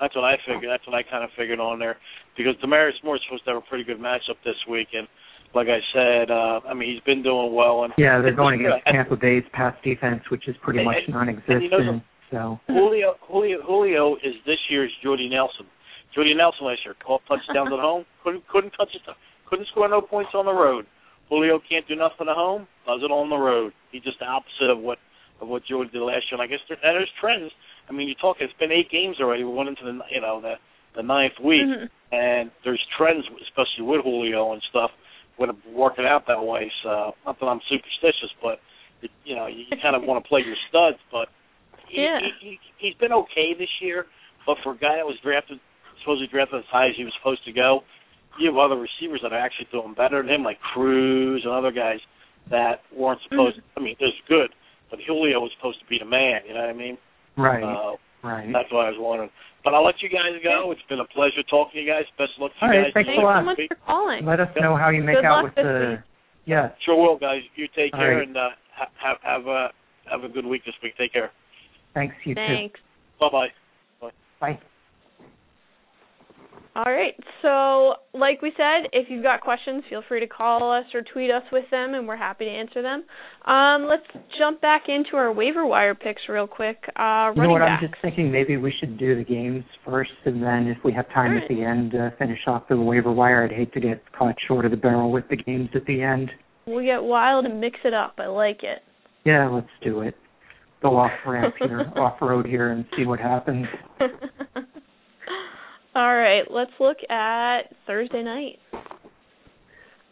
That's 0.00 0.14
what 0.14 0.24
I 0.24 0.36
figured. 0.46 0.70
That's 0.70 0.86
what 0.86 0.94
I 0.96 1.02
kind 1.02 1.22
of 1.24 1.30
figured 1.38 1.60
on 1.60 1.78
there, 1.78 1.96
because 2.36 2.54
Denarius 2.60 2.96
Moore's 3.04 3.22
supposed 3.26 3.44
to 3.44 3.50
have 3.54 3.58
a 3.62 3.66
pretty 3.68 3.84
good 3.84 3.98
matchup 4.00 4.36
this 4.44 4.56
week, 4.68 4.88
and 4.92 5.06
like 5.54 5.68
I 5.68 5.78
said, 5.94 6.30
uh, 6.30 6.60
I 6.68 6.74
mean 6.74 6.92
he's 6.92 7.02
been 7.04 7.22
doing 7.22 7.54
well. 7.54 7.84
And 7.84 7.92
Yeah, 7.96 8.20
they're 8.20 8.34
going 8.34 8.58
against 8.60 8.82
and 8.86 8.94
Tampa 9.06 9.16
Bay's 9.16 9.44
pass 9.52 9.74
defense, 9.84 10.22
which 10.30 10.48
is 10.48 10.56
pretty 10.62 10.80
And- 10.80 10.86
much 10.86 11.02
and- 11.06 11.14
non-existent. 11.14 11.54
and 11.54 11.62
you 11.62 11.70
know 11.70 12.00
so 12.30 12.58
Julio, 12.66 13.14
Julio, 13.22 13.58
Julio 13.62 14.16
is 14.16 14.34
this 14.46 14.58
year's 14.68 14.90
Jordy 15.02 15.28
Nelson. 15.28 15.66
Jordy 16.14 16.34
Nelson 16.34 16.66
last 16.66 16.80
year 16.84 16.94
caught 17.04 17.22
touchdowns 17.28 17.70
at 17.72 17.78
home, 17.78 18.04
couldn't 18.24 18.46
couldn't 18.48 18.70
touch 18.72 18.90
it, 18.94 19.02
couldn't 19.48 19.68
score 19.68 19.88
no 19.88 20.00
points 20.00 20.30
on 20.34 20.46
the 20.46 20.52
road. 20.52 20.86
Julio 21.28 21.58
can't 21.68 21.86
do 21.88 21.96
nothing 21.96 22.28
at 22.28 22.36
home, 22.36 22.66
does 22.86 23.00
it 23.02 23.10
on 23.10 23.30
the 23.30 23.36
road. 23.36 23.72
He's 23.92 24.02
just 24.02 24.18
the 24.18 24.26
opposite 24.26 24.70
of 24.70 24.78
what 24.78 24.98
of 25.40 25.48
what 25.48 25.64
Jordy 25.64 25.90
did 25.90 26.00
last 26.02 26.30
year. 26.30 26.38
And 26.40 26.42
I 26.42 26.46
guess 26.46 26.60
there, 26.68 26.78
and 26.82 26.94
there's 26.94 27.10
trends. 27.20 27.50
I 27.88 27.92
mean, 27.92 28.08
you 28.08 28.14
talk. 28.14 28.36
It's 28.40 28.52
been 28.60 28.70
eight 28.72 28.90
games 28.90 29.16
already. 29.20 29.42
We 29.44 29.52
went 29.52 29.68
into 29.68 29.84
the 29.84 29.98
you 30.10 30.20
know 30.20 30.40
the 30.40 30.54
the 30.96 31.02
ninth 31.02 31.34
week, 31.42 31.66
Mhm. 31.66 31.88
and 32.12 32.50
there's 32.62 32.80
trends, 32.96 33.24
especially 33.42 33.82
with 33.84 34.02
Julio 34.04 34.52
and 34.52 34.62
stuff, 34.70 34.90
have 35.40 35.56
worked 35.72 35.98
out 35.98 36.26
that 36.28 36.42
way. 36.44 36.70
So 36.82 37.16
not 37.26 37.40
that 37.40 37.46
I'm 37.46 37.60
superstitious, 37.68 38.30
but 38.40 38.60
it, 39.02 39.10
you 39.24 39.34
know 39.34 39.46
you, 39.46 39.64
you 39.70 39.76
kind 39.82 39.96
of 39.96 40.04
want 40.04 40.22
to 40.22 40.28
play 40.28 40.42
your 40.46 40.56
studs, 40.68 40.98
but 41.10 41.28
he, 41.88 42.02
Yeah. 42.02 42.20
he, 42.20 42.30
he 42.40 42.60
he's 42.78 42.94
been 42.94 43.12
okay 43.12 43.54
this 43.54 43.70
year. 43.80 44.06
But 44.46 44.58
for 44.62 44.72
a 44.72 44.76
guy 44.76 44.96
that 44.96 45.06
was 45.06 45.16
drafted, 45.22 45.58
supposedly 46.00 46.28
drafted 46.28 46.60
as 46.60 46.66
high 46.70 46.88
as 46.88 46.96
he 46.96 47.02
was 47.04 47.12
supposed 47.18 47.44
to 47.46 47.52
go, 47.52 47.82
you 48.38 48.50
have 48.50 48.58
other 48.58 48.76
receivers 48.76 49.20
that 49.22 49.32
are 49.32 49.38
actually 49.38 49.68
doing 49.72 49.94
better 49.94 50.22
than 50.22 50.30
him, 50.30 50.42
like 50.42 50.58
Cruz 50.60 51.42
and 51.44 51.52
other 51.52 51.70
guys 51.72 51.98
that 52.50 52.82
weren't 52.94 53.20
supposed. 53.28 53.60
I 53.76 53.80
mean, 53.80 53.96
they're 54.00 54.08
good, 54.28 54.50
but 54.90 54.98
Julio 55.06 55.40
was 55.40 55.50
supposed 55.56 55.80
to 55.80 55.86
be 55.86 55.98
the 55.98 56.04
man. 56.04 56.40
You 56.46 56.54
know 56.54 56.60
what 56.60 56.70
I 56.70 56.72
mean? 56.72 56.98
right, 57.36 57.62
Uh, 57.62 57.96
right. 58.22 58.50
that's 58.52 58.70
what 58.72 58.86
I 58.86 58.90
was 58.90 58.98
wondering. 58.98 59.30
But 59.64 59.72
I'll 59.74 59.84
let 59.84 60.02
you 60.02 60.08
guys 60.10 60.36
go. 60.44 60.70
It's 60.72 60.82
been 60.88 61.00
a 61.00 61.06
pleasure 61.06 61.42
talking 61.48 61.72
to 61.74 61.80
you 61.80 61.88
guys. 61.90 62.04
Best 62.18 62.32
of 62.36 62.42
luck 62.42 62.52
to 62.60 62.66
All 62.66 62.72
you 62.72 62.80
right, 62.80 62.84
guys. 62.86 62.92
thanks 62.94 63.08
a 63.08 63.16
Thanks 63.16 63.22
so 63.40 63.44
much 63.44 63.58
for 63.68 63.76
calling. 63.86 64.26
Let 64.26 64.40
us 64.40 64.48
know 64.60 64.76
how 64.76 64.90
you 64.90 65.02
make 65.02 65.16
Good 65.16 65.24
out 65.24 65.44
with 65.44 65.54
the. 65.54 65.96
week. 65.96 66.00
Yes. 66.44 66.72
Sure 66.84 67.00
will, 67.00 67.16
guys. 67.18 67.40
You 67.56 67.66
take 67.74 67.94
All 67.94 68.00
care 68.00 68.18
right. 68.18 68.28
and 68.28 68.36
uh, 68.36 68.50
have 69.00 69.16
have 69.22 69.46
a 69.46 69.70
have 70.10 70.22
a 70.24 70.28
good 70.28 70.44
week 70.44 70.64
this 70.66 70.74
week. 70.82 70.92
Take 70.98 71.12
care. 71.14 71.30
Thanks. 71.94 72.14
You 72.24 72.34
Thanks. 72.34 72.78
Bye 73.18 73.28
bye. 73.32 73.48
too. 74.02 74.10
Bye. 74.40 74.58
All 76.76 76.92
right. 76.92 77.14
So, 77.40 77.94
like 78.18 78.42
we 78.42 78.52
said, 78.56 78.88
if 78.92 79.06
you've 79.08 79.22
got 79.22 79.40
questions, 79.42 79.84
feel 79.88 80.02
free 80.08 80.18
to 80.18 80.26
call 80.26 80.72
us 80.72 80.84
or 80.92 81.02
tweet 81.02 81.30
us 81.30 81.44
with 81.52 81.64
them, 81.70 81.94
and 81.94 82.08
we're 82.08 82.16
happy 82.16 82.46
to 82.46 82.50
answer 82.50 82.82
them. 82.82 83.04
Um, 83.46 83.86
let's 83.88 84.02
jump 84.38 84.60
back 84.60 84.82
into 84.88 85.16
our 85.16 85.32
waiver 85.32 85.64
wire 85.64 85.94
picks 85.94 86.22
real 86.28 86.48
quick. 86.48 86.78
Uh, 86.96 87.30
You 87.36 87.42
know 87.42 87.50
what? 87.50 87.60
backs. 87.60 87.82
I'm 87.84 87.88
just 87.90 88.02
thinking 88.02 88.32
maybe 88.32 88.56
we 88.56 88.72
should 88.80 88.98
do 88.98 89.14
the 89.16 89.22
games 89.22 89.62
first, 89.84 90.10
and 90.24 90.42
then 90.42 90.66
if 90.66 90.78
we 90.84 90.92
have 90.94 91.06
time 91.14 91.36
All 91.36 91.42
at 91.42 91.48
the 91.48 91.62
end, 91.62 91.94
uh, 91.94 92.10
finish 92.18 92.40
off 92.48 92.64
the 92.68 92.76
waiver 92.76 93.12
wire. 93.12 93.44
I'd 93.44 93.52
hate 93.56 93.72
to 93.74 93.80
get 93.80 94.02
caught 94.12 94.34
short 94.48 94.64
of 94.64 94.72
the 94.72 94.76
barrel 94.76 95.12
with 95.12 95.28
the 95.30 95.36
games 95.36 95.68
at 95.76 95.84
the 95.86 96.02
end. 96.02 96.30
We'll 96.66 96.84
get 96.84 97.04
wild 97.04 97.44
and 97.44 97.60
mix 97.60 97.78
it 97.84 97.94
up. 97.94 98.14
I 98.18 98.26
like 98.26 98.64
it. 98.64 98.80
Yeah, 99.24 99.48
let's 99.48 99.68
do 99.84 100.00
it. 100.00 100.16
Go 100.82 100.96
off 100.96 101.12
ramp 101.24 101.54
here, 101.60 101.88
off 101.96 102.20
road 102.20 102.46
here, 102.46 102.72
and 102.72 102.84
see 102.96 103.06
what 103.06 103.20
happens. 103.20 103.66
All 105.94 106.16
right. 106.16 106.42
Let's 106.50 106.72
look 106.80 106.96
at 107.08 107.62
Thursday 107.86 108.22
night. 108.22 108.58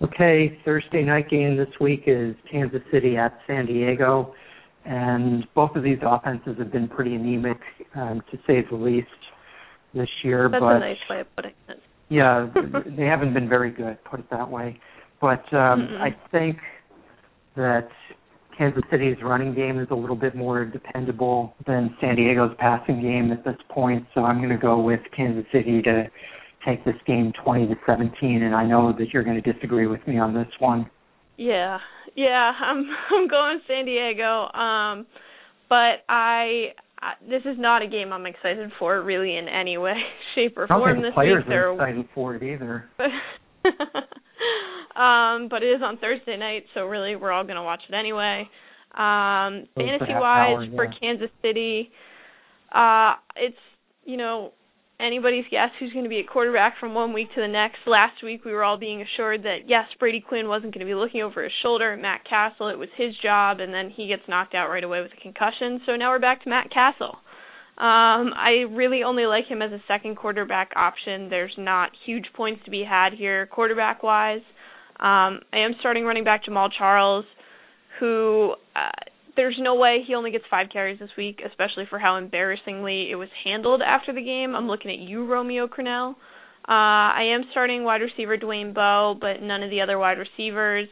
Okay, 0.03 0.59
Thursday 0.65 1.03
night 1.03 1.31
game 1.31 1.57
this 1.57 1.69
week 1.81 2.05
is 2.07 2.35
Kansas 2.51 2.83
City 2.93 3.17
at 3.17 3.39
San 3.47 3.67
Diego, 3.67 4.35
and 4.85 5.47
both 5.55 5.77
of 5.77 5.85
these 5.85 5.99
offenses 6.05 6.57
have 6.59 6.73
been 6.73 6.89
pretty 6.89 7.15
anemic, 7.15 7.59
um, 7.95 8.21
to 8.33 8.37
say 8.47 8.65
the 8.69 8.77
least, 8.77 9.07
this 9.95 10.09
year. 10.25 10.49
That's 10.51 10.61
but 10.61 10.77
a 10.77 10.81
nice 10.81 10.97
way 11.09 11.21
of 11.21 11.27
putting 11.37 11.53
it. 11.69 11.79
yeah, 12.09 12.49
they 12.97 13.05
haven't 13.05 13.33
been 13.33 13.49
very 13.49 13.71
good, 13.71 13.97
put 14.05 14.21
it 14.21 14.31
that 14.31 14.51
way. 14.51 14.81
But 15.21 15.45
um, 15.53 15.89
Mm-mm. 15.89 16.01
I 16.01 16.17
think 16.33 16.57
that 17.55 17.89
Kansas 18.63 18.85
City's 18.93 19.17
running 19.25 19.57
game 19.57 19.81
is 19.81 19.89
a 19.91 19.95
little 19.95 20.15
bit 20.15 20.37
more 20.37 20.65
dependable 20.65 21.53
than 21.67 21.97
San 22.01 22.15
Diego's 22.15 22.55
passing 22.61 23.03
game 23.03 23.33
at 23.33 23.45
this 23.45 23.57
point. 23.69 24.07
So 24.15 24.21
I'm 24.21 24.39
going 24.39 24.51
to 24.51 24.57
go 24.57 24.81
with 24.81 25.01
Kansas 25.17 25.45
City 25.53 25.83
to 25.83 26.05
take 26.65 26.85
this 26.85 26.95
game 27.05 27.33
20 27.45 27.67
to 27.67 27.75
17. 27.85 28.43
And 28.45 28.55
I 28.55 28.65
know 28.65 28.93
that 28.97 29.09
you're 29.13 29.25
going 29.25 29.43
to 29.43 29.53
disagree 29.53 29.89
with 29.89 30.07
me 30.07 30.17
on 30.17 30.33
this 30.33 30.47
one. 30.61 30.89
Yeah, 31.37 31.79
yeah, 32.15 32.53
I'm 32.61 32.87
I'm 33.11 33.27
going 33.27 33.61
San 33.67 33.85
Diego. 33.85 34.47
Um, 34.53 35.07
but 35.69 36.05
I, 36.09 36.69
I 37.01 37.15
this 37.29 37.43
is 37.45 37.57
not 37.59 37.83
a 37.83 37.89
game 37.89 38.13
I'm 38.13 38.27
excited 38.27 38.71
for 38.79 39.03
really 39.03 39.37
in 39.39 39.49
any 39.49 39.77
way, 39.77 39.95
shape, 40.37 40.57
or 40.57 40.69
form 40.69 41.03
this 41.03 41.15
players 41.15 41.43
week. 41.49 41.57
Are 41.57 41.75
excited 41.75 42.09
for 42.15 42.37
it 42.37 42.45
either. 42.45 42.89
um, 44.97 45.49
but 45.49 45.63
it 45.63 45.69
is 45.69 45.83
on 45.83 45.99
Thursday 45.99 46.37
night, 46.37 46.65
so 46.75 46.87
really 46.87 47.17
we're 47.17 47.33
all 47.33 47.45
gonna 47.45 47.63
watch 47.63 47.83
it 47.89 47.95
anyway. 47.95 48.49
Um, 48.93 49.67
that 49.77 49.99
fantasy 49.99 50.13
wise 50.13 50.69
for. 50.75 50.87
Kansas 51.01 51.31
City, 51.41 51.91
uh, 52.75 53.15
it's 53.37 53.57
you 54.05 54.17
know 54.17 54.53
anybody's 55.03 55.45
guess 55.51 55.71
who's 55.79 55.93
going 55.93 56.05
to 56.05 56.09
be 56.09 56.21
at 56.21 56.29
quarterback 56.29 56.75
from 56.79 56.95
one 56.95 57.13
week 57.13 57.29
to 57.35 57.41
the 57.41 57.49
next. 57.49 57.79
Last 57.87 58.23
week 58.23 58.45
we 58.45 58.53
were 58.53 58.63
all 58.63 58.79
being 58.79 59.03
assured 59.03 59.43
that 59.43 59.67
yes, 59.67 59.85
Brady 59.99 60.21
Quinn 60.21 60.49
wasn't 60.49 60.75
going 60.75 60.87
to 60.87 60.91
be 60.91 60.95
looking 60.95 61.23
over 61.23 61.43
his 61.43 61.53
shoulder 61.63 61.93
at 61.93 62.01
Matt 62.01 62.21
Cassel. 62.29 62.69
It 62.69 62.79
was 62.79 62.89
his 62.97 63.15
job, 63.23 63.61
and 63.61 63.75
then 63.75 63.91
he 63.91 64.07
gets 64.07 64.23
knocked 64.29 64.55
out 64.55 64.69
right 64.69 64.85
away 64.85 65.01
with 65.01 65.11
a 65.17 65.21
concussion. 65.21 65.81
So 65.87 65.97
now 65.97 66.11
we're 66.11 66.21
back 66.21 66.43
to 66.45 66.51
Matt 66.51 66.71
Cassel. 66.71 67.17
Um, 67.79 68.35
I 68.37 68.67
really 68.71 69.03
only 69.03 69.25
like 69.25 69.47
him 69.47 69.63
as 69.63 69.73
a 69.73 69.83
second 69.89 70.17
quarterback 70.17 70.71
option. 70.77 71.31
There's 71.31 71.55
not 71.57 71.91
huge 72.05 72.27
points 72.37 72.63
to 72.65 72.71
be 72.71 72.85
had 72.89 73.15
here 73.15 73.47
quarterback 73.47 74.03
wise. 74.03 74.43
Um, 75.01 75.41
I 75.53 75.59
am 75.59 75.73
starting 75.81 76.05
running 76.05 76.23
back 76.23 76.45
Jamaal 76.45 76.69
Charles, 76.77 77.25
who 77.99 78.55
uh, 78.77 79.11
there's 79.37 79.57
no 79.59 79.75
way 79.75 80.05
he 80.07 80.15
only 80.15 80.31
gets 80.31 80.45
five 80.51 80.69
carries 80.73 80.99
this 80.99 81.11
week, 81.17 81.41
especially 81.45 81.85
for 81.89 81.99
how 81.99 82.17
embarrassingly 82.17 83.11
it 83.11 83.17
was 83.17 83.29
handled 83.43 83.81
after 83.81 84.13
the 84.13 84.23
game. 84.23 84.55
I'm 84.55 84.69
looking 84.69 84.91
at 84.91 84.99
you, 84.99 85.27
Romeo 85.27 85.67
Crennel. 85.67 86.11
Uh, 86.69 87.11
I 87.19 87.33
am 87.35 87.45
starting 87.51 87.83
wide 87.85 88.03
receiver 88.03 88.37
Dwayne 88.37 88.75
Bowe, 88.75 89.17
but 89.21 89.43
none 89.43 89.63
of 89.63 89.71
the 89.71 89.81
other 89.81 89.99
wide 89.99 90.19
receivers. 90.19 90.89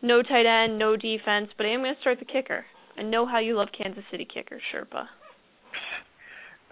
No 0.00 0.22
tight 0.22 0.46
end, 0.46 0.78
no 0.78 0.96
defense, 0.96 1.48
but 1.56 1.66
I 1.66 1.70
am 1.70 1.80
going 1.80 1.94
to 1.94 2.00
start 2.00 2.18
the 2.20 2.24
kicker. 2.24 2.64
I 2.96 3.02
know 3.02 3.26
how 3.26 3.40
you 3.40 3.56
love 3.56 3.68
Kansas 3.76 4.04
City 4.10 4.26
kickers, 4.32 4.62
Sherpa. 4.72 5.06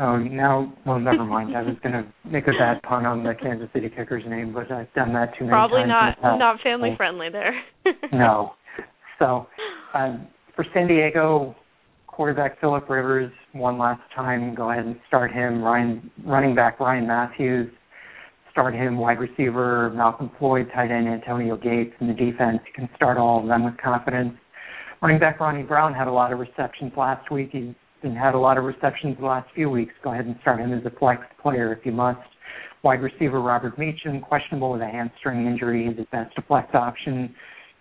Oh, 0.00 0.16
now, 0.16 0.72
well, 0.86 1.00
never 1.00 1.24
mind. 1.24 1.56
I 1.56 1.62
was 1.62 1.76
going 1.82 1.92
to 1.92 2.04
make 2.24 2.44
a 2.46 2.52
bad 2.58 2.80
pun 2.82 3.04
on 3.04 3.24
the 3.24 3.34
Kansas 3.34 3.68
City 3.72 3.88
kicker's 3.88 4.22
name, 4.28 4.52
but 4.54 4.70
I've 4.70 4.92
done 4.94 5.12
that 5.14 5.32
too 5.36 5.44
many 5.44 5.50
Probably 5.50 5.80
times. 5.80 5.88
not 5.88 6.16
the 6.16 6.22
past. 6.22 6.38
not 6.38 6.60
family 6.60 6.90
So- 6.92 6.96
friendly 6.96 7.28
there. 7.30 7.52
no. 8.12 8.52
So, 9.18 9.46
um, 9.94 10.28
for 10.54 10.64
San 10.72 10.86
Diego, 10.86 11.56
quarterback 12.06 12.60
Philip 12.60 12.88
Rivers, 12.88 13.32
one 13.52 13.76
last 13.78 14.02
time, 14.14 14.54
go 14.54 14.70
ahead 14.70 14.84
and 14.84 14.96
start 15.08 15.32
him. 15.32 15.62
Ryan, 15.62 16.08
running 16.24 16.54
back 16.54 16.78
Ryan 16.78 17.06
Mathews, 17.08 17.72
start 18.52 18.74
him. 18.74 18.98
Wide 18.98 19.18
receiver 19.18 19.90
Malcolm 19.96 20.30
Floyd, 20.38 20.68
tight 20.74 20.92
end 20.92 21.08
Antonio 21.08 21.56
Gates, 21.56 21.92
and 21.98 22.08
the 22.08 22.14
defense. 22.14 22.60
You 22.66 22.72
can 22.74 22.88
start 22.94 23.18
all 23.18 23.40
of 23.42 23.48
them 23.48 23.64
with 23.64 23.76
confidence. 23.78 24.34
Running 25.02 25.18
back 25.18 25.40
Ronnie 25.40 25.62
Brown 25.64 25.92
had 25.94 26.06
a 26.08 26.12
lot 26.12 26.32
of 26.32 26.38
receptions 26.38 26.92
last 26.96 27.30
week. 27.32 27.50
He's 27.52 27.74
been 28.02 28.14
had 28.14 28.34
a 28.34 28.38
lot 28.38 28.58
of 28.58 28.64
receptions 28.64 29.16
the 29.18 29.26
last 29.26 29.48
few 29.54 29.70
weeks. 29.70 29.92
Go 30.02 30.12
ahead 30.12 30.26
and 30.26 30.36
start 30.40 30.60
him 30.60 30.72
as 30.72 30.84
a 30.84 30.90
flex 30.98 31.22
player 31.42 31.72
if 31.72 31.84
you 31.84 31.92
must. 31.92 32.20
Wide 32.82 33.02
receiver 33.02 33.40
Robert 33.40 33.78
Meacham, 33.78 34.20
questionable 34.20 34.72
with 34.72 34.82
a 34.82 34.86
hamstring 34.86 35.46
injury. 35.46 35.88
At 35.88 36.10
best 36.10 36.36
a 36.38 36.42
flex 36.42 36.68
option. 36.74 37.34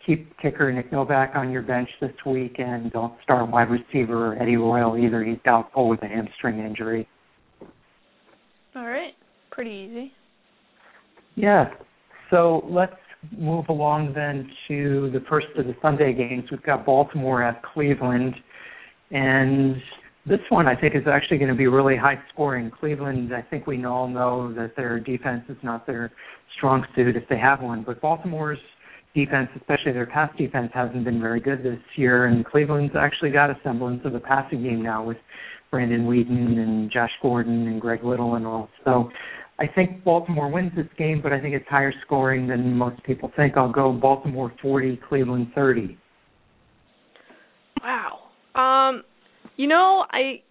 keep 0.07 0.35
kicker 0.39 0.71
Nick 0.71 0.91
Novak 0.91 1.35
on 1.35 1.51
your 1.51 1.61
bench 1.61 1.89
this 1.99 2.13
week, 2.25 2.55
and 2.57 2.91
don't 2.91 3.13
start 3.23 3.51
wide 3.51 3.69
receiver 3.69 4.41
Eddie 4.41 4.55
Royal 4.55 4.97
either. 4.97 5.23
He's 5.23 5.37
doubtful 5.43 5.89
with 5.89 6.01
a 6.01 6.07
hamstring 6.07 6.59
injury. 6.59 7.07
All 8.75 8.87
right, 8.87 9.13
pretty 9.51 9.71
easy. 9.71 10.11
Yeah. 11.35 11.65
So 12.31 12.65
let's 12.69 12.95
move 13.37 13.65
along 13.69 14.13
then 14.15 14.49
to 14.67 15.11
the 15.11 15.19
first 15.29 15.47
of 15.57 15.65
the 15.65 15.75
Sunday 15.81 16.13
games. 16.13 16.45
We've 16.49 16.63
got 16.63 16.85
Baltimore 16.85 17.43
at 17.43 17.61
Cleveland, 17.63 18.33
and 19.11 19.75
this 20.27 20.39
one 20.49 20.67
I 20.67 20.75
think 20.75 20.95
is 20.95 21.03
actually 21.07 21.37
going 21.37 21.49
to 21.49 21.55
be 21.55 21.67
really 21.67 21.95
high 21.95 22.19
scoring. 22.33 22.71
Cleveland, 22.71 23.33
I 23.33 23.41
think 23.41 23.67
we 23.67 23.83
all 23.85 24.07
know 24.07 24.53
that 24.53 24.75
their 24.75 24.99
defense 24.99 25.43
is 25.49 25.57
not 25.63 25.87
their 25.87 26.11
strong 26.57 26.85
suit 26.95 27.15
if 27.15 27.23
they 27.29 27.37
have 27.37 27.61
one, 27.61 27.83
but 27.83 28.01
Baltimore's 28.01 28.59
defense, 29.15 29.49
especially 29.55 29.93
their 29.93 30.05
pass 30.05 30.29
defense, 30.37 30.69
hasn't 30.73 31.03
been 31.03 31.19
very 31.19 31.39
good 31.39 31.63
this 31.63 31.79
year, 31.95 32.25
and 32.25 32.45
Cleveland's 32.45 32.93
actually 32.97 33.31
got 33.31 33.49
a 33.49 33.57
semblance 33.63 34.01
of 34.05 34.13
a 34.15 34.19
passing 34.19 34.63
game 34.63 34.81
now 34.81 35.03
with 35.03 35.17
Brandon 35.71 36.05
Weeden 36.05 36.59
and 36.59 36.91
Josh 36.91 37.11
Gordon 37.21 37.67
and 37.67 37.81
Greg 37.81 38.03
Little 38.03 38.35
and 38.35 38.45
all. 38.45 38.69
So 38.85 39.09
I 39.59 39.65
think 39.67 40.03
Baltimore 40.03 40.49
wins 40.51 40.71
this 40.75 40.87
game, 40.97 41.21
but 41.21 41.33
I 41.33 41.41
think 41.41 41.55
it's 41.55 41.67
higher 41.67 41.93
scoring 42.05 42.47
than 42.47 42.73
most 42.73 43.03
people 43.03 43.31
think. 43.35 43.57
I'll 43.57 43.71
go 43.71 43.91
Baltimore 43.91 44.53
40, 44.61 44.99
Cleveland 45.09 45.47
30. 45.55 45.97
Wow. 47.83 48.19
Um, 48.55 49.03
you 49.57 49.67
know, 49.67 50.05
I 50.09 50.41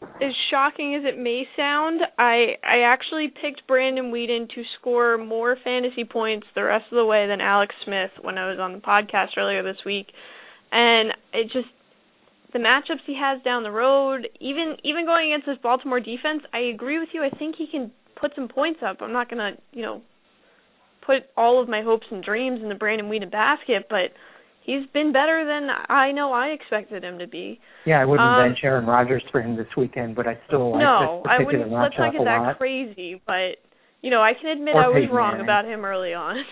as 0.00 0.32
shocking 0.50 0.94
as 0.94 1.02
it 1.04 1.18
may 1.18 1.44
sound, 1.56 2.00
I 2.18 2.56
I 2.62 2.80
actually 2.86 3.28
picked 3.28 3.66
Brandon 3.66 4.12
Weeden 4.12 4.48
to 4.50 4.62
score 4.78 5.18
more 5.18 5.56
fantasy 5.64 6.04
points 6.04 6.46
the 6.54 6.64
rest 6.64 6.84
of 6.92 6.96
the 6.96 7.04
way 7.04 7.26
than 7.26 7.40
Alex 7.40 7.74
Smith 7.84 8.10
when 8.20 8.38
I 8.38 8.50
was 8.50 8.58
on 8.60 8.72
the 8.72 8.78
podcast 8.78 9.36
earlier 9.36 9.62
this 9.62 9.84
week. 9.84 10.06
And 10.70 11.12
it 11.32 11.44
just 11.44 11.68
the 12.52 12.58
matchups 12.58 13.04
he 13.06 13.16
has 13.20 13.42
down 13.42 13.62
the 13.62 13.70
road, 13.70 14.28
even 14.40 14.76
even 14.84 15.04
going 15.04 15.32
against 15.32 15.46
this 15.46 15.58
Baltimore 15.62 16.00
defense, 16.00 16.42
I 16.52 16.70
agree 16.74 16.98
with 16.98 17.08
you. 17.12 17.22
I 17.22 17.30
think 17.30 17.56
he 17.56 17.66
can 17.70 17.90
put 18.20 18.32
some 18.34 18.48
points 18.48 18.80
up. 18.84 18.98
I'm 19.00 19.12
not 19.12 19.30
gonna, 19.30 19.52
you 19.72 19.82
know, 19.82 20.02
put 21.04 21.24
all 21.36 21.62
of 21.62 21.68
my 21.68 21.82
hopes 21.82 22.06
and 22.10 22.22
dreams 22.22 22.60
in 22.62 22.68
the 22.68 22.74
Brandon 22.74 23.08
Weeden 23.08 23.30
basket, 23.30 23.86
but 23.88 24.12
he's 24.68 24.84
been 24.92 25.12
better 25.12 25.44
than 25.48 25.68
I 25.88 26.12
know 26.12 26.32
I 26.32 26.48
expected 26.48 27.02
him 27.02 27.18
to 27.18 27.26
be. 27.26 27.58
Yeah, 27.86 28.00
I 28.00 28.04
wouldn't 28.04 28.28
um, 28.28 28.44
bench 28.48 28.58
Aaron 28.62 28.84
Rodgers 28.84 29.24
for 29.32 29.40
him 29.40 29.56
this 29.56 29.66
weekend, 29.76 30.14
but 30.14 30.26
I 30.28 30.36
still 30.46 30.72
like 30.72 30.80
no, 30.84 31.22
this 31.24 31.30
I 31.32 31.36
particular 31.38 31.64
wouldn't. 31.64 31.82
Let's 31.82 31.94
not 31.98 32.12
get 32.12 32.20
a 32.20 32.24
that 32.24 32.38
lot. 32.42 32.58
crazy, 32.58 33.20
but 33.26 33.56
you 34.02 34.10
know 34.10 34.20
I 34.20 34.32
can 34.38 34.50
admit 34.52 34.74
Or 34.76 34.84
I 34.84 34.88
was 34.88 35.00
Peyton 35.00 35.16
wrong 35.16 35.32
Manning. 35.40 35.46
about 35.46 35.64
him 35.64 35.84
early 35.84 36.12
on. 36.14 36.36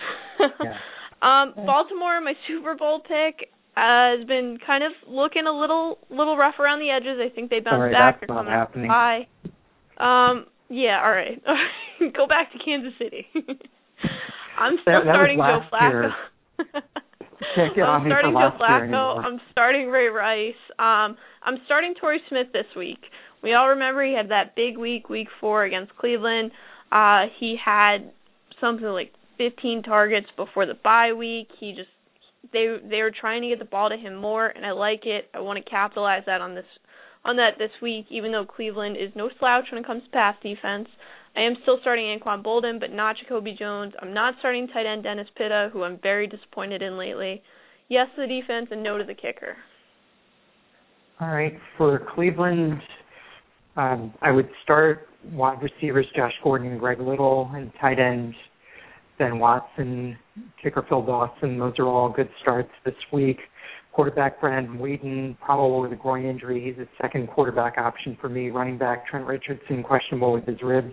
Yeah. 0.65 0.75
Um, 1.23 1.55
Baltimore, 1.65 2.21
my 2.21 2.35
Super 2.47 2.75
Bowl 2.77 3.01
pick, 3.01 3.49
uh, 3.75 4.19
has 4.21 4.27
been 4.27 4.59
kind 4.65 4.85
of 4.85 4.93
looking 5.09 5.47
a 5.47 5.53
little 5.53 5.99
little 6.11 6.37
rough 6.37 6.57
around 6.61 6.81
the 6.81 6.91
edges. 6.91 7.19
I 7.21 7.35
think 7.35 7.49
they 7.51 7.61
bounced 7.61 7.79
Sorry, 7.79 7.93
back. 7.93 8.21
that's 8.21 8.29
not 8.29 8.47
happening. 8.47 8.89
Bye. 8.89 9.27
Um, 9.99 10.45
yeah, 10.69 11.01
all 11.03 11.11
right. 11.11 11.43
Go 12.17 12.27
back 12.27 12.53
to 12.53 12.59
Kansas 12.63 12.93
City. 12.99 13.27
I'm 14.61 14.77
still 14.83 14.93
That- 14.93 15.05
that 15.07 15.13
starting 15.17 15.39
Joe 15.39 15.61
Flacco. 15.73 16.11
Can't 17.55 17.75
get 17.75 17.85
I'm 17.85 18.07
starting 18.07 18.33
Joe 18.33 18.51
Flacco. 18.59 19.25
I'm 19.25 19.41
starting 19.53 19.89
Ray 19.89 20.09
Rice. 20.09 20.55
Um, 20.79 21.17
I'm 21.43 21.59
starting 21.67 21.95
Torrey 22.01 22.21
Smith 22.29 22.49
this 22.53 22.67
week. 22.77 23.01
We 23.43 23.55
all 23.55 23.69
remember 23.69 24.05
he 24.05 24.15
had 24.15 24.31
that 24.31 24.57
big 24.57 24.79
week, 24.79 25.09
week 25.09 25.29
four 25.41 25.65
against 25.65 25.97
Cleveland. 25.97 26.51
Uh, 26.91 27.27
he 27.39 27.57
had 27.63 28.11
something 28.61 28.87
like 28.87 29.13
15 29.39 29.83
targets 29.83 30.27
before 30.37 30.67
the 30.67 30.75
bye 30.83 31.13
week. 31.13 31.49
He 31.61 31.73
just 31.73 31.91
they 32.53 32.77
they 32.89 33.03
were 33.03 33.13
trying 33.13 33.43
to 33.43 33.49
get 33.49 33.59
the 33.59 33.65
ball 33.65 33.91
to 33.91 33.97
him 33.97 34.17
more, 34.17 34.47
and 34.47 34.65
I 34.65 34.73
like 34.73 35.05
it. 35.05 35.29
I 35.35 35.41
want 35.41 35.63
to 35.63 35.71
capitalize 35.71 36.23
that 36.27 36.41
on 36.41 36.55
this 36.55 36.65
on 37.25 37.37
that 37.37 37.59
this 37.59 37.71
week. 37.83 38.07
Even 38.11 38.33
though 38.33 38.47
Cleveland 38.47 38.97
is 38.97 39.11
no 39.15 39.31
slouch 39.39 39.67
when 39.71 39.83
it 39.83 39.87
comes 39.87 40.05
to 40.05 40.11
pass 40.11 40.37
defense, 40.43 40.89
I 41.37 41.43
am 41.43 41.55
still 41.63 41.79
starting 41.83 42.19
Anquan 42.19 42.43
Boldin, 42.43 42.81
but 42.81 42.93
not 42.93 43.17
Jacoby 43.19 43.55
Jones. 43.59 43.93
I'm 44.01 44.15
not 44.15 44.35
starting 44.39 44.67
tight 44.69 44.87
end 44.87 45.03
Dennis 45.03 45.29
Pitta, 45.37 45.69
who 45.73 45.83
I'm 45.83 45.99
very 46.03 46.27
disappointed 46.27 46.81
in 46.81 46.97
lately. 46.97 47.43
Yes 47.89 48.07
to 48.17 48.23
the 48.23 48.27
defense 48.27 48.69
and 48.71 48.83
no 48.83 48.97
to 48.97 49.05
the 49.05 49.15
kicker. 49.15 49.57
All 51.21 51.29
right, 51.29 51.57
for 51.77 52.07
Cleveland, 52.15 52.81
um, 53.77 54.15
I 54.23 54.31
would 54.31 54.49
start 54.65 55.09
wide 55.33 55.63
receivers 55.63 56.07
Josh 56.17 56.33
Gordon 56.43 56.71
and 56.71 56.81
Greg 56.81 57.01
Little, 57.01 57.51
and 57.55 57.71
tight 57.81 57.99
end 57.99 58.35
Ben 59.19 59.39
Watson, 59.39 60.17
kicker 60.63 60.85
Phil 60.89 61.03
Dawson. 61.03 61.59
Those 61.59 61.75
are 61.79 61.87
all 61.87 62.09
good 62.09 62.29
starts 62.43 62.71
this 62.85 62.95
week. 63.13 63.39
Quarterback 63.93 64.41
Brandon 64.41 64.79
Weeden, 64.79 65.39
probable 65.41 65.81
with 65.81 65.93
a 65.93 65.97
groin 65.97 66.27
injury. 66.27 66.63
He's 66.63 66.79
a 66.83 66.89
second 67.01 67.29
quarterback 67.29 67.79
option 67.79 68.17
for 68.21 68.29
me. 68.29 68.51
Running 68.51 68.77
back 68.77 69.07
Trent 69.07 69.27
Richardson, 69.27 69.83
questionable 69.83 70.33
with 70.33 70.45
his 70.45 70.61
ribs. 70.63 70.93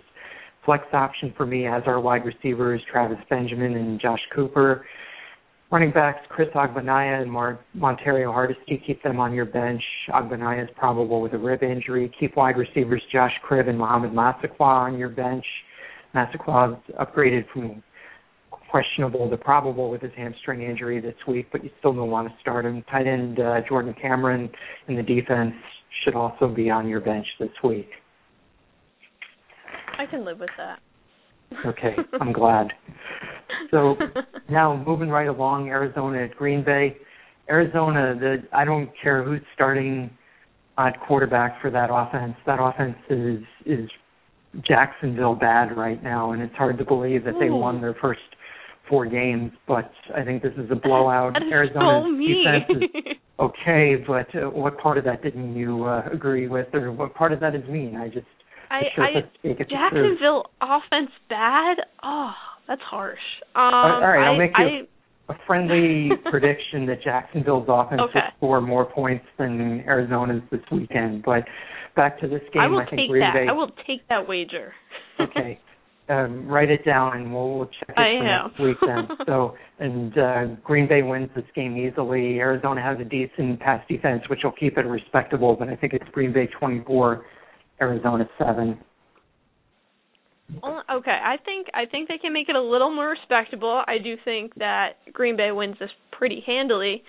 Flex 0.64 0.84
option 0.92 1.32
for 1.36 1.46
me 1.46 1.66
as 1.66 1.82
our 1.86 2.00
wide 2.00 2.24
receivers 2.24 2.80
Travis 2.90 3.18
Benjamin 3.28 3.76
and 3.76 4.00
Josh 4.00 4.20
Cooper. 4.34 4.86
Running 5.70 5.90
backs 5.90 6.20
Chris 6.28 6.48
Ogbonnaya 6.54 7.22
and 7.22 7.30
Mar- 7.30 7.58
Montario 7.76 8.32
Hardesty, 8.32 8.82
keep 8.86 9.02
them 9.02 9.18
on 9.18 9.32
your 9.32 9.44
bench. 9.44 9.82
Agbanaya 10.10 10.64
is 10.64 10.70
probable 10.76 11.20
with 11.20 11.32
a 11.32 11.38
rib 11.38 11.62
injury. 11.62 12.12
Keep 12.20 12.36
wide 12.36 12.56
receivers 12.56 13.02
Josh 13.12 13.32
Cribb 13.42 13.68
and 13.68 13.78
Mohamed 13.78 14.12
Massaquoi 14.12 14.60
on 14.60 14.98
your 14.98 15.08
bench. 15.08 15.44
Massaquoi 16.14 16.80
upgraded 17.00 17.44
from 17.52 17.82
questionable 18.70 19.28
to 19.30 19.36
probable 19.36 19.90
with 19.90 20.02
his 20.02 20.12
hamstring 20.16 20.62
injury 20.62 21.00
this 21.00 21.14
week, 21.26 21.46
but 21.52 21.62
you 21.62 21.70
still 21.78 21.92
don't 21.92 22.10
want 22.10 22.28
to 22.28 22.34
start 22.40 22.66
him. 22.66 22.82
Tight 22.90 23.06
end 23.06 23.40
uh, 23.40 23.60
Jordan 23.68 23.94
Cameron 24.00 24.50
in 24.88 24.96
the 24.96 25.02
defense 25.02 25.54
should 26.02 26.14
also 26.14 26.48
be 26.48 26.70
on 26.70 26.88
your 26.88 27.00
bench 27.00 27.26
this 27.38 27.50
week. 27.62 27.88
I 29.98 30.06
can 30.06 30.24
live 30.24 30.40
with 30.40 30.50
that. 30.56 30.78
Okay, 31.66 31.94
I'm 32.20 32.32
glad. 32.32 32.68
So 33.70 33.96
now 34.50 34.82
moving 34.86 35.08
right 35.08 35.28
along, 35.28 35.68
Arizona 35.68 36.24
at 36.24 36.36
Green 36.36 36.64
Bay. 36.64 36.96
Arizona, 37.48 38.16
the 38.18 38.36
I 38.52 38.64
don't 38.64 38.90
care 39.02 39.22
who's 39.22 39.42
starting 39.54 40.10
at 40.78 40.98
quarterback 41.06 41.60
for 41.60 41.70
that 41.70 41.90
offense. 41.92 42.34
That 42.46 42.58
offense 42.60 42.96
is 43.10 43.42
is 43.66 43.90
Jacksonville 44.66 45.34
bad 45.34 45.76
right 45.76 46.02
now, 46.02 46.32
and 46.32 46.42
it's 46.42 46.54
hard 46.54 46.78
to 46.78 46.84
believe 46.84 47.24
that 47.24 47.34
they 47.38 47.46
Ooh. 47.46 47.56
won 47.56 47.80
their 47.80 47.94
first 48.00 48.20
four 48.88 49.06
games. 49.06 49.52
But 49.66 49.90
I 50.16 50.24
think 50.24 50.42
this 50.42 50.52
is 50.56 50.70
a 50.70 50.76
blowout. 50.76 51.36
Arizona's 51.36 52.04
so 52.04 52.16
defense 52.16 52.82
is 52.82 53.16
okay, 53.38 53.96
but 54.06 54.34
uh, 54.34 54.50
what 54.50 54.78
part 54.78 54.98
of 54.98 55.04
that 55.04 55.22
didn't 55.22 55.54
you 55.54 55.84
uh, 55.84 56.08
agree 56.12 56.48
with, 56.48 56.68
or 56.72 56.92
what 56.92 57.14
part 57.14 57.32
of 57.32 57.40
that 57.40 57.54
is 57.54 57.64
mean? 57.68 57.96
I 57.96 58.08
just 58.08 58.26
I, 58.70 58.80
I 59.00 59.10
to 59.20 59.28
speak 59.38 59.56
it's 59.58 59.58
the 59.58 59.64
truth. 59.64 59.70
Jacksonville 59.70 60.44
offense 60.60 61.10
bad. 61.28 61.76
Oh, 62.02 62.32
that's 62.68 62.80
harsh. 62.82 63.18
Um, 63.54 63.62
all 63.74 64.00
right, 64.00 64.26
I'll 64.26 64.34
I, 64.34 64.38
make 64.38 64.52
you 64.58 64.86
I, 65.28 65.32
a 65.32 65.36
friendly 65.46 66.10
prediction 66.30 66.86
that 66.86 67.02
Jacksonville's 67.02 67.66
offense 67.68 68.00
Okay. 68.10 68.20
will 68.20 68.30
score 68.38 68.60
more 68.60 68.84
points 68.84 69.24
than 69.38 69.82
Arizona's 69.86 70.42
this 70.50 70.60
weekend. 70.70 71.22
But 71.24 71.44
back 71.96 72.18
to 72.20 72.28
this 72.28 72.42
game, 72.52 72.62
I 72.62 72.66
will 72.66 72.84
think 72.90 73.00
take 73.00 73.10
Green 73.10 73.20
that. 73.22 73.34
Bay. 73.34 73.46
I 73.48 73.52
will 73.52 73.70
take 73.86 74.06
that 74.08 74.26
wager. 74.28 74.72
okay. 75.20 75.58
Um, 76.06 76.46
write 76.46 76.70
it 76.70 76.84
down 76.84 77.16
and 77.16 77.32
we'll, 77.32 77.56
we'll 77.56 77.66
check 77.66 77.88
it 77.88 77.94
I 77.96 78.18
for 78.18 78.26
am. 78.26 78.48
next 78.50 78.60
week 78.60 78.76
then. 78.84 79.16
So, 79.26 79.54
and 79.78 80.18
uh, 80.18 80.44
Green 80.62 80.86
Bay 80.86 81.02
wins 81.02 81.30
this 81.34 81.46
game 81.56 81.78
easily. 81.78 82.38
Arizona 82.40 82.82
has 82.82 82.98
a 83.00 83.04
decent 83.04 83.58
pass 83.60 83.82
defense, 83.88 84.22
which 84.28 84.40
will 84.44 84.52
keep 84.52 84.76
it 84.76 84.82
respectable, 84.84 85.56
but 85.58 85.68
I 85.70 85.76
think 85.76 85.94
it's 85.94 86.04
Green 86.12 86.30
Bay 86.30 86.46
24, 86.60 87.24
Arizona 87.80 88.28
7. 88.38 88.78
Okay, 90.62 91.10
I 91.10 91.36
think 91.44 91.68
I 91.72 91.86
think 91.90 92.08
they 92.08 92.18
can 92.18 92.32
make 92.32 92.48
it 92.48 92.54
a 92.54 92.62
little 92.62 92.94
more 92.94 93.08
respectable. 93.08 93.82
I 93.86 93.96
do 93.98 94.14
think 94.24 94.54
that 94.56 94.96
Green 95.12 95.36
Bay 95.36 95.50
wins 95.52 95.76
this 95.80 95.90
pretty 96.12 96.42
handily. 96.46 97.02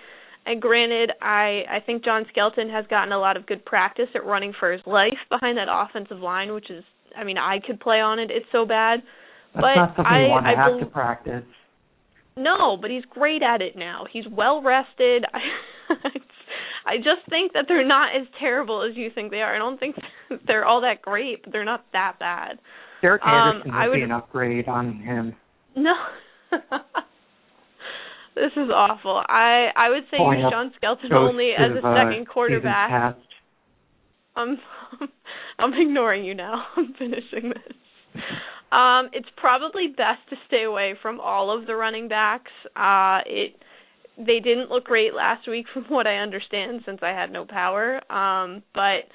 And 0.46 0.60
granted, 0.60 1.12
I 1.20 1.62
I 1.68 1.80
think 1.84 2.04
John 2.04 2.24
Skelton 2.30 2.70
has 2.70 2.86
gotten 2.88 3.12
a 3.12 3.18
lot 3.18 3.36
of 3.36 3.46
good 3.46 3.64
practice 3.64 4.08
at 4.14 4.24
running 4.24 4.54
for 4.58 4.72
his 4.72 4.80
life 4.86 5.18
behind 5.28 5.58
that 5.58 5.68
offensive 5.70 6.18
line, 6.18 6.54
which 6.54 6.70
is 6.70 6.82
I 7.16 7.24
mean 7.24 7.36
I 7.36 7.58
could 7.64 7.78
play 7.78 8.00
on 8.00 8.18
it. 8.18 8.30
It's 8.30 8.46
so 8.52 8.64
bad. 8.64 9.00
That's 9.54 9.62
but 9.62 9.74
not 9.76 9.88
something 9.96 10.06
I 10.06 10.22
you 10.24 10.28
want 10.28 10.46
to 10.46 10.50
I 10.50 10.56
have 10.56 10.72
bel- 10.72 10.80
to 10.80 10.86
practice. 10.86 11.44
No, 12.36 12.76
but 12.80 12.90
he's 12.90 13.04
great 13.10 13.42
at 13.42 13.60
it 13.60 13.76
now. 13.76 14.06
He's 14.10 14.24
well 14.30 14.62
rested. 14.62 15.24
I 15.90 16.18
just 16.96 17.28
think 17.28 17.52
that 17.54 17.64
they're 17.66 17.86
not 17.86 18.14
as 18.14 18.26
terrible 18.38 18.82
as 18.88 18.96
you 18.96 19.10
think 19.14 19.30
they 19.32 19.42
are. 19.42 19.54
I 19.54 19.58
don't 19.58 19.78
think 19.78 19.96
they're 20.46 20.64
all 20.64 20.82
that 20.82 21.02
great, 21.02 21.42
but 21.42 21.52
they're 21.52 21.64
not 21.64 21.84
that 21.92 22.18
bad. 22.20 22.58
Derek 23.02 23.22
Um, 23.24 23.32
Anderson 23.32 23.70
I 23.72 23.88
would 23.88 23.94
be 23.94 24.00
would- 24.00 24.04
an 24.10 24.12
upgrade 24.12 24.68
on 24.68 24.94
him. 25.00 25.34
No. 25.74 25.94
this 28.34 28.52
is 28.56 28.70
awful. 28.72 29.22
I 29.28 29.68
I 29.76 29.88
would 29.90 30.04
say 30.10 30.16
use 30.18 30.50
John 30.50 30.72
Skelton 30.76 31.12
only 31.12 31.52
as 31.52 31.72
a 31.82 31.86
uh, 31.86 31.94
second 31.96 32.28
quarterback. 32.28 33.16
I'm 34.36 34.58
I'm 35.58 35.72
ignoring 35.74 36.24
you 36.24 36.34
now. 36.34 36.64
I'm 36.76 36.94
finishing 36.98 37.50
this. 37.50 38.22
Um, 38.72 39.10
it's 39.12 39.28
probably 39.36 39.86
best 39.88 40.20
to 40.30 40.36
stay 40.46 40.64
away 40.64 40.94
from 41.00 41.20
all 41.20 41.56
of 41.56 41.66
the 41.66 41.74
running 41.76 42.08
backs. 42.08 42.50
Uh, 42.74 43.20
it 43.26 43.54
they 44.18 44.40
didn't 44.40 44.70
look 44.70 44.84
great 44.84 45.14
last 45.14 45.48
week, 45.48 45.66
from 45.72 45.84
what 45.84 46.06
I 46.06 46.16
understand, 46.16 46.82
since 46.84 47.00
I 47.02 47.10
had 47.10 47.30
no 47.30 47.44
power. 47.44 48.00
Um, 48.12 48.62
but 48.74 49.08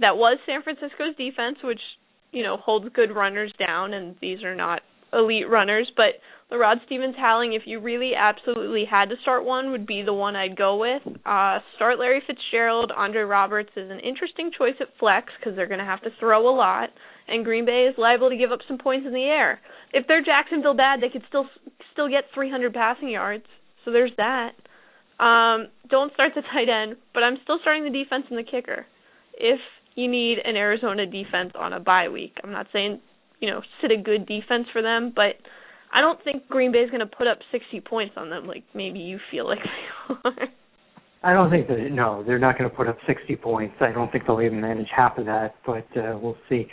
that 0.00 0.16
was 0.16 0.38
San 0.46 0.62
Francisco's 0.62 1.16
defense, 1.16 1.58
which 1.62 1.80
you 2.32 2.42
know 2.42 2.56
holds 2.56 2.86
good 2.94 3.14
runners 3.14 3.52
down, 3.58 3.94
and 3.94 4.16
these 4.20 4.42
are 4.42 4.54
not 4.54 4.82
elite 5.12 5.48
runners. 5.48 5.90
But 5.96 6.20
the 6.50 6.58
Rod 6.58 6.78
Stephens-Howling, 6.86 7.54
if 7.54 7.62
you 7.66 7.80
really 7.80 8.12
absolutely 8.14 8.84
had 8.88 9.08
to 9.08 9.16
start 9.22 9.44
one, 9.44 9.70
would 9.70 9.86
be 9.86 10.02
the 10.02 10.12
one 10.12 10.36
I'd 10.36 10.56
go 10.56 10.76
with. 10.76 11.02
Uh, 11.24 11.58
start 11.74 11.98
Larry 11.98 12.22
Fitzgerald. 12.26 12.92
Andre 12.96 13.22
Roberts 13.22 13.70
is 13.76 13.90
an 13.90 14.00
interesting 14.00 14.50
choice 14.56 14.76
at 14.80 14.88
flex 15.00 15.32
because 15.38 15.56
they're 15.56 15.66
going 15.66 15.80
to 15.80 15.84
have 15.84 16.02
to 16.02 16.10
throw 16.20 16.48
a 16.48 16.54
lot, 16.54 16.90
and 17.26 17.44
Green 17.44 17.64
Bay 17.64 17.88
is 17.90 17.98
liable 17.98 18.30
to 18.30 18.36
give 18.36 18.52
up 18.52 18.60
some 18.68 18.78
points 18.78 19.06
in 19.06 19.12
the 19.12 19.24
air. 19.24 19.60
If 19.92 20.06
they're 20.06 20.22
Jacksonville 20.22 20.74
bad, 20.74 21.00
they 21.00 21.08
could 21.08 21.24
still 21.28 21.46
still 21.92 22.08
get 22.08 22.24
300 22.34 22.74
passing 22.74 23.08
yards. 23.08 23.46
So 23.86 23.92
there's 23.92 24.12
that. 24.18 24.50
Um, 25.18 25.68
don't 25.88 26.12
start 26.12 26.32
the 26.34 26.42
tight 26.52 26.68
end, 26.68 26.96
but 27.14 27.22
I'm 27.22 27.38
still 27.44 27.58
starting 27.62 27.84
the 27.84 28.04
defense 28.04 28.26
and 28.28 28.38
the 28.38 28.42
kicker. 28.42 28.84
If 29.32 29.60
you 29.94 30.10
need 30.10 30.38
an 30.44 30.56
Arizona 30.56 31.06
defense 31.06 31.52
on 31.58 31.72
a 31.72 31.80
bye 31.80 32.10
week, 32.10 32.36
I'm 32.44 32.52
not 32.52 32.66
saying 32.70 33.00
you 33.40 33.48
know 33.48 33.62
sit 33.80 33.90
a 33.90 33.96
good 33.96 34.26
defense 34.26 34.66
for 34.72 34.82
them, 34.82 35.12
but 35.14 35.36
I 35.94 36.02
don't 36.02 36.22
think 36.22 36.48
Green 36.48 36.72
Bay 36.72 36.80
is 36.80 36.90
going 36.90 37.00
to 37.00 37.06
put 37.06 37.26
up 37.26 37.38
60 37.52 37.80
points 37.80 38.14
on 38.18 38.28
them 38.28 38.46
like 38.46 38.64
maybe 38.74 38.98
you 38.98 39.18
feel 39.30 39.46
like 39.46 39.58
they 40.24 40.30
are. 40.30 40.48
I 41.22 41.32
don't 41.32 41.50
think 41.50 41.66
that 41.68 41.78
no, 41.90 42.22
they're 42.24 42.38
not 42.38 42.58
going 42.58 42.68
to 42.70 42.76
put 42.76 42.86
up 42.86 42.98
60 43.06 43.36
points. 43.36 43.74
I 43.80 43.90
don't 43.92 44.12
think 44.12 44.26
they'll 44.26 44.42
even 44.42 44.60
manage 44.60 44.88
half 44.94 45.16
of 45.18 45.26
that, 45.26 45.54
but 45.64 45.86
uh, 45.96 46.18
we'll 46.20 46.36
see. 46.48 46.66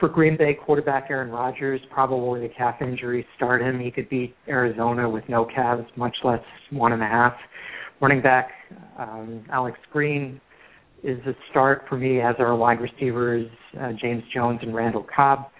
For 0.00 0.08
Green 0.08 0.38
Bay 0.38 0.54
quarterback 0.54 1.08
Aaron 1.10 1.30
Rodgers, 1.30 1.78
probably 1.90 2.40
the 2.40 2.48
calf 2.48 2.76
injury 2.80 3.26
start 3.36 3.60
him. 3.60 3.78
He 3.78 3.90
could 3.90 4.08
beat 4.08 4.34
Arizona 4.48 5.08
with 5.08 5.24
no 5.28 5.44
calves, 5.44 5.86
much 5.94 6.16
less 6.24 6.40
one 6.70 6.92
and 6.92 7.02
a 7.02 7.06
half. 7.06 7.34
Running 8.00 8.22
back 8.22 8.50
um, 8.98 9.44
Alex 9.52 9.78
Green 9.92 10.40
is 11.04 11.18
a 11.26 11.32
start 11.50 11.82
for 11.86 11.98
me 11.98 12.22
as 12.22 12.34
our 12.38 12.56
wide 12.56 12.80
receivers 12.80 13.46
uh, 13.78 13.92
James 14.00 14.22
Jones 14.32 14.60
and 14.62 14.74
Randall 14.74 15.06
Cobb 15.14 15.50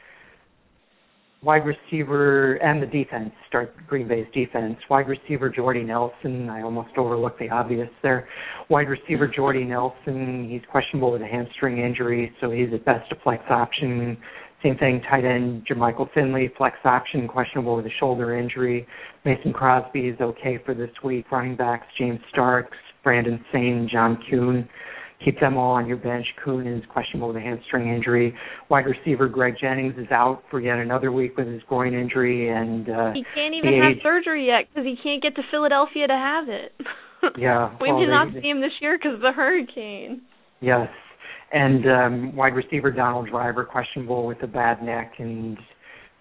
wide 1.42 1.62
receiver 1.64 2.54
and 2.56 2.82
the 2.82 2.86
defense 2.86 3.30
start 3.48 3.74
Green 3.86 4.06
Bay's 4.06 4.26
defense. 4.34 4.76
Wide 4.90 5.08
receiver 5.08 5.48
Jordy 5.48 5.82
Nelson, 5.82 6.50
I 6.50 6.62
almost 6.62 6.90
overlooked 6.96 7.38
the 7.38 7.48
obvious 7.48 7.88
there. 8.02 8.28
Wide 8.68 8.88
receiver 8.88 9.26
Jordy 9.26 9.64
Nelson, 9.64 10.48
he's 10.50 10.62
questionable 10.70 11.12
with 11.12 11.22
a 11.22 11.26
hamstring 11.26 11.78
injury, 11.78 12.32
so 12.40 12.50
he's 12.50 12.68
at 12.74 12.84
best 12.84 13.10
a 13.12 13.16
flex 13.22 13.42
option. 13.48 14.18
Same 14.62 14.76
thing, 14.76 15.00
tight 15.08 15.24
end 15.24 15.66
Jermichael 15.66 16.12
Finley, 16.12 16.52
flex 16.58 16.76
option, 16.84 17.26
questionable 17.26 17.76
with 17.76 17.86
a 17.86 17.90
shoulder 17.98 18.38
injury. 18.38 18.86
Mason 19.24 19.54
Crosby 19.54 20.08
is 20.08 20.20
okay 20.20 20.58
for 20.66 20.74
this 20.74 20.90
week. 21.02 21.32
Running 21.32 21.56
backs 21.56 21.86
James 21.96 22.20
Starks, 22.30 22.76
Brandon 23.02 23.42
Saine, 23.52 23.88
John 23.88 24.22
Kuhn 24.28 24.68
keep 25.24 25.38
them 25.40 25.56
all 25.56 25.72
on 25.72 25.86
your 25.86 25.96
bench. 25.96 26.26
Kuhn 26.44 26.66
is 26.66 26.82
questionable 26.92 27.28
with 27.28 27.36
a 27.36 27.40
hamstring 27.40 27.92
injury. 27.92 28.34
Wide 28.68 28.86
receiver 28.86 29.28
Greg 29.28 29.54
Jennings 29.60 29.94
is 29.98 30.10
out 30.10 30.42
for 30.50 30.60
yet 30.60 30.78
another 30.78 31.12
week 31.12 31.36
with 31.36 31.46
his 31.46 31.62
groin 31.68 31.94
injury, 31.94 32.48
and 32.48 32.88
uh, 32.88 33.12
he 33.12 33.24
can't 33.34 33.54
even 33.54 33.82
have 33.82 34.02
surgery 34.02 34.46
yet 34.46 34.68
because 34.68 34.86
he 34.86 34.96
can't 35.02 35.22
get 35.22 35.34
to 35.36 35.42
Philadelphia 35.50 36.06
to 36.06 36.14
have 36.14 36.48
it. 36.48 36.72
yeah, 37.38 37.76
we 37.80 37.90
well, 37.90 38.00
did 38.00 38.08
not 38.08 38.28
see 38.32 38.48
him 38.48 38.60
this 38.60 38.72
year 38.80 38.98
because 38.98 39.14
of 39.14 39.20
the 39.20 39.32
hurricane. 39.32 40.22
Yes, 40.60 40.88
and 41.52 41.84
um, 41.86 42.36
wide 42.36 42.54
receiver 42.54 42.90
Donald 42.90 43.28
Driver 43.28 43.64
questionable 43.64 44.26
with 44.26 44.42
a 44.42 44.46
bad 44.46 44.82
neck, 44.82 45.14
and 45.18 45.58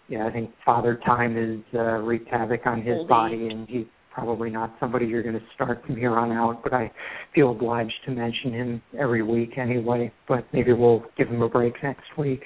yeah, 0.07 0.25
I 0.25 0.31
think 0.31 0.51
Father 0.65 0.99
Time 1.05 1.35
has 1.35 1.79
uh, 1.79 1.83
wreaked 2.01 2.29
havoc 2.29 2.65
on 2.65 2.81
his 2.81 2.97
Old 2.97 3.07
body, 3.07 3.45
age. 3.45 3.51
and 3.51 3.69
he's 3.69 3.85
probably 4.19 4.49
not 4.49 4.75
somebody 4.79 5.05
you're 5.05 5.23
going 5.23 5.36
to 5.36 5.45
start 5.55 5.82
from 5.86 5.95
here 5.95 6.17
on 6.17 6.32
out, 6.32 6.62
but 6.63 6.73
I 6.73 6.91
feel 7.34 7.51
obliged 7.51 7.93
to 8.05 8.12
mention 8.12 8.53
him 8.53 8.82
every 8.99 9.23
week 9.23 9.58
anyway. 9.58 10.12
But 10.27 10.45
maybe 10.53 10.73
we'll 10.73 11.03
give 11.17 11.29
him 11.29 11.41
a 11.41 11.49
break 11.49 11.73
next 11.82 12.17
week. 12.17 12.43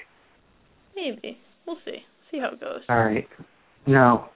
Maybe. 0.94 1.38
We'll 1.66 1.78
see. 1.84 1.98
See 2.30 2.38
how 2.38 2.52
it 2.52 2.60
goes. 2.60 2.80
All 2.88 3.04
right. 3.04 3.26
No. 3.86 4.28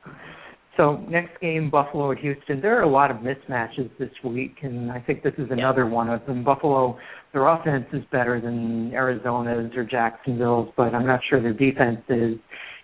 So 0.76 1.04
next 1.08 1.40
game, 1.40 1.70
Buffalo 1.70 2.12
at 2.12 2.18
Houston. 2.18 2.60
There 2.60 2.78
are 2.78 2.82
a 2.82 2.88
lot 2.88 3.10
of 3.10 3.18
mismatches 3.18 3.90
this 3.98 4.10
week, 4.24 4.56
and 4.62 4.90
I 4.90 5.00
think 5.00 5.22
this 5.22 5.34
is 5.38 5.48
another 5.50 5.86
one 5.86 6.08
of 6.08 6.24
them. 6.26 6.44
Buffalo, 6.44 6.96
their 7.32 7.48
offense 7.48 7.86
is 7.92 8.02
better 8.12 8.40
than 8.40 8.92
Arizona's 8.92 9.72
or 9.76 9.84
Jacksonville's, 9.84 10.68
but 10.76 10.94
I'm 10.94 11.06
not 11.06 11.20
sure 11.28 11.42
their 11.42 11.52
defense 11.52 12.00
is. 12.08 12.36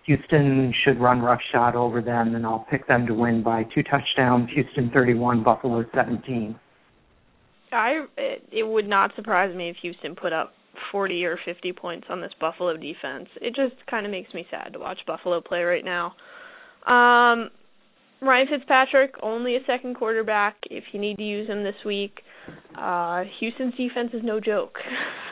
Houston 0.07 0.73
should 0.85 1.01
run 1.01 1.21
roughshod 1.21 1.75
over 1.75 2.03
them, 2.03 2.35
and 2.35 2.45
I'll 2.45 2.67
pick 2.71 2.87
them 2.87 3.07
to 3.07 3.15
win 3.15 3.43
by 3.43 3.65
two 3.75 3.83
touchdowns. 3.83 4.51
Houston 4.55 4.91
31, 4.93 5.43
Buffalo 5.43 5.85
17. 5.95 6.59
I 7.73 8.05
it, 8.17 8.63
would 8.67 8.89
not 8.89 9.13
surprise 9.17 9.55
me 9.55 9.71
if 9.71 9.77
Houston 9.83 10.15
put 10.15 10.33
up 10.33 10.55
40 10.93 11.25
or 11.25 11.39
50 11.45 11.73
points 11.73 12.07
on 12.09 12.21
this 12.21 12.33
Buffalo 12.41 12.77
defense. 12.77 13.29
It 13.41 13.55
just 13.55 13.75
kind 13.91 14.07
of 14.07 14.13
makes 14.13 14.33
me 14.33 14.47
sad 14.51 14.73
to 14.75 14.79
watch 14.79 14.99
Buffalo 15.07 15.41
play 15.41 15.63
right 15.63 15.85
now. 15.85 16.15
Um 16.87 17.51
Ryan 18.23 18.47
Fitzpatrick, 18.49 19.15
only 19.23 19.57
a 19.57 19.61
second 19.67 19.97
quarterback 19.97 20.57
if 20.71 20.85
you 20.93 21.01
need 21.01 21.17
to 21.17 21.23
use 21.23 21.49
him 21.49 21.65
this 21.65 21.75
week. 21.85 22.21
Uh 22.77 23.25
Houston's 23.41 23.75
defense 23.75 24.11
is 24.13 24.23
no 24.23 24.41
joke. 24.41 24.77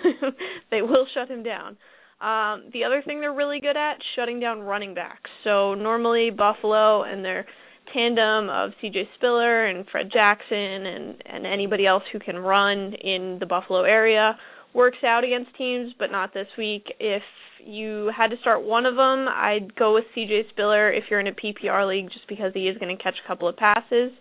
they 0.71 0.83
will 0.83 1.07
shut 1.15 1.31
him 1.31 1.43
down. 1.43 1.77
Um, 2.23 2.71
the 2.73 2.85
other 2.85 3.03
thing 3.05 3.21
they're 3.21 3.35
really 3.35 3.59
good 3.59 3.77
at 3.77 3.97
shutting 4.15 4.39
down 4.39 4.61
running 4.61 4.95
backs. 4.95 5.29
So 5.43 5.75
normally 5.75 6.31
Buffalo 6.31 7.03
and 7.03 7.25
their 7.25 7.47
tandem 7.93 8.49
of 8.49 8.71
CJ 8.83 9.09
Spiller 9.17 9.67
and 9.67 9.85
Fred 9.91 10.09
Jackson 10.13 10.87
and 10.87 11.23
and 11.27 11.45
anybody 11.45 11.85
else 11.85 12.05
who 12.13 12.21
can 12.21 12.39
run 12.39 12.95
in 12.95 13.39
the 13.41 13.47
Buffalo 13.47 13.83
area 13.83 14.39
works 14.73 14.99
out 15.05 15.25
against 15.25 15.55
teams, 15.57 15.93
but 15.99 16.11
not 16.11 16.33
this 16.33 16.47
week. 16.57 16.85
If 17.01 17.23
you 17.65 18.11
had 18.17 18.31
to 18.31 18.37
start 18.41 18.63
one 18.63 18.87
of 18.87 18.97
them, 18.97 19.27
I'd 19.29 19.75
go 19.77 19.95
with 19.95 20.05
CJ 20.17 20.51
Spiller 20.51 20.93
if 20.93 21.05
you're 21.11 21.21
in 21.21 21.27
a 21.27 21.33
PPR 21.33 21.89
league, 21.89 22.11
just 22.13 22.27
because 22.29 22.53
he 22.55 22.69
is 22.69 22.79
going 22.79 22.97
to 22.97 23.03
catch 23.03 23.17
a 23.23 23.29
couple 23.29 23.49
of 23.49 23.57
passes. 23.57 24.13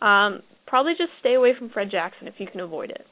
Um, 0.00 0.42
probably 0.66 0.92
just 0.92 1.10
stay 1.20 1.34
away 1.34 1.52
from 1.58 1.70
Fred 1.70 1.90
Jackson 1.90 2.28
if 2.28 2.34
you 2.38 2.46
can 2.46 2.60
avoid 2.60 2.90
it. 2.90 3.06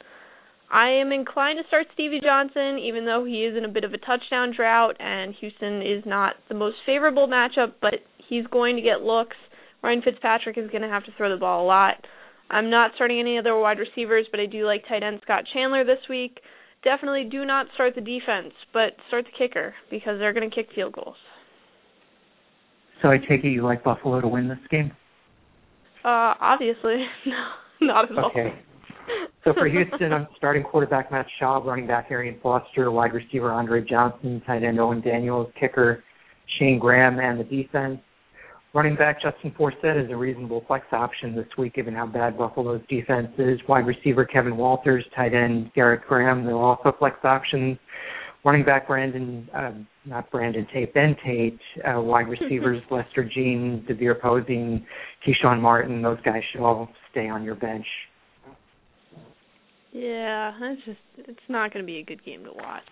I 0.70 0.88
am 0.90 1.12
inclined 1.12 1.58
to 1.62 1.68
start 1.68 1.86
Stevie 1.94 2.20
Johnson, 2.20 2.78
even 2.78 3.04
though 3.04 3.24
he 3.24 3.44
is 3.44 3.56
in 3.56 3.64
a 3.64 3.68
bit 3.68 3.84
of 3.84 3.94
a 3.94 3.98
touchdown 3.98 4.52
drought, 4.54 4.96
and 4.98 5.34
Houston 5.40 5.80
is 5.80 6.02
not 6.04 6.34
the 6.48 6.54
most 6.54 6.76
favorable 6.84 7.28
matchup, 7.28 7.74
but 7.80 7.94
he's 8.28 8.46
going 8.48 8.76
to 8.76 8.82
get 8.82 9.02
looks. 9.02 9.36
Ryan 9.82 10.02
Fitzpatrick 10.02 10.58
is 10.58 10.70
going 10.70 10.82
to 10.82 10.88
have 10.88 11.04
to 11.04 11.12
throw 11.16 11.30
the 11.30 11.38
ball 11.38 11.64
a 11.64 11.66
lot. 11.66 11.94
I'm 12.50 12.70
not 12.70 12.92
starting 12.94 13.20
any 13.20 13.38
other 13.38 13.56
wide 13.56 13.78
receivers, 13.78 14.26
but 14.30 14.40
I 14.40 14.46
do 14.46 14.66
like 14.66 14.86
tight 14.88 15.02
end 15.02 15.20
Scott 15.22 15.44
Chandler 15.52 15.84
this 15.84 15.98
week. 16.08 16.40
Definitely 16.82 17.28
do 17.30 17.44
not 17.44 17.66
start 17.74 17.94
the 17.94 18.00
defense, 18.00 18.52
but 18.72 18.92
start 19.08 19.24
the 19.24 19.36
kicker 19.36 19.74
because 19.90 20.18
they're 20.18 20.32
going 20.32 20.48
to 20.48 20.54
kick 20.54 20.68
field 20.74 20.92
goals. 20.92 21.16
So 23.02 23.08
I 23.08 23.18
take 23.18 23.44
it 23.44 23.48
you 23.48 23.62
like 23.62 23.84
Buffalo 23.84 24.20
to 24.20 24.28
win 24.28 24.48
this 24.48 24.58
game? 24.70 24.92
Uh, 26.04 26.34
obviously, 26.40 27.04
no, 27.26 27.44
not 27.80 28.10
at 28.10 28.18
all. 28.18 28.30
Okay. 28.30 28.54
So 29.44 29.52
for 29.54 29.68
Houston, 29.68 30.12
I'm 30.12 30.26
starting 30.36 30.64
quarterback 30.64 31.12
Matt 31.12 31.26
Schaub, 31.40 31.64
running 31.64 31.86
back 31.86 32.08
Arian 32.10 32.38
Foster, 32.42 32.90
wide 32.90 33.12
receiver 33.12 33.52
Andre 33.52 33.84
Johnson, 33.84 34.42
tight 34.46 34.64
end 34.64 34.80
Owen 34.80 35.00
Daniels, 35.00 35.48
kicker 35.58 36.02
Shayne 36.58 36.78
Graham, 36.78 37.18
and 37.20 37.38
the 37.38 37.44
defense. 37.44 38.00
Running 38.74 38.96
back 38.96 39.22
Justin 39.22 39.54
Forsett 39.58 40.04
is 40.04 40.10
a 40.10 40.16
reasonable 40.16 40.62
flex 40.66 40.84
option 40.92 41.34
this 41.34 41.46
week 41.56 41.74
given 41.74 41.94
how 41.94 42.06
bad 42.06 42.36
Buffalo's 42.36 42.82
defense 42.90 43.28
is. 43.38 43.58
Wide 43.68 43.86
receiver 43.86 44.24
Kevin 44.24 44.56
Walters, 44.56 45.04
tight 45.14 45.32
end 45.32 45.70
Garrett 45.74 46.02
Graham, 46.06 46.44
they're 46.44 46.54
also 46.54 46.92
flex 46.98 47.16
options. 47.24 47.78
Running 48.44 48.64
back 48.64 48.86
Brandon, 48.86 49.48
uh, 49.56 49.72
not 50.04 50.30
Brandon 50.30 50.66
Tate, 50.72 50.92
Ben 50.92 51.16
Tate, 51.24 51.58
uh, 51.88 52.00
wide 52.00 52.28
receivers 52.28 52.82
Lestar 52.90 53.30
Jean, 53.32 53.84
DeVier 53.88 54.20
Posey, 54.20 54.84
Keshawn 55.26 55.60
Martin, 55.60 56.02
those 56.02 56.20
guys 56.22 56.42
should 56.52 56.60
all 56.60 56.88
stay 57.10 57.28
on 57.28 57.44
your 57.44 57.54
bench. 57.54 57.86
Yeah, 59.96 60.52
it's 60.60 60.84
just 60.84 60.98
it's 61.16 61.48
not 61.48 61.72
going 61.72 61.82
to 61.82 61.86
be 61.86 62.00
a 62.00 62.04
good 62.04 62.22
game 62.22 62.44
to 62.44 62.52
watch. 62.52 62.82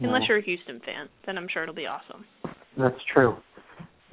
No. 0.00 0.08
Unless 0.08 0.28
you're 0.28 0.36
a 0.36 0.42
Houston 0.42 0.80
fan, 0.84 1.08
then 1.24 1.38
I'm 1.38 1.46
sure 1.50 1.62
it'll 1.62 1.74
be 1.74 1.86
awesome. 1.86 2.26
That's 2.76 3.00
true. 3.14 3.36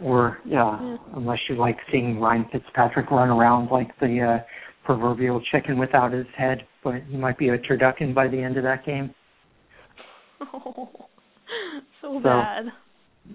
Or 0.02 0.38
yeah, 0.46 0.80
yeah. 0.82 0.98
unless 1.18 1.40
you 1.50 1.58
like 1.58 1.76
seeing 1.92 2.22
Ryan 2.22 2.46
Fitzpatrick 2.50 3.12
run 3.12 3.28
around 3.28 3.70
like 3.72 3.90
the 4.00 4.40
uh, 4.40 4.44
proverbial 4.86 5.42
chicken 5.52 5.78
without 5.78 6.14
his 6.14 6.26
head, 6.38 6.60
but 6.82 6.96
he 7.10 7.18
might 7.18 7.38
be 7.38 7.50
a 7.50 7.58
turducken 7.58 8.16
by 8.16 8.30
the 8.30 8.38
end 8.38 8.58
of 8.58 8.64
that 8.64 8.86
game. 8.86 9.14
Oh, 10.54 10.90
so, 12.02 12.16
so 12.16 12.20
bad. 12.20 12.66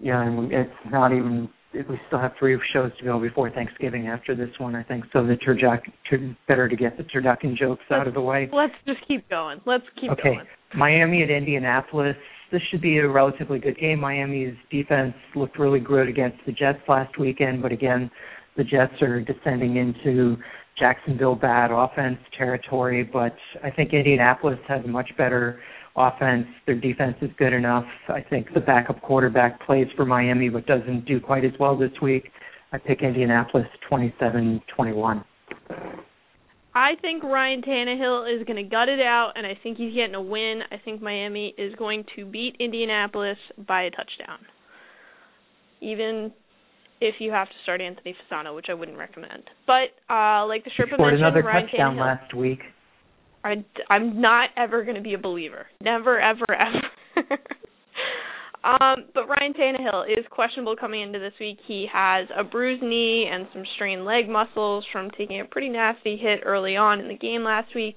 Yeah, 0.02 0.22
and 0.22 0.52
it's 0.52 0.70
not 0.90 1.12
even 1.12 1.48
we 1.74 2.00
still 2.06 2.18
have 2.18 2.32
three 2.38 2.58
shows 2.72 2.90
to 2.98 3.04
go 3.04 3.20
before 3.20 3.50
Thanksgiving 3.50 4.06
after 4.06 4.34
this 4.34 4.50
one, 4.58 4.74
I 4.74 4.82
think. 4.82 5.04
So 5.12 5.26
the 5.26 5.34
turducken, 5.34 6.36
better 6.46 6.68
to 6.68 6.76
get 6.76 6.96
the 6.96 7.04
turducken 7.04 7.56
jokes 7.56 7.82
let's, 7.90 8.00
out 8.00 8.08
of 8.08 8.14
the 8.14 8.20
way. 8.20 8.48
Let's 8.52 8.74
just 8.86 9.06
keep 9.06 9.28
going. 9.28 9.60
Let's 9.66 9.84
keep 10.00 10.10
okay. 10.12 10.22
going. 10.22 10.40
Okay. 10.40 10.48
Miami 10.74 11.22
at 11.22 11.30
Indianapolis. 11.30 12.16
This 12.50 12.62
should 12.70 12.80
be 12.80 12.98
a 12.98 13.08
relatively 13.08 13.58
good 13.58 13.78
game. 13.78 14.00
Miami's 14.00 14.54
defense 14.70 15.14
looked 15.34 15.58
really 15.58 15.80
good 15.80 16.08
against 16.08 16.38
the 16.46 16.52
Jets 16.52 16.80
last 16.88 17.18
weekend, 17.18 17.60
but 17.60 17.72
again, 17.72 18.10
the 18.56 18.64
Jets 18.64 19.02
are 19.02 19.20
descending 19.20 19.76
into 19.76 20.36
Jacksonville 20.78 21.34
bad 21.34 21.70
offense 21.70 22.18
territory, 22.36 23.04
but 23.04 23.36
I 23.62 23.70
think 23.70 23.92
Indianapolis 23.92 24.58
has 24.68 24.84
a 24.84 24.88
much 24.88 25.10
better 25.18 25.60
offense. 25.98 26.46
Their 26.66 26.76
defense 26.76 27.16
is 27.20 27.30
good 27.38 27.52
enough. 27.52 27.84
I 28.08 28.20
think 28.20 28.48
the 28.54 28.60
backup 28.60 29.02
quarterback 29.02 29.60
plays 29.66 29.86
for 29.96 30.04
Miami 30.04 30.48
but 30.48 30.66
doesn't 30.66 31.04
do 31.06 31.20
quite 31.20 31.44
as 31.44 31.52
well 31.58 31.76
this 31.76 31.90
week. 32.00 32.30
I 32.72 32.78
pick 32.78 33.02
Indianapolis 33.02 33.66
27-21. 33.90 35.24
I 36.74 36.90
think 37.00 37.24
Ryan 37.24 37.62
Tannehill 37.62 38.38
is 38.40 38.46
going 38.46 38.62
to 38.62 38.62
gut 38.62 38.88
it 38.88 39.00
out, 39.00 39.32
and 39.34 39.46
I 39.46 39.58
think 39.62 39.78
he's 39.78 39.94
getting 39.94 40.14
a 40.14 40.22
win. 40.22 40.60
I 40.70 40.76
think 40.84 41.02
Miami 41.02 41.54
is 41.58 41.74
going 41.76 42.04
to 42.14 42.24
beat 42.24 42.56
Indianapolis 42.60 43.38
by 43.66 43.82
a 43.82 43.90
touchdown. 43.90 44.38
Even 45.80 46.32
if 47.00 47.16
you 47.18 47.30
have 47.30 47.48
to 47.48 47.54
start 47.62 47.80
Anthony 47.80 48.14
Fasano, 48.14 48.54
which 48.54 48.66
I 48.68 48.74
wouldn't 48.74 48.98
recommend. 48.98 49.44
But 49.66 49.94
uh 50.12 50.46
like 50.46 50.64
the 50.64 50.70
Sherpa 50.70 50.98
mentioned, 50.98 51.18
another 51.18 51.42
Ryan 51.42 51.66
touchdown 51.66 51.96
Tannehill, 51.96 52.00
last 52.00 52.34
week. 52.34 52.60
I, 53.44 53.64
I'm 53.90 54.20
not 54.20 54.50
ever 54.56 54.84
going 54.84 54.96
to 54.96 55.02
be 55.02 55.14
a 55.14 55.18
believer. 55.18 55.66
Never, 55.80 56.20
ever, 56.20 56.44
ever. 56.50 57.26
um, 58.64 59.04
but 59.14 59.28
Ryan 59.28 59.54
Tannehill 59.54 60.10
is 60.10 60.24
questionable 60.30 60.76
coming 60.76 61.02
into 61.02 61.18
this 61.18 61.32
week. 61.40 61.58
He 61.66 61.86
has 61.92 62.28
a 62.36 62.44
bruised 62.44 62.82
knee 62.82 63.28
and 63.30 63.46
some 63.52 63.64
strained 63.76 64.04
leg 64.04 64.28
muscles 64.28 64.84
from 64.92 65.10
taking 65.10 65.40
a 65.40 65.44
pretty 65.44 65.68
nasty 65.68 66.16
hit 66.16 66.40
early 66.44 66.76
on 66.76 67.00
in 67.00 67.08
the 67.08 67.16
game 67.16 67.44
last 67.44 67.74
week. 67.74 67.96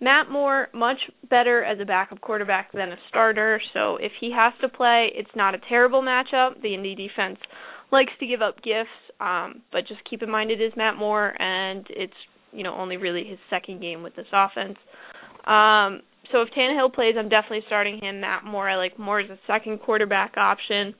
Matt 0.00 0.30
Moore, 0.30 0.68
much 0.72 0.96
better 1.28 1.62
as 1.62 1.78
a 1.78 1.84
backup 1.84 2.22
quarterback 2.22 2.72
than 2.72 2.90
a 2.90 2.96
starter, 3.10 3.60
so 3.74 3.96
if 3.96 4.12
he 4.18 4.32
has 4.34 4.54
to 4.62 4.68
play, 4.68 5.10
it's 5.14 5.30
not 5.36 5.54
a 5.54 5.58
terrible 5.68 6.00
matchup. 6.00 6.60
The 6.62 6.72
Indy 6.72 6.94
defense 6.94 7.38
likes 7.92 8.12
to 8.20 8.26
give 8.26 8.40
up 8.40 8.56
gifts, 8.62 8.88
um, 9.20 9.60
but 9.70 9.86
just 9.86 10.00
keep 10.08 10.22
in 10.22 10.30
mind 10.30 10.50
it 10.50 10.60
is 10.60 10.72
Matt 10.74 10.96
Moore, 10.96 11.34
and 11.40 11.86
it's 11.90 12.14
you 12.52 12.62
know 12.62 12.74
only 12.74 12.96
really 12.96 13.24
his 13.24 13.38
second 13.48 13.80
game 13.80 14.02
with 14.02 14.14
this 14.16 14.26
offense. 14.32 14.76
Um, 15.46 16.02
so 16.32 16.42
if 16.42 16.48
Tannehill 16.56 16.94
plays, 16.94 17.16
I'm 17.18 17.28
definitely 17.28 17.62
starting 17.66 17.98
him. 18.00 18.20
Matt 18.20 18.44
Moore, 18.44 18.68
I 18.68 18.76
like 18.76 18.98
Moore 18.98 19.20
as 19.20 19.30
a 19.30 19.38
second 19.46 19.80
quarterback 19.80 20.34
option. 20.36 20.94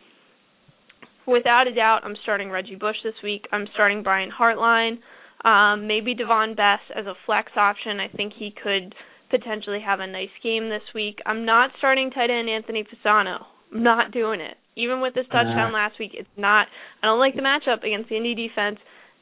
Without 1.27 1.69
a 1.69 1.75
doubt, 1.75 2.01
I'm 2.03 2.17
starting 2.23 2.51
Reggie 2.51 2.75
Bush 2.75 2.97
this 3.05 3.15
week. 3.23 3.47
I'm 3.53 3.67
starting 3.75 4.03
Brian 4.03 4.31
Hartline. 4.31 4.99
Um, 5.45 5.87
maybe 5.87 6.15
Davone 6.15 6.57
Bess 6.57 6.81
as 6.97 7.07
a 7.07 7.15
flex 7.27 7.53
option. 7.57 8.01
I 8.01 8.09
think 8.09 8.33
he 8.37 8.53
could 8.63 8.95
potentially 9.31 9.81
have 9.81 10.01
a 10.01 10.07
nice 10.07 10.35
game 10.43 10.69
this 10.69 10.83
week. 10.95 11.19
I'm 11.25 11.45
not 11.45 11.71
starting 11.79 12.11
tight 12.11 12.31
end 12.31 12.49
Anthony 12.51 12.85
Fasano. 12.85 13.45
I'm 13.73 13.83
not 13.83 14.11
doing 14.11 14.41
it. 14.41 14.57
Even 14.77 15.01
with 15.01 15.15
this 15.15 15.27
touchdown 15.27 15.71
Uh. 15.71 15.75
last 15.75 15.99
week, 15.99 16.13
it's 16.15 16.29
not. 16.37 16.67
I 17.03 17.07
don't 17.07 17.21
like 17.21 17.37
the 17.37 17.43
matchup 17.43 17.85
against 17.85 18.09
the 18.09 18.17
Indy 18.17 18.35
defense, 18.35 18.79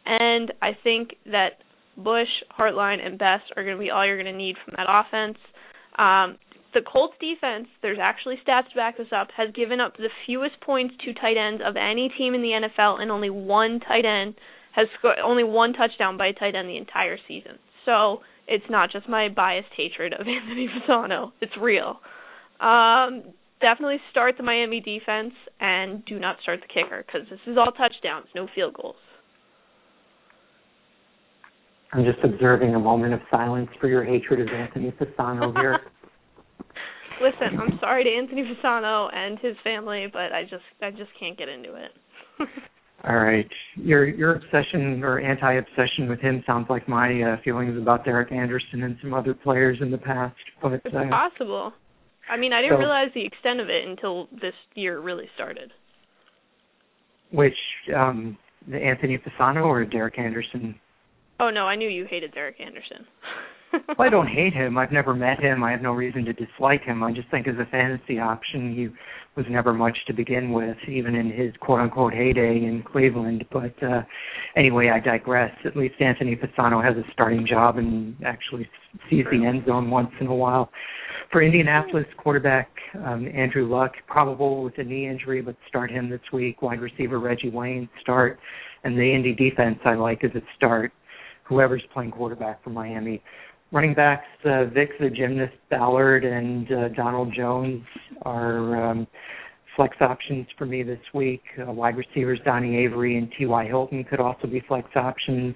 and 0.07 0.53
I 0.63 0.73
think 0.83 1.17
that 1.27 1.59
Bush, 1.99 2.29
Hartline, 2.59 3.05
and 3.05 3.19
Bess 3.19 3.41
are 3.57 3.65
going 3.65 3.77
to 3.77 3.83
be 3.83 3.91
all 3.91 4.07
you're 4.07 4.23
going 4.23 4.33
to 4.33 4.39
need 4.39 4.57
from 4.65 4.75
that 4.77 4.87
offense. 4.89 5.39
Um, 5.99 6.39
the 6.75 6.81
Colts 6.81 7.15
defense, 7.21 7.67
there's 7.83 7.99
actually 8.01 8.37
stats 8.47 8.69
to 8.71 8.77
back 8.77 8.99
this 8.99 9.09
up, 9.15 9.29
has 9.37 9.49
given 9.55 9.81
up 9.81 9.97
the 9.97 10.11
fewest 10.27 10.61
points 10.61 10.95
to 11.05 11.15
tight 11.15 11.37
ends 11.37 11.63
of 11.65 11.77
any 11.77 12.11
team 12.17 12.35
in 12.35 12.43
the 12.43 12.69
NFL, 12.69 13.01
and 13.01 13.11
only 13.11 13.31
one 13.31 13.81
tight 13.81 14.05
end 14.05 14.35
has 14.77 14.87
scored 14.99 15.19
only 15.25 15.45
one 15.45 15.73
touchdown 15.73 16.17
by 16.17 16.29
a 16.29 16.33
tight 16.33 16.55
end 16.55 16.69
the 16.69 16.77
entire 16.77 17.19
season. 17.27 17.59
So 17.85 18.19
it's 18.47 18.65
not 18.71 18.93
just 18.93 19.09
my 19.09 19.29
biased 19.29 19.73
hatred 19.77 20.13
of 20.13 20.21
Anthony 20.29 20.69
Fasano; 20.69 21.33
it's 21.41 21.57
real. 21.61 22.01
Um, 22.61 23.33
definitely 23.61 23.99
start 24.11 24.37
the 24.37 24.43
Miami 24.43 24.81
defense, 24.81 25.33
and 25.59 26.05
do 26.05 26.19
not 26.19 26.37
start 26.43 26.61
the 26.61 26.69
kicker 26.69 27.05
because 27.05 27.29
this 27.31 27.41
is 27.47 27.57
all 27.57 27.73
touchdowns, 27.73 28.27
no 28.35 28.47
field 28.55 28.75
goals. 28.75 28.97
I'm 31.93 32.05
just 32.05 32.19
observing 32.23 32.75
a 32.75 32.79
moment 32.79 33.15
of 33.15 33.21
silence 33.31 33.69
for 33.81 33.89
your 33.89 34.05
hatred 34.05 34.41
of 34.41 34.49
Anthony 34.49 34.93
Fasano 34.93 35.53
here. 35.59 35.79
Listen, 37.21 37.59
I'm 37.59 37.79
sorry 37.81 38.05
to 38.05 38.11
Anthony 38.11 38.45
Fasano 38.45 39.09
and 39.15 39.39
his 39.41 39.57
family, 39.65 40.07
but 40.13 40.33
I 40.33 40.43
just 40.43 40.63
I 40.83 40.91
just 40.91 41.11
can't 41.19 41.37
get 41.37 41.49
into 41.49 41.75
it. 41.75 41.91
All 43.09 43.17
right. 43.17 43.49
Your 43.77 44.05
your 44.07 44.35
obsession 44.37 45.03
or 45.03 45.19
anti 45.21 45.55
obsession 45.55 46.09
with 46.09 46.21
him 46.21 46.45
sounds 46.47 46.67
like 46.69 46.89
my 46.89 47.23
uh, 47.23 47.37
feelings 47.43 47.77
about 47.81 48.05
Derek 48.05 48.31
Anderson 48.33 48.83
and 48.83 48.97
some 49.01 49.15
other 49.15 49.35
players 49.35 49.79
in 49.81 49.91
the 49.91 49.99
past. 49.99 50.37
But 50.63 50.73
it's 50.75 50.87
uh, 50.87 51.09
possible. 51.09 51.73
I 52.31 52.37
mean, 52.37 52.53
I 52.53 52.61
didn't 52.61 52.77
So- 52.77 52.81
realize 52.81 53.09
the 53.15 53.25
extent 53.25 53.61
of 53.61 53.69
it 53.69 53.87
until 53.89 54.29
this 54.41 54.55
year 54.75 55.01
really 55.01 55.29
started. 55.35 55.73
which 57.33 57.57
um 57.97 58.37
the 58.69 58.77
Anthony 58.77 59.19
Fasano 59.19 59.65
or 59.65 59.85
Derek 59.85 60.19
Anderson? 60.19 60.79
Oh 61.41 61.51
no, 61.51 61.67
I 61.67 61.77
knew 61.77 61.89
you 61.89 62.07
hated 62.09 62.35
Derek 62.35 62.61
Anderson. 62.61 63.07
Well, 63.73 64.07
I 64.07 64.09
don't 64.09 64.27
hate 64.41 64.53
him. 64.53 64.77
I've 64.77 64.93
never 64.93 65.15
met 65.15 65.41
him. 65.41 65.63
I 65.63 65.71
have 65.71 65.83
no 65.83 65.93
reason 65.93 66.25
to 66.25 66.33
dislike 66.33 66.83
him. 66.83 67.03
I 67.03 67.13
just 67.13 67.31
think 67.31 67.47
as 67.47 67.55
a 67.61 67.71
fantasy 67.71 68.19
option, 68.19 68.75
he 68.75 68.89
was 69.37 69.47
never 69.49 69.73
much 69.73 69.97
to 70.09 70.13
begin 70.13 70.53
with, 70.53 70.77
even 70.89 71.15
in 71.15 71.31
his 71.31 71.53
quote 71.61 71.81
unquote 71.81 72.13
heyday 72.13 72.65
in 72.65 72.83
Cleveland. 72.83 73.45
But 73.53 73.75
uh 73.83 74.03
anyway, 74.57 74.91
I 74.93 75.01
digress. 75.01 75.53
At 75.65 75.77
least 75.77 75.95
Anthony 76.01 76.37
Fasano 76.37 76.83
has 76.83 76.97
a 76.97 77.09
starting 77.13 77.47
job 77.47 77.79
and 77.79 78.17
actually 78.25 78.69
sees 79.09 79.25
the 79.31 79.45
end 79.45 79.65
zone 79.67 79.91
once 79.91 80.11
in 80.21 80.27
a 80.27 80.35
while. 80.35 80.71
For 81.31 81.43
Indianapolis 81.43 82.07
quarterback 82.17 82.71
um, 82.95 83.29
Andrew 83.35 83.69
Luck, 83.69 83.93
probable 84.07 84.65
with 84.65 84.79
a 84.79 84.85
knee 84.85 85.07
injury, 85.07 85.43
but 85.43 85.57
start 85.69 85.91
him 85.91 86.09
this 86.09 86.21
week. 86.33 86.63
Wide 86.63 86.81
receiver 86.81 87.21
Reggie 87.21 87.51
Wayne 87.51 87.89
start, 88.01 88.39
and 88.85 88.97
the 88.97 89.15
Indy 89.15 89.35
defense 89.35 89.79
I 89.85 89.95
like 89.95 90.25
as 90.25 90.31
a 90.35 90.41
start. 90.57 90.91
Whoever's 91.49 91.83
playing 91.93 92.11
quarterback 92.11 92.63
for 92.63 92.71
Miami. 92.71 93.23
Running 93.71 93.95
backs 93.95 94.25
uh, 94.45 94.65
Vick 94.67 94.91
the 94.99 95.11
gymnast 95.11 95.55
Ballard 95.71 96.25
and 96.25 96.71
uh, 96.73 96.89
Donald 96.97 97.35
Jones 97.35 97.83
are 98.23 98.91
um, 98.91 99.07
flex 99.77 99.97
options 100.01 100.47
for 100.57 100.67
me 100.67 100.83
this 100.83 101.01
week. 101.15 101.43
Uh, 101.61 101.73
wide 101.73 101.97
receivers 101.97 102.41
Donnie 102.45 102.77
Avery 102.77 103.19
and 103.19 103.31
T.Y. 103.39 103.67
Hilton 103.67 104.05
could 104.05 104.21
also 104.21 104.47
be 104.47 104.63
flex 104.67 104.89
options. 104.97 105.55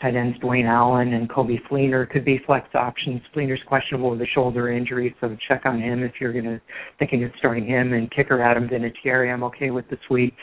Tight 0.00 0.14
ends 0.16 0.38
Dwayne 0.38 0.66
Allen 0.66 1.12
and 1.12 1.28
Coby 1.28 1.58
Fleener 1.70 2.08
could 2.08 2.24
be 2.24 2.40
flex 2.46 2.66
options. 2.74 3.20
Fleener's 3.36 3.60
questionable 3.66 4.10
with 4.10 4.22
a 4.22 4.26
shoulder 4.26 4.72
injury, 4.72 5.14
so 5.20 5.36
check 5.46 5.62
on 5.66 5.78
him 5.78 6.02
if 6.02 6.12
you're 6.20 6.32
gonna 6.32 6.60
thinking 6.98 7.22
of 7.22 7.30
starting 7.38 7.66
him. 7.66 7.92
And 7.92 8.10
kicker 8.10 8.40
Adam 8.40 8.66
Vinatieri, 8.66 9.32
I'm 9.32 9.42
okay 9.44 9.70
with 9.70 9.88
this 9.90 10.00
week. 10.08 10.34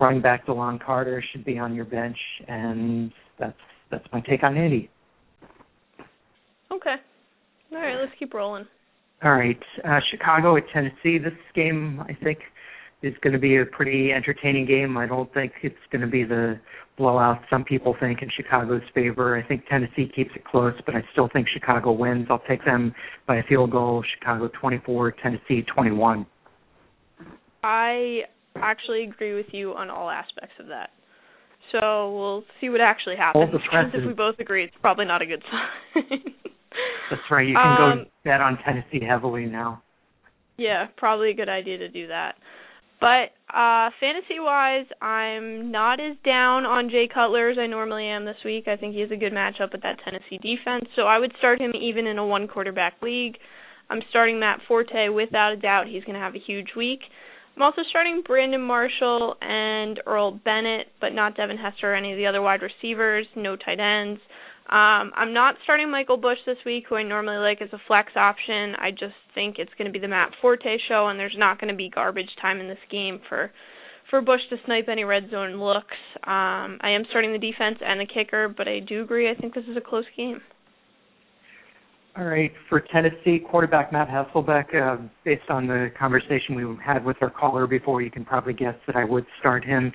Running 0.00 0.20
back 0.20 0.46
Delone 0.46 0.84
Carter 0.84 1.22
should 1.30 1.44
be 1.44 1.58
on 1.58 1.76
your 1.76 1.84
bench, 1.84 2.18
and 2.48 3.12
that's 3.38 3.56
that's 3.90 4.06
my 4.12 4.20
take 4.20 4.42
on 4.42 4.56
Indy. 4.56 4.90
okay. 6.72 6.96
All 7.72 7.78
right, 7.78 7.96
let's 8.00 8.12
keep 8.18 8.34
rolling. 8.34 8.66
All 9.22 9.32
right, 9.32 9.58
uh, 9.84 10.00
Chicago 10.10 10.56
at 10.56 10.64
Tennessee. 10.72 11.18
This 11.18 11.32
game, 11.54 12.00
I 12.00 12.16
think, 12.22 12.38
is 13.02 13.14
going 13.22 13.32
to 13.32 13.38
be 13.38 13.56
a 13.56 13.64
pretty 13.64 14.12
entertaining 14.12 14.66
game. 14.66 14.96
I 14.96 15.06
don't 15.06 15.32
think 15.34 15.52
it's 15.62 15.74
going 15.90 16.02
to 16.02 16.06
be 16.06 16.24
the 16.24 16.58
blowout 16.96 17.40
some 17.50 17.64
people 17.64 17.96
think 17.98 18.22
in 18.22 18.30
Chicago's 18.36 18.82
favor. 18.94 19.36
I 19.36 19.46
think 19.46 19.66
Tennessee 19.66 20.10
keeps 20.14 20.30
it 20.36 20.44
close, 20.44 20.74
but 20.86 20.94
I 20.94 21.02
still 21.12 21.28
think 21.32 21.48
Chicago 21.48 21.92
wins. 21.92 22.26
I'll 22.30 22.42
take 22.48 22.64
them 22.64 22.94
by 23.26 23.36
a 23.36 23.42
field 23.44 23.72
goal. 23.72 24.04
Chicago 24.18 24.48
24, 24.60 25.12
Tennessee 25.22 25.62
21. 25.74 26.26
I 27.62 28.20
actually 28.56 29.04
agree 29.04 29.34
with 29.34 29.46
you 29.52 29.74
on 29.74 29.90
all 29.90 30.10
aspects 30.10 30.54
of 30.60 30.66
that. 30.68 30.90
So 31.72 32.14
we'll 32.14 32.44
see 32.60 32.68
what 32.68 32.80
actually 32.80 33.16
happens. 33.16 33.50
If 33.94 34.06
we 34.06 34.12
both 34.12 34.38
agree, 34.38 34.64
it's 34.64 34.74
probably 34.80 35.04
not 35.06 35.22
a 35.22 35.26
good 35.26 35.42
sign. 35.50 36.04
That's 37.10 37.22
right. 37.30 37.46
You 37.46 37.54
can 37.54 37.82
Um, 37.82 37.98
go 37.98 38.04
bet 38.24 38.40
on 38.40 38.58
Tennessee 38.64 39.04
heavily 39.04 39.46
now. 39.46 39.82
Yeah, 40.56 40.86
probably 40.96 41.30
a 41.30 41.34
good 41.34 41.48
idea 41.48 41.78
to 41.78 41.88
do 41.88 42.08
that. 42.08 42.36
But 43.00 43.34
uh 43.52 43.90
fantasy 44.00 44.38
wise, 44.38 44.86
I'm 45.02 45.70
not 45.70 46.00
as 46.00 46.16
down 46.24 46.64
on 46.64 46.88
Jay 46.90 47.08
Cutler 47.12 47.50
as 47.50 47.58
I 47.58 47.66
normally 47.66 48.06
am 48.06 48.24
this 48.24 48.36
week. 48.44 48.66
I 48.68 48.76
think 48.76 48.94
he 48.94 49.00
has 49.00 49.10
a 49.10 49.16
good 49.16 49.32
matchup 49.32 49.72
with 49.72 49.82
that 49.82 49.98
Tennessee 50.04 50.38
defense, 50.38 50.88
so 50.96 51.02
I 51.02 51.18
would 51.18 51.32
start 51.38 51.60
him 51.60 51.72
even 51.78 52.06
in 52.06 52.18
a 52.18 52.26
one 52.26 52.46
quarterback 52.48 52.94
league. 53.02 53.36
I'm 53.90 54.00
starting 54.10 54.40
Matt 54.40 54.60
Forte 54.66 55.08
without 55.10 55.52
a 55.52 55.56
doubt. 55.56 55.86
He's 55.88 56.04
going 56.04 56.14
to 56.14 56.20
have 56.20 56.34
a 56.34 56.38
huge 56.38 56.68
week. 56.76 57.00
I'm 57.56 57.62
also 57.62 57.82
starting 57.88 58.22
Brandon 58.26 58.60
Marshall 58.60 59.36
and 59.40 60.00
Earl 60.06 60.32
Bennett, 60.32 60.88
but 61.00 61.12
not 61.12 61.36
Devin 61.36 61.56
Hester 61.56 61.92
or 61.92 61.94
any 61.94 62.12
of 62.12 62.18
the 62.18 62.26
other 62.26 62.42
wide 62.42 62.60
receivers. 62.62 63.26
No 63.36 63.56
tight 63.56 63.78
ends. 63.78 64.20
Um, 64.66 65.12
I'm 65.14 65.32
not 65.34 65.56
starting 65.62 65.90
Michael 65.90 66.16
Bush 66.16 66.38
this 66.46 66.56
week, 66.64 66.84
who 66.88 66.96
I 66.96 67.02
normally 67.02 67.36
like 67.36 67.60
as 67.60 67.68
a 67.72 67.80
flex 67.86 68.12
option. 68.16 68.74
I 68.76 68.90
just 68.90 69.14
think 69.34 69.56
it's 69.58 69.70
going 69.78 69.86
to 69.86 69.92
be 69.92 69.98
the 69.98 70.08
Matt 70.08 70.30
Forte 70.40 70.78
show, 70.88 71.08
and 71.08 71.20
there's 71.20 71.36
not 71.36 71.60
going 71.60 71.72
to 71.72 71.76
be 71.76 71.90
garbage 71.90 72.30
time 72.40 72.60
in 72.60 72.68
this 72.68 72.78
game 72.90 73.20
for 73.28 73.52
for 74.10 74.20
Bush 74.20 74.40
to 74.50 74.56
snipe 74.66 74.88
any 74.88 75.04
red 75.04 75.30
zone 75.30 75.60
looks. 75.60 75.96
Um, 76.22 76.78
I 76.80 76.90
am 76.90 77.04
starting 77.08 77.32
the 77.32 77.38
defense 77.38 77.78
and 77.84 78.00
the 78.00 78.06
kicker, 78.06 78.48
but 78.48 78.68
I 78.68 78.80
do 78.80 79.02
agree. 79.02 79.30
I 79.30 79.34
think 79.34 79.54
this 79.54 79.64
is 79.64 79.76
a 79.76 79.80
close 79.80 80.04
game. 80.16 80.40
All 82.16 82.26
right, 82.26 82.52
for 82.68 82.80
Tennessee 82.80 83.40
quarterback 83.40 83.92
Matt 83.92 84.08
Hasselbeck, 84.08 84.72
uh, 84.72 85.02
based 85.24 85.50
on 85.50 85.66
the 85.66 85.90
conversation 85.98 86.54
we 86.54 86.64
had 86.80 87.04
with 87.04 87.16
our 87.20 87.30
caller 87.30 87.66
before, 87.66 88.02
you 88.02 88.10
can 88.10 88.24
probably 88.24 88.52
guess 88.52 88.76
that 88.86 88.94
I 88.94 89.02
would 89.04 89.26
start 89.40 89.64
him. 89.64 89.92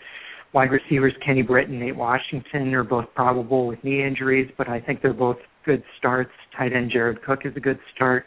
Wide 0.52 0.70
receivers 0.70 1.14
Kenny 1.26 1.44
Britt 1.44 1.70
and 1.70 1.80
Nate 1.80 1.96
Washington 1.96 2.74
are 2.74 2.84
both 2.84 3.06
probable 3.16 3.68
with 3.68 3.82
knee 3.86 4.04
injuries, 4.06 4.52
but 4.58 4.68
I 4.68 4.82
think 4.82 5.02
they're 5.02 5.14
both 5.14 5.38
good 5.64 5.82
starts. 5.98 6.32
Tight 6.58 6.74
end 6.74 6.92
Jared 6.92 7.24
Cook 7.24 7.46
is 7.46 7.54
a 7.56 7.62
good 7.62 7.80
start. 7.96 8.26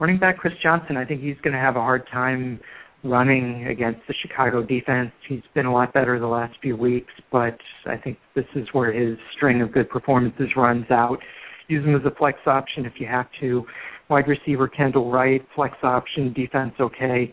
Running 0.00 0.18
back 0.18 0.38
Chris 0.38 0.54
Johnson, 0.60 0.96
I 0.96 1.04
think 1.04 1.22
he's 1.22 1.36
going 1.44 1.54
to 1.54 1.60
have 1.60 1.76
a 1.76 1.80
hard 1.80 2.08
time 2.10 2.58
running 3.04 3.68
against 3.68 4.00
the 4.08 4.14
Chicago 4.22 4.64
defense. 4.64 5.12
He's 5.28 5.42
been 5.54 5.66
a 5.66 5.72
lot 5.72 5.92
better 5.94 6.18
the 6.18 6.26
last 6.26 6.56
few 6.60 6.76
weeks, 6.76 7.12
but 7.30 7.56
I 7.86 7.96
think 7.96 8.18
this 8.34 8.46
is 8.56 8.66
where 8.72 8.92
his 8.92 9.16
string 9.36 9.62
of 9.62 9.70
good 9.70 9.88
performances 9.88 10.48
runs 10.56 10.90
out. 10.90 11.20
Use 11.70 11.84
him 11.84 11.94
as 11.94 12.02
a 12.04 12.14
flex 12.16 12.38
option 12.46 12.84
if 12.84 12.94
you 12.98 13.06
have 13.06 13.26
to. 13.40 13.64
Wide 14.08 14.26
receiver 14.26 14.66
Kendall 14.66 15.10
Wright, 15.10 15.46
flex 15.54 15.76
option, 15.84 16.32
defense 16.32 16.74
okay. 16.80 17.32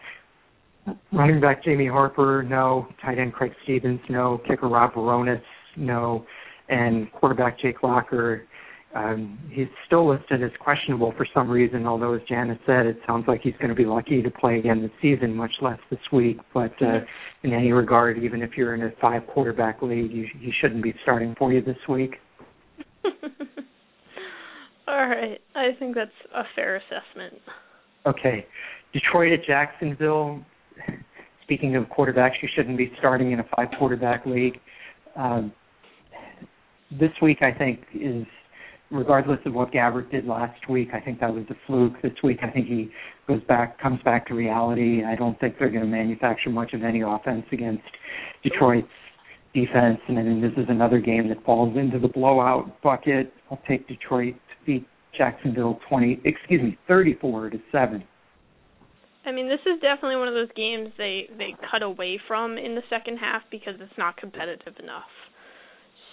Running 1.12 1.42
back 1.42 1.64
Jamie 1.64 1.88
Harper, 1.88 2.44
no. 2.44 2.88
Tight 3.04 3.18
end 3.18 3.34
Craig 3.34 3.52
Stevens, 3.64 4.00
no. 4.10 4.40
Kicker 4.48 4.70
Rob 4.70 4.94
Bironas, 4.94 5.42
no. 5.76 6.26
And 6.70 7.12
quarterback 7.14 7.60
Jake 7.60 7.82
Locker, 7.82 8.44
um, 8.96 9.40
he's 9.52 9.68
still 9.86 10.10
listed 10.10 10.44
as 10.44 10.52
questionable 10.60 11.14
for 11.18 11.28
some 11.34 11.50
reason, 11.50 11.86
although 11.86 12.14
as 12.14 12.22
Janice 12.28 12.60
said, 12.66 12.86
it 12.86 13.00
sounds 13.06 13.26
like 13.28 13.42
he's 13.42 13.56
going 13.58 13.70
to 13.70 13.76
be 13.76 13.86
lucky 13.86 14.22
to 14.22 14.30
play 14.32 14.60
again 14.60 14.82
this 14.82 14.92
season, 15.02 15.36
much 15.36 15.52
less 15.62 15.80
this 15.90 16.00
week. 16.12 16.40
But 16.54 16.74
uh, 16.82 17.00
in 17.44 17.54
any 17.54 17.72
regard, 17.72 18.18
even 18.18 18.42
if 18.42 18.52
you're 18.56 18.76
in 18.76 18.84
a 18.84 18.92
five 19.02 19.26
quarterback 19.28 19.82
league, 19.82 20.12
you, 20.12 20.28
he 20.40 20.52
shouldn't 20.62 20.84
be 20.84 20.94
starting 21.04 21.36
for 21.38 21.52
you 21.52 21.62
this 21.62 21.78
week. 21.90 22.16
All 24.88 25.08
right. 25.08 25.40
I 25.56 25.72
think 25.78 25.96
that's 25.96 26.12
a 26.34 26.44
fair 26.56 26.78
assessment. 26.78 27.42
Okay. 28.06 28.46
Detroit 28.94 29.34
at 29.34 29.46
Jacksonville. 29.46 30.44
Speaking 31.44 31.76
of 31.76 31.86
quarterbacks, 31.86 32.34
you 32.42 32.50
shouldn't 32.56 32.78
be 32.78 32.92
starting 32.98 33.32
in 33.32 33.40
a 33.40 33.46
five 33.56 33.68
quarterback 33.78 34.26
league. 34.26 34.60
Um, 35.16 35.52
this 36.92 37.12
week, 37.22 37.40
I 37.42 37.52
think, 37.52 37.82
is 37.94 38.26
regardless 38.92 39.40
of 39.46 39.54
what 39.54 39.72
Gabbert 39.72 40.12
did 40.12 40.26
last 40.26 40.70
week, 40.70 40.90
I 40.94 41.00
think 41.00 41.20
that 41.20 41.34
was 41.34 41.44
a 41.50 41.56
fluke. 41.66 42.02
This 42.02 42.14
week, 42.24 42.40
I 42.42 42.50
think 42.50 42.68
he 42.68 42.90
goes 43.28 43.42
back, 43.48 43.80
comes 43.82 44.02
back 44.04 44.28
to 44.28 44.34
reality. 44.34 45.04
I 45.04 45.16
don't 45.16 45.38
think 45.40 45.56
they're 45.60 45.70
going 45.70 45.82
to 45.82 45.88
manufacture 45.88 46.50
much 46.50 46.74
of 46.74 46.84
any 46.84 47.02
offense 47.02 47.46
against 47.52 47.84
Detroit's 48.44 48.88
defense. 49.54 50.00
And 50.08 50.18
I 50.18 50.24
then 50.24 50.42
this 50.42 50.54
is 50.56 50.70
another 50.70 51.00
game 51.00 51.28
that 51.30 51.44
falls 51.44 51.76
into 51.78 52.00
the 52.00 52.08
blowout 52.08 52.82
bucket. 52.82 53.34
I'll 53.52 53.62
take 53.68 53.88
Detroit 53.88 54.36
beat 54.68 54.86
Jacksonville 55.18 55.80
20, 55.90 56.22
excuse 56.26 56.62
me, 56.62 56.78
34 56.88 57.50
to 57.50 57.58
7. 57.72 58.04
I 59.26 59.32
mean, 59.32 59.50
this 59.50 59.60
is 59.66 59.82
definitely 59.82 60.16
one 60.16 60.30
of 60.30 60.36
those 60.36 60.52
games 60.56 60.90
they 60.98 61.28
they 61.38 61.54
cut 61.70 61.84
away 61.84 62.20
from 62.28 62.58
in 62.58 62.76
the 62.76 62.84
second 62.90 63.18
half 63.18 63.42
because 63.52 63.74
it's 63.80 63.98
not 63.98 64.16
competitive 64.16 64.74
enough. 64.80 65.12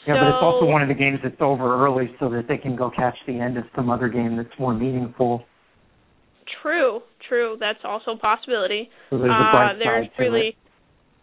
Yeah, 0.07 0.14
but 0.14 0.28
it's 0.28 0.42
also 0.42 0.66
one 0.66 0.82
of 0.82 0.88
the 0.88 0.94
games 0.94 1.20
that's 1.22 1.40
over 1.40 1.84
early 1.86 2.11
so 2.18 2.28
that 2.30 2.46
they 2.48 2.59
can 2.59 2.76
go 2.76 2.90
catch 2.90 3.14
the 3.26 3.38
end 3.38 3.57
of 3.57 3.64
some 3.74 3.88
other 3.88 4.09
game 4.09 4.36
that's 4.36 4.52
more 4.59 4.74
meaningful. 4.74 5.44
True, 6.61 7.00
true. 7.28 7.57
That's 7.59 7.78
also 7.84 8.12
a 8.12 8.18
possibility. 8.18 8.90
So 9.11 9.18
there's 9.18 9.30
a 9.30 9.59
uh, 9.59 9.78
there's 9.78 10.09
really 10.18 10.57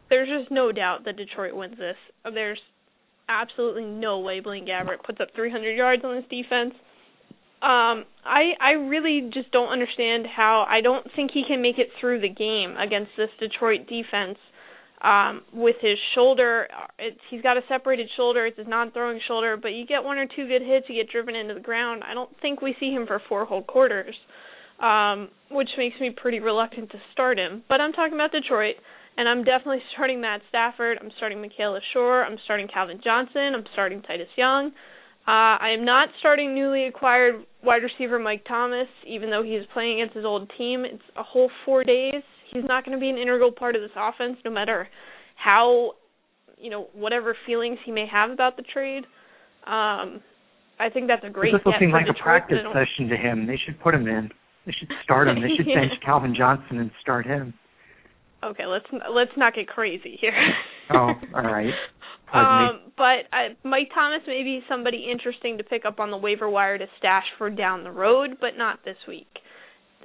there's 0.09 0.29
just 0.29 0.51
no 0.51 0.71
doubt 0.71 1.05
that 1.05 1.17
Detroit 1.17 1.55
wins 1.55 1.77
this. 1.77 1.95
There's 2.33 2.59
absolutely 3.27 3.85
no 3.85 4.19
way 4.19 4.39
Blaine 4.39 4.65
Gabbert 4.65 5.03
puts 5.05 5.19
up 5.21 5.29
300 5.35 5.71
yards 5.71 6.03
on 6.03 6.15
this 6.15 6.25
defense. 6.29 6.73
Um, 7.61 8.05
I 8.25 8.53
I 8.59 8.71
really 8.71 9.29
just 9.33 9.51
don't 9.51 9.69
understand 9.69 10.25
how 10.25 10.65
I 10.67 10.81
don't 10.81 11.05
think 11.15 11.31
he 11.31 11.43
can 11.47 11.61
make 11.61 11.77
it 11.77 11.89
through 11.99 12.21
the 12.21 12.29
game 12.29 12.75
against 12.75 13.11
this 13.17 13.29
Detroit 13.39 13.81
defense 13.87 14.37
um, 15.03 15.41
with 15.53 15.75
his 15.81 15.97
shoulder. 16.15 16.67
It's 16.97 17.19
he's 17.29 17.41
got 17.41 17.57
a 17.57 17.61
separated 17.67 18.09
shoulder. 18.17 18.45
It's 18.45 18.57
his 18.57 18.67
non-throwing 18.67 19.19
shoulder, 19.27 19.57
but 19.57 19.69
you 19.69 19.85
get 19.85 20.03
one 20.03 20.17
or 20.17 20.25
two 20.25 20.47
good 20.47 20.61
hits, 20.61 20.87
you 20.89 20.95
get 21.03 21.11
driven 21.11 21.35
into 21.35 21.53
the 21.53 21.59
ground. 21.59 22.03
I 22.03 22.13
don't 22.13 22.29
think 22.41 22.61
we 22.61 22.75
see 22.79 22.91
him 22.91 23.05
for 23.05 23.21
four 23.29 23.45
whole 23.45 23.63
quarters, 23.63 24.15
um, 24.81 25.29
which 25.49 25.69
makes 25.77 25.99
me 25.99 26.09
pretty 26.09 26.39
reluctant 26.39 26.91
to 26.91 26.97
start 27.13 27.37
him. 27.37 27.63
But 27.67 27.81
I'm 27.81 27.93
talking 27.93 28.13
about 28.13 28.31
Detroit, 28.31 28.75
and 29.17 29.27
I'm 29.27 29.43
definitely 29.43 29.81
starting 29.93 30.21
Matt 30.21 30.41
Stafford. 30.49 30.97
I'm 31.01 31.11
starting 31.17 31.41
Mikel 31.41 31.77
Leshoure. 31.77 32.25
I'm 32.25 32.37
starting 32.45 32.67
Calvin 32.67 33.01
Johnson. 33.03 33.53
I'm 33.55 33.65
starting 33.73 34.01
Titus 34.01 34.29
Young. 34.35 34.71
Uh, 35.27 35.55
I 35.61 35.69
am 35.77 35.85
not 35.85 36.09
starting 36.19 36.55
newly 36.55 36.85
acquired 36.87 37.35
wide 37.63 37.81
receiver 37.83 38.17
Mike 38.17 38.43
Thomas, 38.47 38.87
even 39.07 39.29
though 39.29 39.43
he 39.43 39.51
is 39.51 39.65
playing 39.73 40.01
against 40.01 40.15
his 40.15 40.25
old 40.25 40.51
team. 40.57 40.83
It's 40.85 41.03
a 41.15 41.23
whole 41.23 41.49
four 41.65 41.83
days 41.83 42.23
he's 42.51 42.63
not 42.67 42.85
going 42.85 42.97
to 42.97 43.01
be 43.01 43.09
an 43.09 43.17
integral 43.17 43.51
part 43.51 43.75
of 43.75 43.81
this 43.81 43.91
offense, 43.95 44.37
no 44.43 44.51
matter 44.51 44.87
how, 45.35 45.93
you 46.57 46.69
know, 46.69 46.87
whatever 46.93 47.35
feelings 47.45 47.77
he 47.85 47.91
may 47.91 48.05
have 48.11 48.29
about 48.29 48.57
the 48.57 48.63
trade. 48.63 49.03
Um, 49.65 50.21
I 50.79 50.89
think 50.91 51.07
that's 51.07 51.23
a 51.23 51.29
great. 51.29 51.53
This 51.53 51.61
will 51.65 51.73
seem 51.79 51.91
like 51.91 52.07
a 52.09 52.21
practice 52.21 52.57
but 52.63 52.69
I 52.71 52.73
don't- 52.73 52.87
session 52.87 53.09
to 53.09 53.17
him. 53.17 53.47
They 53.47 53.57
should 53.65 53.79
put 53.79 53.93
him 53.93 54.07
in. 54.07 54.29
They 54.65 54.73
should 54.73 54.89
start 55.03 55.27
him. 55.27 55.41
They 55.41 55.49
should 55.55 55.67
Yeah. 55.67 55.75
bench 55.81 55.93
Calvin 56.03 56.35
Johnson 56.35 56.79
and 56.79 56.91
start 57.01 57.25
him. 57.25 57.53
Okay, 58.43 58.65
let's 58.65 58.85
let's 59.11 59.31
not 59.37 59.53
get 59.53 59.67
crazy 59.67 60.17
here. 60.19 60.33
Oh, 60.89 61.11
all 61.35 61.43
right. 61.43 61.71
Pardon 62.31 62.75
me. 62.75 62.80
but 62.97 63.25
I, 63.31 63.49
Mike 63.63 63.89
Thomas 63.93 64.21
may 64.27 64.43
be 64.43 64.61
somebody 64.69 65.07
interesting 65.11 65.57
to 65.57 65.63
pick 65.63 65.85
up 65.85 65.99
on 65.99 66.11
the 66.11 66.17
waiver 66.17 66.49
wire 66.49 66.77
to 66.77 66.85
stash 66.97 67.25
for 67.37 67.49
down 67.49 67.83
the 67.83 67.91
road, 67.91 68.37
but 68.39 68.57
not 68.57 68.79
this 68.85 68.97
week. 69.07 69.27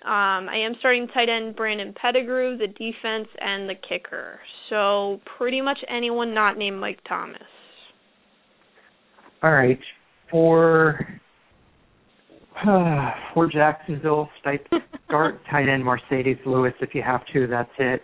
Um, 0.04 0.48
I 0.48 0.58
am 0.64 0.74
starting 0.78 1.08
tight 1.08 1.28
end 1.28 1.56
Brandon 1.56 1.94
Pettigrew, 2.00 2.56
the 2.58 2.68
defense, 2.68 3.28
and 3.40 3.68
the 3.68 3.74
kicker. 3.88 4.38
So 4.70 5.20
pretty 5.36 5.60
much 5.60 5.78
anyone 5.88 6.32
not 6.32 6.56
named 6.56 6.78
Mike 6.78 7.00
Thomas. 7.08 7.40
All 9.42 9.52
right. 9.52 9.78
For 10.30 11.00
uh, 12.66 13.10
for 13.34 13.48
Jacksonville, 13.50 14.28
start 14.40 15.40
tight 15.50 15.68
end 15.68 15.82
Marcedes 15.82 16.38
Lewis 16.46 16.74
if 16.80 16.94
you 16.94 17.02
have 17.02 17.22
to. 17.32 17.46
That's 17.46 17.70
it. 17.78 18.02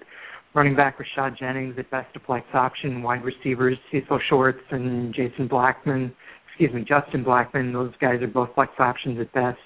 Running 0.55 0.77
back 0.77 0.99
Rashad 0.99 1.39
Jennings 1.39 1.77
at 1.79 1.91
best 1.91 2.15
a 2.15 2.21
flex 2.21 2.45
option. 2.53 3.03
Wide 3.03 3.25
receivers 3.25 3.79
Cecil 3.91 4.21
Shorts 4.29 4.61
and 4.71 5.15
Jason 5.15 5.49
Blackmon. 5.49 6.13
Excuse 6.49 6.75
me, 6.75 6.85
Justin 6.87 7.25
Blackmon. 7.25 7.73
Those 7.73 7.93
guys 8.01 8.21
are 8.21 8.27
both 8.27 8.51
flex 8.55 8.71
options 8.79 9.19
at 9.19 9.33
best. 9.33 9.59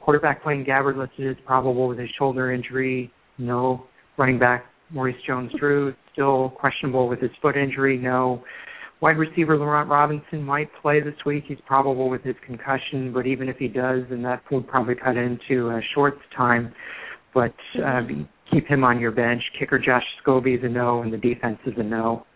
Quarterback 0.00 0.44
Blaine 0.44 0.64
Gabbert 0.64 0.96
listed 0.96 1.36
as 1.36 1.44
probable 1.44 1.88
with 1.88 1.98
his 1.98 2.08
shoulder 2.16 2.52
injury. 2.52 3.10
No. 3.38 3.86
Running 4.16 4.38
back 4.38 4.66
Maurice 4.90 5.16
Jones-Drew 5.26 5.92
still 6.12 6.50
questionable 6.50 7.08
with 7.08 7.20
his 7.20 7.32
foot 7.42 7.56
injury. 7.56 7.98
No. 7.98 8.44
Wide 9.00 9.18
receiver 9.18 9.58
Laurent 9.58 9.90
Robinson 9.90 10.42
might 10.42 10.70
play 10.80 11.00
this 11.00 11.16
week. 11.26 11.44
He's 11.48 11.58
probable 11.66 12.08
with 12.08 12.22
his 12.22 12.36
concussion, 12.46 13.12
but 13.12 13.26
even 13.26 13.48
if 13.48 13.56
he 13.56 13.66
does, 13.66 14.02
then 14.08 14.22
that 14.22 14.42
would 14.52 14.68
probably 14.68 14.94
cut 14.94 15.16
into 15.16 15.70
uh, 15.70 15.80
Short's 15.92 16.22
time. 16.36 16.72
But 17.34 17.54
uh, 17.84 18.02
keep 18.52 18.66
him 18.66 18.84
on 18.84 19.00
your 19.00 19.12
bench. 19.12 19.42
Kicker 19.58 19.78
Josh 19.78 20.04
Scobee 20.24 20.58
is 20.58 20.64
a 20.64 20.68
no, 20.68 21.02
and 21.02 21.12
the 21.12 21.18
defense 21.18 21.58
is 21.66 21.74
a 21.76 21.82
no. 21.82 22.26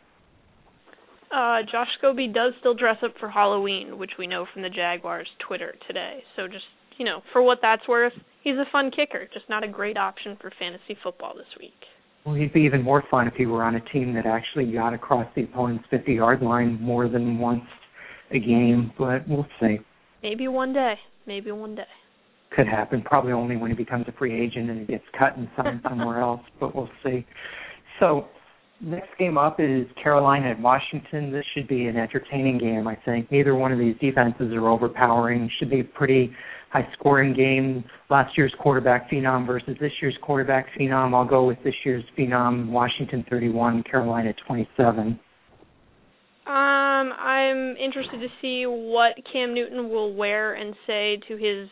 Uh, 1.31 1.59
Josh 1.71 1.89
Scobee 2.03 2.33
does 2.33 2.53
still 2.59 2.75
dress 2.75 2.97
up 3.05 3.15
for 3.21 3.29
Halloween, 3.29 3.99
which 3.99 4.13
we 4.19 4.27
know 4.27 4.47
from 4.53 4.63
the 4.63 4.69
Jaguars' 4.69 5.29
Twitter 5.47 5.75
today. 5.87 6.23
So 6.37 6.47
just 6.49 6.65
you 7.01 7.07
know, 7.07 7.23
for 7.33 7.41
what 7.41 7.59
that's 7.63 7.89
worth, 7.89 8.13
he's 8.45 8.57
a 8.57 8.71
fun 8.71 8.91
kicker, 8.91 9.27
just 9.33 9.49
not 9.49 9.65
a 9.65 9.69
great 9.69 9.97
option 9.97 10.37
for 10.39 10.53
fantasy 10.59 10.99
football 11.03 11.33
this 11.35 11.47
week. 11.59 11.73
Well, 12.27 12.35
he'd 12.35 12.53
be 12.53 12.61
even 12.61 12.83
more 12.83 13.03
fun 13.11 13.27
if 13.27 13.33
he 13.35 13.47
were 13.47 13.63
on 13.63 13.77
a 13.77 13.81
team 13.81 14.13
that 14.15 14.27
actually 14.27 14.71
got 14.71 14.93
across 14.93 15.27
the 15.35 15.45
opponent's 15.45 15.85
50 15.91 16.13
yard 16.13 16.43
line 16.43 16.79
more 16.79 17.09
than 17.09 17.39
once 17.39 17.65
a 18.31 18.39
game, 18.39 18.93
but 18.99 19.27
we'll 19.27 19.47
see. 19.59 19.79
Maybe 20.23 20.47
one 20.47 20.75
day. 20.75 20.97
Maybe 21.27 21.51
one 21.53 21.75
day. 21.75 21.85
Could 22.55 22.67
happen. 22.67 23.03
Probably 23.03 23.33
only 23.33 23.57
when 23.57 23.71
he 23.71 23.77
becomes 23.77 24.07
a 24.09 24.13
free 24.13 24.41
agent 24.41 24.71
and 24.71 24.81
he 24.81 24.87
gets 24.87 25.05
cut 25.19 25.37
and 25.37 25.49
signed 25.57 25.81
somewhere 25.89 26.21
else, 26.21 26.41
but 26.59 26.75
we'll 26.75 26.91
see. 27.05 27.27
So, 28.01 28.27
next 28.81 29.11
game 29.19 29.39
up 29.39 29.61
is 29.61 29.87
Carolina 30.03 30.51
at 30.51 30.61
Washington. 30.61 31.31
This 31.31 31.45
should 31.55 31.69
be 31.69 31.87
an 31.87 31.97
entertaining 31.97 32.59
game, 32.59 32.89
I 32.89 32.97
think. 33.05 33.31
Neither 33.31 33.55
one 33.55 33.73
of 33.73 33.79
these 33.79 33.95
defenses 34.01 34.53
are 34.53 34.69
overpowering. 34.69 35.51
Should 35.59 35.71
be 35.71 35.81
a 35.81 35.85
pretty 35.85 36.33
high 36.71 36.89
scoring 36.99 37.35
game. 37.35 37.85
Last 38.09 38.37
year's 38.37 38.55
quarterback 38.61 39.11
phenom 39.11 39.47
versus 39.47 39.77
this 39.81 39.93
year's 40.01 40.17
quarterback 40.23 40.67
phenom. 40.79 41.15
I'll 41.15 41.29
go 41.29 41.47
with 41.47 41.59
this 41.65 41.75
year's 41.85 42.05
phenom, 42.17 42.71
Washington 42.71 43.25
31, 43.29 43.83
Carolina 43.85 44.33
27. 44.47 45.19
Um, 46.47 47.13
I'm 47.13 47.77
interested 47.77 48.21
to 48.21 48.29
see 48.41 48.65
what 48.67 49.13
Cam 49.33 49.55
Newton 49.55 49.89
will 49.89 50.15
wear 50.15 50.55
and 50.55 50.75
say 50.87 51.19
to 51.29 51.37
his 51.37 51.69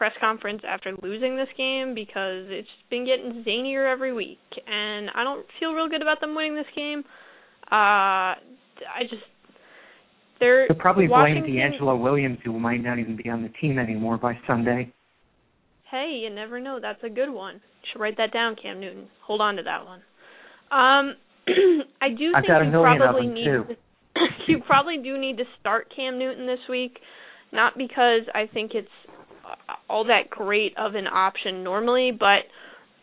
press 0.00 0.12
conference 0.18 0.62
after 0.66 0.94
losing 1.02 1.36
this 1.36 1.48
game 1.58 1.94
because 1.94 2.46
it's 2.48 2.66
been 2.88 3.04
getting 3.04 3.44
zanier 3.46 3.84
every 3.92 4.14
week, 4.14 4.38
and 4.66 5.10
I 5.14 5.22
don't 5.22 5.44
feel 5.60 5.74
real 5.74 5.90
good 5.90 6.00
about 6.00 6.22
them 6.22 6.34
winning 6.34 6.54
this 6.54 6.64
game. 6.74 7.04
Uh, 7.70 8.32
I 8.32 9.02
just 9.02 9.20
they're 10.40 10.66
They'll 10.66 10.78
probably 10.78 11.06
blame 11.06 11.44
DeAngelo 11.44 12.00
Williams, 12.00 12.38
who 12.42 12.58
might 12.58 12.82
not 12.82 12.98
even 12.98 13.14
be 13.14 13.28
on 13.28 13.42
the 13.42 13.50
team 13.60 13.78
anymore 13.78 14.16
by 14.16 14.38
Sunday. 14.46 14.90
Hey, 15.90 16.18
you 16.22 16.34
never 16.34 16.58
know. 16.58 16.78
That's 16.80 17.04
a 17.04 17.10
good 17.10 17.30
one. 17.30 17.56
You 17.56 17.88
should 17.92 18.00
write 18.00 18.16
that 18.16 18.32
down, 18.32 18.56
Cam 18.60 18.80
Newton. 18.80 19.06
Hold 19.26 19.42
on 19.42 19.56
to 19.56 19.62
that 19.64 19.84
one. 19.84 20.00
Um, 20.72 21.14
I 22.00 22.08
do 22.08 22.32
I've 22.34 22.44
think 22.44 22.72
you 22.72 22.80
probably 22.80 23.26
need 23.26 23.44
to, 23.44 23.64
you 24.48 24.62
probably 24.66 24.96
do 24.96 25.18
need 25.18 25.36
to 25.36 25.44
start 25.60 25.92
Cam 25.94 26.18
Newton 26.18 26.46
this 26.46 26.60
week, 26.70 27.00
not 27.52 27.76
because 27.76 28.22
I 28.32 28.48
think 28.50 28.70
it's 28.72 28.88
all 29.88 30.04
that 30.04 30.30
great 30.30 30.76
of 30.76 30.94
an 30.94 31.06
option 31.06 31.64
normally, 31.64 32.12
but 32.18 32.48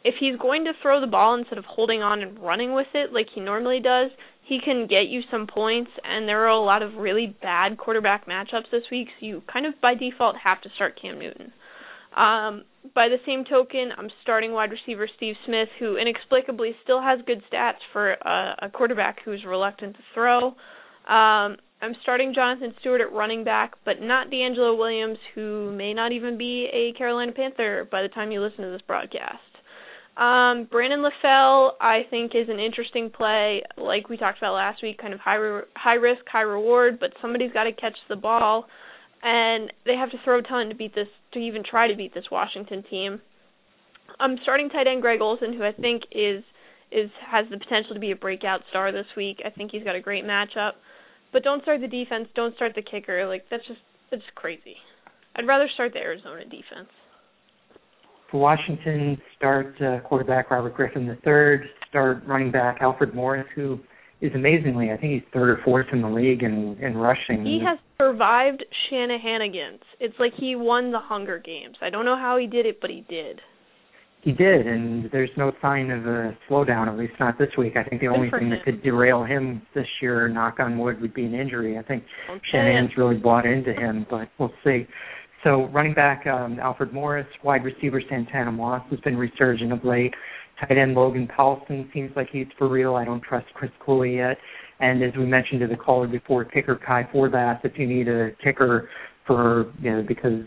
if 0.03 0.15
he's 0.19 0.37
going 0.39 0.65
to 0.65 0.73
throw 0.81 1.01
the 1.01 1.07
ball 1.07 1.35
instead 1.35 1.57
of 1.57 1.65
holding 1.65 2.01
on 2.01 2.21
and 2.21 2.39
running 2.39 2.73
with 2.73 2.87
it 2.93 3.11
like 3.11 3.27
he 3.33 3.41
normally 3.41 3.79
does, 3.79 4.11
he 4.43 4.59
can 4.63 4.87
get 4.87 5.07
you 5.07 5.21
some 5.29 5.47
points 5.47 5.91
and 6.03 6.27
there 6.27 6.43
are 6.43 6.49
a 6.49 6.63
lot 6.63 6.81
of 6.81 6.95
really 6.95 7.35
bad 7.41 7.77
quarterback 7.77 8.27
matchups 8.27 8.71
this 8.71 8.83
week, 8.89 9.07
so 9.19 9.25
you 9.25 9.43
kind 9.51 9.65
of 9.65 9.73
by 9.81 9.93
default 9.93 10.35
have 10.41 10.61
to 10.61 10.69
start 10.75 10.99
Cam 11.01 11.19
Newton. 11.19 11.51
Um, 12.15 12.63
by 12.95 13.09
the 13.09 13.17
same 13.25 13.43
token, 13.43 13.89
I'm 13.95 14.09
starting 14.23 14.53
wide 14.53 14.71
receiver 14.71 15.07
Steve 15.17 15.35
Smith, 15.45 15.67
who 15.79 15.97
inexplicably 15.97 16.75
still 16.83 17.01
has 17.01 17.19
good 17.27 17.43
stats 17.51 17.83
for 17.93 18.13
a, 18.13 18.55
a 18.63 18.69
quarterback 18.69 19.17
who's 19.23 19.43
reluctant 19.45 19.95
to 19.97 20.01
throw. 20.13 20.55
Um, 21.07 21.57
I'm 21.81 21.93
starting 22.01 22.33
Jonathan 22.33 22.73
Stewart 22.79 23.01
at 23.01 23.13
running 23.13 23.43
back, 23.43 23.73
but 23.85 24.01
not 24.01 24.31
DeAngelo 24.31 24.77
Williams, 24.77 25.19
who 25.35 25.71
may 25.75 25.93
not 25.93 26.11
even 26.11 26.37
be 26.37 26.67
a 26.73 26.97
Carolina 26.97 27.31
Panther 27.31 27.87
by 27.91 28.01
the 28.01 28.07
time 28.09 28.31
you 28.31 28.41
listen 28.41 28.63
to 28.63 28.71
this 28.71 28.81
broadcast. 28.87 29.37
Um, 30.17 30.67
Brandon 30.71 31.05
LaFell, 31.05 31.73
I 31.79 32.01
think, 32.09 32.31
is 32.33 32.49
an 32.49 32.59
interesting 32.59 33.11
play. 33.11 33.61
Like 33.77 34.09
we 34.09 34.17
talked 34.17 34.39
about 34.39 34.55
last 34.55 34.81
week, 34.81 34.97
kind 34.97 35.13
of 35.13 35.19
high 35.19 35.35
re- 35.35 35.67
high 35.75 35.93
risk, 35.93 36.21
high 36.31 36.41
reward, 36.41 36.99
but 36.99 37.11
somebody's 37.21 37.53
got 37.53 37.65
to 37.65 37.73
catch 37.73 37.95
the 38.09 38.15
ball, 38.15 38.65
and 39.21 39.71
they 39.85 39.93
have 39.93 40.09
to 40.09 40.17
throw 40.23 40.39
a 40.39 40.41
ton 40.41 40.69
to 40.69 40.75
beat 40.75 40.95
this 40.95 41.07
to 41.33 41.39
even 41.39 41.63
try 41.63 41.87
to 41.87 41.95
beat 41.95 42.15
this 42.15 42.25
Washington 42.31 42.83
team. 42.89 43.21
I'm 44.19 44.37
starting 44.41 44.69
tight 44.69 44.87
end 44.87 45.03
Greg 45.03 45.21
Olsen, 45.21 45.53
who 45.53 45.63
I 45.63 45.71
think 45.71 46.01
is 46.11 46.43
is 46.91 47.11
has 47.29 47.45
the 47.51 47.59
potential 47.59 47.93
to 47.93 47.99
be 47.99 48.09
a 48.09 48.15
breakout 48.15 48.61
star 48.71 48.91
this 48.91 49.05
week. 49.15 49.37
I 49.45 49.51
think 49.51 49.69
he's 49.71 49.83
got 49.83 49.95
a 49.95 50.01
great 50.01 50.23
matchup. 50.23 50.71
But 51.33 51.43
don't 51.43 51.61
start 51.61 51.81
the 51.81 51.87
defense, 51.87 52.27
don't 52.35 52.55
start 52.55 52.73
the 52.75 52.81
kicker. 52.81 53.27
Like 53.27 53.45
that's 53.49 53.65
just 53.67 53.79
that's 54.11 54.23
crazy. 54.35 54.75
I'd 55.35 55.47
rather 55.47 55.67
start 55.73 55.93
the 55.93 55.99
Arizona 55.99 56.43
defense. 56.43 56.89
For 58.31 58.41
Washington, 58.41 59.17
start 59.37 59.79
uh, 59.81 59.99
quarterback 60.01 60.51
Robert 60.51 60.75
Griffin 60.75 61.07
III, 61.07 61.69
start 61.89 62.23
running 62.25 62.51
back 62.51 62.79
Alfred 62.81 63.13
Morris, 63.15 63.45
who 63.55 63.79
is 64.19 64.31
amazingly, 64.33 64.91
I 64.91 64.97
think 64.97 65.13
he's 65.13 65.31
third 65.33 65.49
or 65.49 65.61
fourth 65.63 65.85
in 65.93 66.01
the 66.01 66.09
league 66.09 66.43
in, 66.43 66.77
in 66.81 66.97
rushing. 66.97 67.45
He 67.45 67.61
has 67.65 67.77
survived 67.97 68.65
Shanahanigans. 68.91 69.79
It's 69.99 70.15
like 70.19 70.33
he 70.37 70.55
won 70.55 70.91
the 70.91 70.99
Hunger 70.99 71.39
Games. 71.39 71.77
I 71.81 71.89
don't 71.89 72.03
know 72.03 72.17
how 72.17 72.37
he 72.37 72.47
did 72.47 72.65
it, 72.65 72.81
but 72.81 72.89
he 72.89 73.05
did. 73.07 73.39
He 74.27 74.33
did, 74.33 74.67
and 74.67 75.09
there's 75.13 75.29
no 75.37 75.53
sign 75.61 75.89
of 75.89 76.05
a 76.05 76.37
slowdown, 76.49 76.89
at 76.89 76.97
least 76.97 77.13
not 77.17 77.37
this 77.37 77.47
week. 77.57 77.77
I 77.77 77.87
think 77.87 78.01
the 78.01 78.09
only 78.09 78.29
thing 78.29 78.41
him. 78.41 78.49
that 78.49 78.65
could 78.65 78.83
derail 78.83 79.23
him 79.23 79.61
this 79.73 79.87
year, 80.01 80.27
knock 80.27 80.59
on 80.59 80.77
wood, 80.77 80.99
would 80.99 81.13
be 81.13 81.23
an 81.23 81.33
injury. 81.33 81.77
I 81.77 81.81
think 81.83 82.03
Don't 82.27 82.41
Shanahan's 82.51 82.91
really 82.97 83.15
bought 83.15 83.45
into 83.45 83.71
him, 83.71 84.05
but 84.09 84.27
we'll 84.37 84.51
see. 84.65 84.85
So 85.45 85.69
running 85.69 85.93
back 85.93 86.27
um, 86.27 86.59
Alfred 86.59 86.91
Morris, 86.91 87.25
wide 87.41 87.63
receiver 87.63 88.01
Santana 88.09 88.51
Moss 88.51 88.83
has 88.89 88.99
been 88.99 89.15
resurgent 89.15 89.71
of 89.71 89.85
late. 89.85 90.13
Tight 90.59 90.77
end 90.77 90.93
Logan 90.93 91.29
Paulsen 91.29 91.89
seems 91.93 92.11
like 92.17 92.27
he's 92.29 92.47
for 92.57 92.67
real. 92.67 92.95
I 92.95 93.05
don't 93.05 93.23
trust 93.23 93.45
Chris 93.53 93.71
Cooley 93.79 94.17
yet. 94.17 94.35
And 94.81 95.01
as 95.03 95.13
we 95.17 95.25
mentioned 95.25 95.61
to 95.61 95.67
the 95.67 95.77
caller 95.77 96.05
before, 96.05 96.43
kicker 96.43 96.75
Kai 96.75 97.07
Forbath, 97.13 97.61
if 97.63 97.77
you 97.77 97.87
need 97.87 98.09
a 98.09 98.31
kicker 98.43 98.89
for 99.25 99.71
you 99.81 99.91
know 99.91 100.03
because 100.05 100.43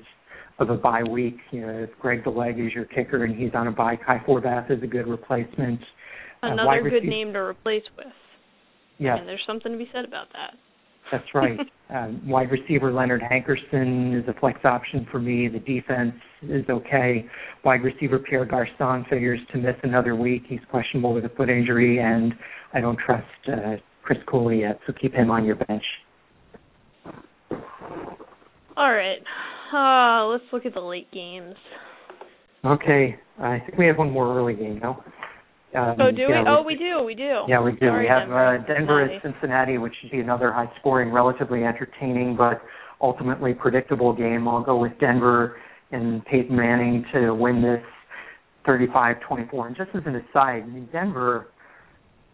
of 0.61 0.71
a 0.71 0.77
bye 0.77 1.03
week, 1.03 1.39
you 1.51 1.63
know 1.63 1.71
if 1.71 1.91
Greg 2.01 2.23
DeLeg 2.25 2.65
is 2.65 2.73
your 2.75 2.85
kicker 2.85 3.25
and 3.25 3.35
he's 3.35 3.51
on 3.55 3.67
a 3.67 3.73
bye, 3.73 3.97
Kai 3.97 4.19
Forbath 4.27 4.71
is 4.71 4.83
a 4.83 4.87
good 4.87 5.07
replacement. 5.07 5.81
Uh, 6.43 6.49
Another 6.49 6.67
wide 6.67 6.83
good 6.85 6.93
receiver- 6.93 7.11
name 7.11 7.33
to 7.33 7.39
replace 7.41 7.83
with. 7.97 8.07
Yes, 8.99 9.17
And 9.19 9.27
there's 9.29 9.43
something 9.47 9.73
to 9.73 9.79
be 9.79 9.89
said 9.95 10.05
about 10.05 10.27
that. 10.35 10.55
That's 11.11 11.25
right. 11.35 11.59
um, 11.91 12.21
wide 12.29 12.51
receiver 12.51 12.93
Leonard 12.93 13.23
Hankerson 13.23 14.21
is 14.21 14.29
a 14.29 14.39
flex 14.39 14.61
option 14.65 15.07
for 15.11 15.19
me. 15.19 15.49
The 15.49 15.59
defense 15.61 16.15
is 16.43 16.65
okay. 16.69 17.25
Wide 17.65 17.83
receiver 17.83 18.19
Pierre 18.19 18.45
Garcon 18.45 19.07
figures 19.09 19.41
to 19.53 19.59
miss 19.59 19.75
another 19.83 20.15
week. 20.15 20.43
He's 20.49 20.61
questionable 20.71 21.15
with 21.15 21.25
a 21.25 21.31
foot 21.31 21.49
injury, 21.49 21.99
and 21.99 22.35
I 22.75 22.81
don't 22.81 22.99
trust 22.99 23.25
uh, 23.49 23.77
Chris 24.03 24.19
Cooley 24.29 24.61
yet, 24.61 24.79
so 24.87 24.93
keep 24.93 25.15
him 25.15 25.31
on 25.31 25.45
your 25.45 25.57
bench. 25.57 25.85
All 28.77 28.93
right. 28.93 29.19
Uh, 29.73 30.27
let's 30.27 30.45
look 30.53 30.67
at 30.67 30.75
the 30.75 30.81
late 30.81 31.11
games. 31.13 31.55
Okay, 32.65 33.17
I 33.41 33.59
think 33.61 33.79
we 33.79 33.87
have 33.87 33.97
one 33.97 34.11
more 34.11 34.37
early 34.37 34.55
game, 34.55 34.81
no? 34.83 35.03
Um, 35.75 35.97
Oh, 36.01 36.11
do 36.11 36.23
yeah, 36.23 36.43
we? 36.43 36.49
Oh, 36.49 36.63
we 36.67 36.75
do. 36.77 37.03
We 37.05 37.15
do. 37.15 37.43
Yeah, 37.49 37.63
we 37.63 37.73
do. 37.73 37.79
Sorry, 37.87 38.05
we 38.05 38.09
have 38.09 38.23
Denver. 38.23 38.47
uh, 38.47 38.67
Denver 38.67 39.05
at 39.05 39.23
Cincinnati. 39.23 39.79
Which 39.79 39.95
should 40.03 40.11
be 40.11 40.19
another 40.21 40.53
high 40.53 40.71
scoring, 40.81 41.13
relatively 41.13 41.65
entertaining, 41.65 42.37
but 42.37 42.61
ultimately 43.01 43.55
predictable 43.55 44.13
game. 44.13 44.49
I'll 44.49 44.63
go 44.65 44.77
with 44.79 44.93
Denver 44.99 45.57
and 45.93 46.25
Peyton 46.27 46.55
Manning 46.57 47.05
to 47.15 47.33
win 47.35 47.63
this 47.63 47.83
35-24. 48.67 49.67
And 49.69 49.77
just 49.77 49.91
as 49.95 50.03
an 50.07 50.17
aside, 50.17 50.63
I 50.65 50.67
mean, 50.67 50.89
Denver, 50.93 51.49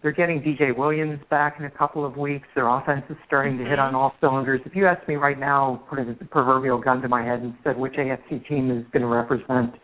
they're 0.03 0.13
getting 0.13 0.41
DJ 0.41 0.77
Williams 0.77 1.21
back 1.31 1.57
in 1.59 1.65
a 1.65 1.71
couple 1.71 2.05
of 2.05 2.17
weeks. 2.17 2.47
Their 2.55 2.69
offense 2.69 3.05
is 3.09 3.17
starting 3.27 3.59
to 3.59 3.65
hit 3.65 3.79
Mhm. 3.79 3.89
on 3.89 3.95
all 3.95 4.15
cylinders. 4.21 4.61
If 4.65 4.77
you 4.77 4.87
asked 4.87 5.09
me 5.09 5.17
right 5.17 5.39
now, 5.39 5.83
put 5.89 5.99
a 5.99 6.15
proverbial 6.31 6.79
gun 6.79 7.01
to 7.03 7.09
my 7.09 7.23
head 7.23 7.41
and 7.41 7.55
said 7.65 7.77
which 7.79 7.99
AFC 7.99 8.39
team 8.41 8.71
is 8.71 8.85
going 8.93 9.03
to 9.03 9.09
represent 9.09 9.75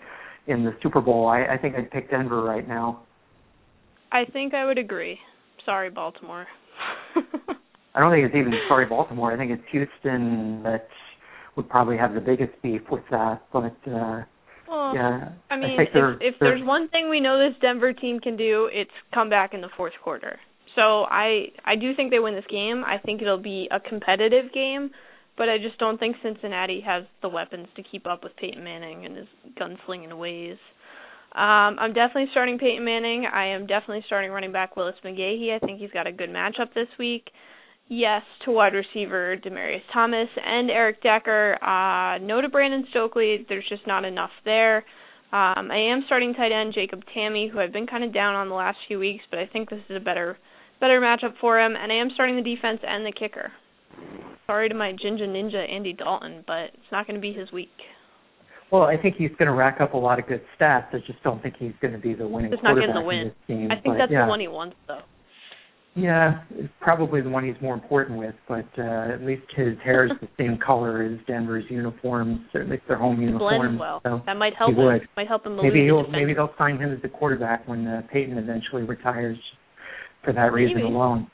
in 0.46 0.64
the 0.64 0.74
Super 0.82 1.00
Bowl, 1.00 1.28
I, 1.28 1.44
I 1.44 1.56
think 1.56 1.76
I'd 1.76 1.90
pick 1.90 2.10
Denver 2.10 2.42
right 2.42 2.66
now. 2.66 3.00
I 4.10 4.24
think 4.26 4.54
I 4.54 4.64
would 4.64 4.78
agree. 4.78 5.18
Sorry, 5.64 5.88
Baltimore. 5.88 6.46
I 7.94 8.00
don't 8.00 8.10
think 8.10 8.26
it's 8.26 8.34
even 8.34 8.52
sorry 8.68 8.86
Baltimore. 8.86 9.32
I 9.32 9.36
think 9.36 9.50
it's 9.52 9.62
Houston 9.70 10.62
that 10.62 10.88
would 11.56 11.68
probably 11.68 11.96
have 11.96 12.14
the 12.14 12.20
biggest 12.20 12.52
beef 12.62 12.80
with 12.90 13.02
that. 13.10 13.42
But 13.52 13.76
uh 13.86 14.22
well, 14.72 14.94
yeah, 14.94 15.28
I 15.50 15.56
mean, 15.56 15.76
they're, 15.92 16.14
if, 16.14 16.20
if 16.20 16.34
there's 16.40 16.64
one 16.64 16.88
thing 16.88 17.10
we 17.10 17.20
know 17.20 17.38
this 17.38 17.58
Denver 17.60 17.92
team 17.92 18.20
can 18.20 18.36
do, 18.36 18.68
it's 18.72 18.90
come 19.12 19.28
back 19.28 19.54
in 19.54 19.60
the 19.60 19.68
fourth 19.76 19.92
quarter. 20.02 20.38
So 20.74 21.04
I 21.04 21.48
I 21.64 21.76
do 21.76 21.94
think 21.94 22.10
they 22.10 22.18
win 22.18 22.34
this 22.34 22.44
game. 22.50 22.82
I 22.84 22.98
think 22.98 23.20
it'll 23.20 23.42
be 23.42 23.68
a 23.70 23.78
competitive 23.78 24.52
game, 24.52 24.90
but 25.36 25.48
I 25.48 25.58
just 25.58 25.78
don't 25.78 25.98
think 25.98 26.16
Cincinnati 26.22 26.80
has 26.80 27.04
the 27.20 27.28
weapons 27.28 27.68
to 27.76 27.82
keep 27.82 28.06
up 28.06 28.22
with 28.22 28.34
Peyton 28.36 28.64
Manning 28.64 29.04
and 29.04 29.16
his 29.16 29.26
gunslinging 29.60 30.16
ways. 30.18 30.56
Um, 31.34 31.78
I'm 31.78 31.94
definitely 31.94 32.28
starting 32.30 32.58
Peyton 32.58 32.84
Manning. 32.84 33.26
I 33.26 33.46
am 33.48 33.66
definitely 33.66 34.04
starting 34.06 34.30
running 34.30 34.52
back 34.52 34.76
Willis 34.76 34.96
McGahee. 35.04 35.54
I 35.54 35.58
think 35.64 35.80
he's 35.80 35.90
got 35.90 36.06
a 36.06 36.12
good 36.12 36.30
matchup 36.30 36.74
this 36.74 36.88
week. 36.98 37.30
Yes 37.92 38.22
to 38.46 38.52
wide 38.52 38.72
receiver 38.72 39.36
Demaryius 39.36 39.82
Thomas 39.92 40.28
and 40.42 40.70
Eric 40.70 41.02
Decker. 41.02 41.62
Uh, 41.62 42.16
no 42.24 42.40
to 42.40 42.48
Brandon 42.48 42.86
Stokley. 42.88 43.44
There's 43.46 43.68
just 43.68 43.86
not 43.86 44.06
enough 44.06 44.30
there. 44.46 44.78
Um, 45.30 45.70
I 45.70 45.92
am 45.92 46.02
starting 46.06 46.32
tight 46.32 46.52
end 46.52 46.72
Jacob 46.74 47.02
Tamme, 47.14 47.50
who 47.50 47.60
I've 47.60 47.70
been 47.70 47.86
kind 47.86 48.02
of 48.02 48.14
down 48.14 48.34
on 48.34 48.48
the 48.48 48.54
last 48.54 48.78
few 48.88 48.98
weeks, 48.98 49.22
but 49.28 49.38
I 49.38 49.46
think 49.46 49.68
this 49.68 49.80
is 49.90 49.96
a 49.96 50.00
better 50.00 50.38
better 50.80 51.02
matchup 51.02 51.34
for 51.38 51.60
him. 51.60 51.74
And 51.76 51.92
I 51.92 51.96
am 51.96 52.08
starting 52.14 52.36
the 52.36 52.42
defense 52.42 52.80
and 52.82 53.04
the 53.04 53.12
kicker. 53.12 53.52
Sorry 54.46 54.70
to 54.70 54.74
my 54.74 54.92
Ginger 54.92 55.26
Ninja 55.26 55.70
Andy 55.70 55.92
Dalton, 55.92 56.44
but 56.46 56.72
it's 56.72 56.92
not 56.92 57.06
going 57.06 57.16
to 57.16 57.20
be 57.20 57.34
his 57.34 57.52
week. 57.52 57.76
well, 58.70 58.84
I 58.84 58.96
think 58.96 59.16
he's 59.18 59.32
going 59.38 59.48
to 59.48 59.54
rack 59.54 59.82
up 59.82 59.92
a 59.92 59.98
lot 59.98 60.18
of 60.18 60.26
good 60.26 60.40
stats. 60.58 60.94
I 60.94 61.00
just 61.06 61.22
don't 61.22 61.42
think 61.42 61.56
he's 61.58 61.74
going 61.82 61.92
to 61.92 62.00
be 62.00 62.14
the 62.14 62.26
winning 62.26 62.52
Just 62.52 62.62
not 62.62 62.74
getting 62.74 62.94
the 62.94 63.02
win. 63.02 63.32
team. 63.46 63.70
I 63.70 63.74
think 63.74 63.96
but, 63.96 63.98
that's 63.98 64.12
yeah. 64.12 64.24
the 64.24 64.30
one 64.30 64.40
he 64.40 64.48
wants, 64.48 64.76
though. 64.88 65.02
Yeah, 65.94 66.42
it's 66.52 66.72
probably 66.80 67.20
the 67.20 67.28
one 67.28 67.44
he's 67.44 67.60
more 67.60 67.74
important 67.74 68.18
with, 68.18 68.34
but 68.48 68.64
uh, 68.78 69.12
at 69.12 69.22
least 69.22 69.42
his 69.54 69.76
hair 69.84 70.06
is 70.06 70.12
the 70.22 70.28
same 70.38 70.58
color 70.64 71.02
as 71.02 71.18
Denver's 71.26 71.64
uniforms, 71.68 72.40
or 72.54 72.62
at 72.62 72.70
least 72.70 72.84
their 72.88 72.96
home 72.96 73.20
uniforms. 73.20 73.58
Blends 73.60 73.80
well. 73.80 74.00
So 74.02 74.22
That 74.24 74.38
might 74.38 74.54
help 74.54 74.70
he 74.70 74.80
him. 74.80 74.86
would. 74.86 75.02
Might 75.16 75.28
help 75.28 75.44
him 75.44 75.56
maybe 75.56 75.84
he'll 75.84 76.08
maybe 76.08 76.32
they'll 76.32 76.54
sign 76.56 76.78
him 76.78 76.92
as 76.92 77.02
the 77.02 77.08
quarterback 77.10 77.68
when 77.68 77.86
uh, 77.86 78.02
Peyton 78.10 78.38
eventually 78.38 78.82
retires 78.84 79.36
for 80.24 80.32
that 80.32 80.52
reason 80.52 80.76
Maybe. 80.76 80.86
alone. 80.88 81.26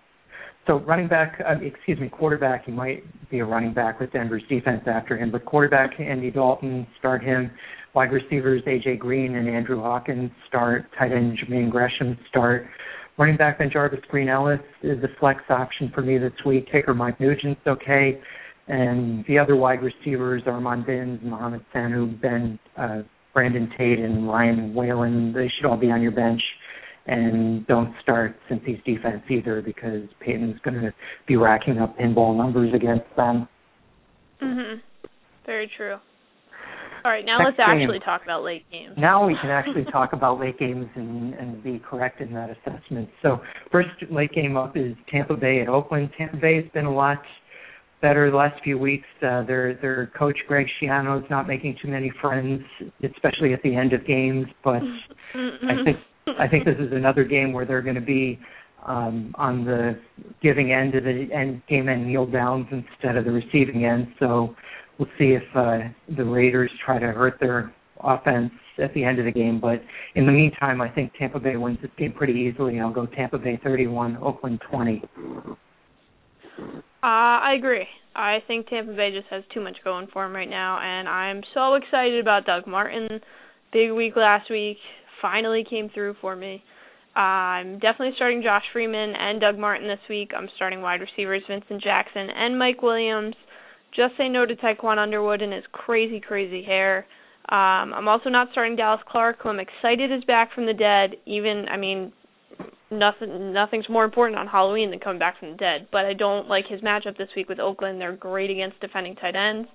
So 0.66 0.80
running 0.80 1.08
back, 1.08 1.40
uh, 1.48 1.54
excuse 1.64 1.98
me, 1.98 2.08
quarterback. 2.08 2.66
He 2.66 2.72
might 2.72 3.02
be 3.30 3.38
a 3.38 3.44
running 3.44 3.72
back 3.72 4.00
with 4.00 4.12
Denver's 4.12 4.42
defense 4.48 4.82
after 4.86 5.16
him, 5.16 5.30
but 5.30 5.44
quarterback 5.44 5.98
Andy 6.00 6.30
Dalton 6.30 6.86
start 6.98 7.22
him. 7.22 7.50
Wide 7.94 8.12
receivers 8.12 8.62
AJ 8.66 8.98
Green 8.98 9.36
and 9.36 9.48
Andrew 9.48 9.80
Hawkins 9.80 10.30
start. 10.46 10.84
Tight 10.98 11.12
end 11.12 11.38
Jermaine 11.38 11.70
Gresham 11.70 12.18
start. 12.28 12.66
Running 13.18 13.36
back 13.36 13.58
Ben 13.58 13.68
Jarvis 13.68 13.98
Green 14.08 14.28
Ellis 14.28 14.60
is 14.84 15.02
a 15.02 15.08
flex 15.18 15.40
option 15.50 15.90
for 15.92 16.02
me 16.02 16.18
this 16.18 16.32
week. 16.46 16.70
Kicker 16.70 16.94
Mike 16.94 17.18
Nugent's 17.18 17.60
okay. 17.66 18.20
And 18.68 19.24
the 19.26 19.38
other 19.38 19.56
wide 19.56 19.82
receivers, 19.82 20.42
Armon 20.46 20.86
Binns, 20.86 21.18
Mohamed 21.24 21.62
Sanu, 21.74 22.20
Ben, 22.20 22.60
uh, 22.76 23.02
Brandon 23.34 23.68
Tate, 23.76 23.98
and 23.98 24.28
Ryan 24.28 24.72
Whalen, 24.72 25.32
they 25.32 25.50
should 25.56 25.66
all 25.68 25.76
be 25.76 25.90
on 25.90 26.00
your 26.00 26.12
bench. 26.12 26.40
And 27.06 27.66
don't 27.66 27.92
start 28.02 28.36
Cincy's 28.48 28.80
defense 28.84 29.22
either 29.28 29.62
because 29.62 30.02
Peyton's 30.20 30.60
going 30.62 30.80
to 30.80 30.94
be 31.26 31.36
racking 31.36 31.78
up 31.78 31.98
pinball 31.98 32.36
numbers 32.36 32.72
against 32.72 33.06
them. 33.16 33.48
Mm-hmm. 34.40 34.78
Very 35.44 35.68
true. 35.76 35.96
All 37.04 37.10
right, 37.10 37.24
now 37.24 37.38
Next 37.38 37.58
let's 37.58 37.70
actually 37.70 37.98
game. 37.98 38.04
talk 38.04 38.22
about 38.22 38.42
late 38.44 38.64
games. 38.70 38.94
Now 38.96 39.26
we 39.26 39.36
can 39.40 39.50
actually 39.50 39.84
talk 39.90 40.12
about 40.12 40.40
late 40.40 40.58
games 40.58 40.86
and, 40.94 41.34
and 41.34 41.62
be 41.62 41.80
correct 41.88 42.20
in 42.20 42.32
that 42.34 42.50
assessment. 42.50 43.08
So 43.22 43.40
first 43.70 43.88
late 44.10 44.32
game 44.32 44.56
up 44.56 44.76
is 44.76 44.94
Tampa 45.10 45.36
Bay 45.36 45.60
at 45.60 45.68
Oakland. 45.68 46.10
Tampa 46.16 46.36
Bay 46.36 46.56
has 46.56 46.70
been 46.72 46.86
a 46.86 46.94
lot 46.94 47.18
better 48.00 48.30
the 48.30 48.36
last 48.36 48.62
few 48.62 48.78
weeks. 48.78 49.06
Uh, 49.22 49.42
their 49.44 49.78
their 49.80 50.10
coach 50.18 50.36
Greg 50.46 50.66
Schiano 50.80 51.22
is 51.22 51.28
not 51.30 51.46
making 51.48 51.76
too 51.82 51.88
many 51.88 52.12
friends, 52.20 52.62
especially 53.02 53.52
at 53.52 53.62
the 53.62 53.74
end 53.74 53.92
of 53.92 54.06
games. 54.06 54.46
But 54.62 54.82
I 55.34 55.84
think 55.84 55.96
I 56.38 56.48
think 56.48 56.64
this 56.64 56.76
is 56.78 56.92
another 56.92 57.24
game 57.24 57.52
where 57.52 57.64
they're 57.64 57.82
going 57.82 57.94
to 57.94 58.00
be 58.00 58.38
um, 58.86 59.32
on 59.36 59.64
the 59.64 59.98
giving 60.42 60.72
end 60.72 60.94
of 60.94 61.04
the 61.04 61.28
end 61.34 61.62
game 61.68 61.88
and 61.88 62.06
kneel 62.06 62.26
downs 62.26 62.66
instead 62.70 63.16
of 63.16 63.24
the 63.24 63.32
receiving 63.32 63.84
end. 63.84 64.08
So 64.18 64.54
we'll 64.98 65.08
see 65.18 65.36
if 65.36 65.42
uh, 65.54 65.78
the 66.16 66.24
Raiders 66.24 66.70
try 66.84 66.98
to 66.98 67.06
hurt 67.06 67.38
their 67.40 67.72
offense 68.00 68.52
at 68.78 68.92
the 68.94 69.04
end 69.04 69.18
of 69.18 69.24
the 69.24 69.32
game. 69.32 69.60
But 69.60 69.82
in 70.14 70.26
the 70.26 70.32
meantime, 70.32 70.80
I 70.80 70.88
think 70.88 71.12
Tampa 71.18 71.40
Bay 71.40 71.56
wins 71.56 71.78
this 71.82 71.90
game 71.98 72.12
pretty 72.12 72.34
easily. 72.34 72.78
I'll 72.80 72.92
go 72.92 73.06
Tampa 73.06 73.38
Bay 73.38 73.58
31, 73.62 74.18
Oakland 74.22 74.60
20. 74.70 75.02
Uh, 76.58 76.66
I 77.02 77.54
agree. 77.56 77.86
I 78.14 78.38
think 78.46 78.68
Tampa 78.68 78.92
Bay 78.92 79.12
just 79.12 79.28
has 79.30 79.44
too 79.54 79.60
much 79.60 79.76
going 79.84 80.08
for 80.12 80.24
him 80.24 80.34
right 80.34 80.50
now, 80.50 80.80
and 80.82 81.08
I'm 81.08 81.42
so 81.54 81.74
excited 81.74 82.20
about 82.20 82.46
Doug 82.46 82.66
Martin. 82.66 83.20
Big 83.72 83.92
week 83.92 84.14
last 84.16 84.50
week, 84.50 84.78
finally 85.22 85.64
came 85.68 85.88
through 85.94 86.16
for 86.20 86.34
me. 86.34 86.64
Uh, 87.14 87.20
I'm 87.20 87.78
definitely 87.78 88.12
starting 88.16 88.42
Josh 88.42 88.64
Freeman 88.72 89.14
and 89.16 89.40
Doug 89.40 89.58
Martin 89.58 89.86
this 89.86 90.00
week. 90.08 90.32
I'm 90.36 90.48
starting 90.56 90.82
wide 90.82 91.00
receivers 91.00 91.42
Vincent 91.48 91.82
Jackson 91.82 92.28
and 92.34 92.58
Mike 92.58 92.82
Williams. 92.82 93.34
Just 93.94 94.16
say 94.16 94.28
no 94.28 94.46
to 94.46 94.54
Tiquan 94.54 94.98
Underwood 94.98 95.42
and 95.42 95.52
his 95.52 95.64
crazy, 95.72 96.20
crazy 96.20 96.62
hair. 96.62 97.06
Um, 97.48 97.94
I'm 97.94 98.08
also 98.08 98.28
not 98.28 98.48
starting 98.52 98.76
Dallas 98.76 99.00
Clark, 99.08 99.38
who 99.42 99.48
I'm 99.48 99.60
excited 99.60 100.12
is 100.12 100.22
back 100.24 100.54
from 100.54 100.66
the 100.66 100.74
dead. 100.74 101.16
Even, 101.26 101.66
I 101.70 101.78
mean, 101.78 102.12
nothing 102.90 103.52
nothing's 103.52 103.88
more 103.88 104.04
important 104.04 104.38
on 104.38 104.46
Halloween 104.46 104.90
than 104.90 104.98
coming 104.98 105.18
back 105.18 105.38
from 105.38 105.52
the 105.52 105.56
dead. 105.56 105.88
But 105.90 106.04
I 106.04 106.12
don't 106.12 106.48
like 106.48 106.66
his 106.68 106.80
matchup 106.82 107.16
this 107.16 107.28
week 107.34 107.48
with 107.48 107.58
Oakland. 107.58 108.00
They're 108.00 108.16
great 108.16 108.50
against 108.50 108.80
defending 108.80 109.16
tight 109.16 109.34
ends. 109.36 109.68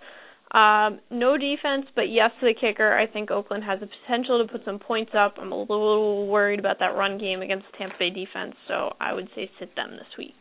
Um, 0.52 1.00
no 1.10 1.36
defense, 1.36 1.88
but 1.96 2.10
yes 2.10 2.30
to 2.40 2.46
the 2.46 2.54
kicker. 2.54 2.96
I 2.96 3.08
think 3.08 3.32
Oakland 3.32 3.64
has 3.64 3.80
the 3.80 3.88
potential 3.88 4.46
to 4.46 4.52
put 4.52 4.64
some 4.66 4.78
points 4.78 5.12
up. 5.18 5.36
I'm 5.42 5.52
a 5.52 5.60
little 5.60 6.28
worried 6.28 6.60
about 6.60 6.78
that 6.80 6.96
run 6.96 7.18
game 7.18 7.42
against 7.42 7.66
Tampa 7.76 7.96
Bay 7.98 8.12
defense, 8.12 8.54
so 8.68 8.92
I 9.02 9.14
would 9.14 9.30
say 9.36 9.50
sit 9.60 9.76
them 9.76 9.92
this 9.92 10.06
week. 10.16 10.36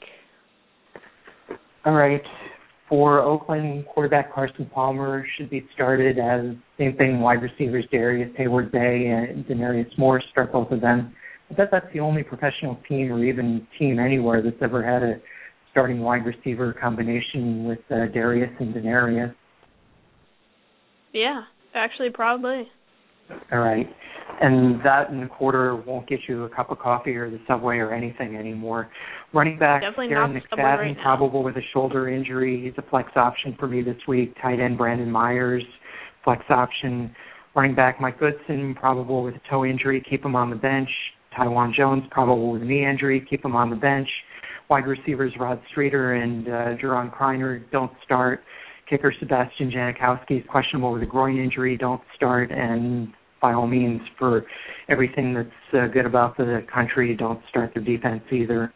All 1.87 1.95
right. 1.95 2.23
For 2.93 3.21
Oakland, 3.21 3.87
quarterback 3.87 4.35
Carson 4.35 4.67
Palmer 4.67 5.25
should 5.39 5.49
be 5.49 5.67
started 5.73 6.19
as 6.19 6.55
same 6.79 6.95
thing. 6.99 7.21
Wide 7.21 7.41
receivers 7.41 7.87
Darrius 7.91 8.29
Heyward-Bey 8.39 9.07
and 9.07 9.49
Denarius 9.49 9.91
Moore 9.97 10.23
start 10.31 10.53
both 10.53 10.71
of 10.71 10.83
them. 10.83 11.15
I 11.51 11.55
bet 11.55 11.69
that's 11.73 11.87
the 11.95 12.01
only 12.01 12.23
professional 12.23 12.79
team 12.87 13.11
or 13.11 13.25
even 13.25 13.67
team 13.79 13.99
anywhere 13.99 14.43
that's 14.43 14.61
ever 14.61 14.83
had 14.85 15.03
a 15.03 15.15
starting 15.71 16.01
wide 16.01 16.27
receiver 16.27 16.75
combination 16.79 17.65
with 17.65 17.79
uh, 17.91 18.13
Darrius 18.13 18.51
and 18.61 18.75
Denarius. 18.75 19.35
Yeah, 21.15 21.45
actually, 21.75 22.11
probably. 22.11 22.69
All 23.51 23.59
right. 23.59 23.89
And 24.41 24.81
that 24.85 25.11
in 25.11 25.23
a 25.23 25.29
quarter 25.29 25.77
won't 25.77 26.09
get 26.09 26.21
you 26.29 26.45
a 26.45 26.49
cup 26.49 26.71
of 26.71 26.79
coffee 26.79 27.15
or 27.17 27.31
the 27.31 27.39
subway 27.47 27.77
or 27.77 27.93
anything 27.93 28.37
anymore. 28.37 28.91
Running 29.33 29.59
back 29.59 29.83
Definitely 29.83 30.09
Darren 30.09 30.35
the 30.35 30.57
McFadden, 30.57 30.79
right 30.79 30.97
probable 31.03 31.43
with 31.43 31.57
a 31.57 31.63
shoulder 31.73 32.09
injury. 32.09 32.63
He's 32.65 32.73
a 32.79 32.89
flex 32.91 33.11
option 33.15 33.57
for 33.59 33.69
me 33.69 33.83
this 33.83 33.97
week. 34.09 34.35
Tight 34.41 34.59
end 34.59 34.79
Brandon 34.79 35.11
Myers, 35.11 35.63
flex 36.25 36.43
option. 36.49 37.15
Running 37.55 37.75
back 37.75 38.01
Mike 38.01 38.19
Goodson, 38.19 38.75
probable 38.75 39.23
with 39.23 39.35
a 39.35 39.41
toe 39.51 39.65
injury. 39.65 40.05
Keep 40.09 40.25
him 40.25 40.35
on 40.35 40.51
the 40.51 40.57
bench. 40.57 40.89
Taiwan 41.37 41.73
Jones, 41.77 42.05
probable 42.11 42.53
with 42.53 42.63
a 42.63 42.65
knee 42.65 42.87
injury. 42.87 43.25
Keep 43.29 43.45
him 43.45 43.55
on 43.55 43.71
the 43.71 43.77
bench. 43.77 44.09
Wide 44.71 44.87
receivers 44.87 45.33
Rod 45.39 45.61
Streater 45.71 46.15
and 46.15 46.49
uh, 46.49 46.83
Juron 46.83 47.13
Criner 47.13 47.65
don't 47.71 47.93
start. 48.05 48.43
Kicker 48.89 49.15
Sebastian 49.19 49.71
Janikowski 49.71 50.41
is 50.41 50.45
questionable 50.51 50.93
with 50.93 51.03
a 51.03 51.07
groin 51.07 51.39
injury. 51.39 51.77
Don't 51.77 52.01
start. 52.17 52.51
And 52.51 53.09
by 53.43 53.53
all 53.53 53.67
means, 53.67 54.01
for 54.19 54.47
everything 54.89 55.35
that's 55.35 55.49
uh, 55.75 55.89
good 55.93 56.07
about 56.07 56.37
the 56.37 56.65
country, 56.73 57.15
don't 57.17 57.41
start 57.51 57.73
their 57.75 57.83
defense 57.83 58.23
either. 58.33 58.73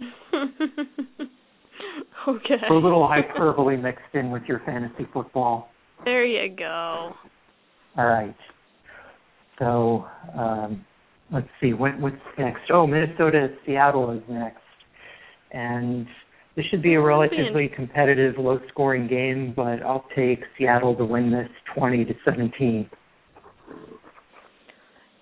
okay. 2.28 2.54
For 2.68 2.74
a 2.74 2.80
little 2.80 3.08
hyperbole 3.08 3.76
mixed 3.76 4.14
in 4.14 4.30
with 4.30 4.42
your 4.46 4.60
fantasy 4.66 5.08
football. 5.12 5.70
There 6.04 6.24
you 6.24 6.54
go. 6.54 7.12
All 7.96 8.06
right. 8.06 8.36
So 9.58 10.04
um, 10.38 10.84
let's 11.32 11.48
see 11.60 11.72
what, 11.72 11.98
what's 11.98 12.16
next. 12.38 12.70
Oh, 12.70 12.86
Minnesota 12.86 13.48
Seattle 13.64 14.10
is 14.12 14.22
next, 14.28 14.60
and 15.52 16.06
this 16.56 16.66
should 16.66 16.82
be 16.82 16.94
a 16.94 17.00
relatively 17.00 17.70
competitive, 17.74 18.34
low-scoring 18.38 19.08
game. 19.08 19.54
But 19.56 19.82
I'll 19.82 20.04
take 20.14 20.40
Seattle 20.58 20.94
to 20.96 21.04
win 21.04 21.30
this 21.30 21.48
twenty 21.74 22.04
to 22.04 22.12
seventeen. 22.24 22.90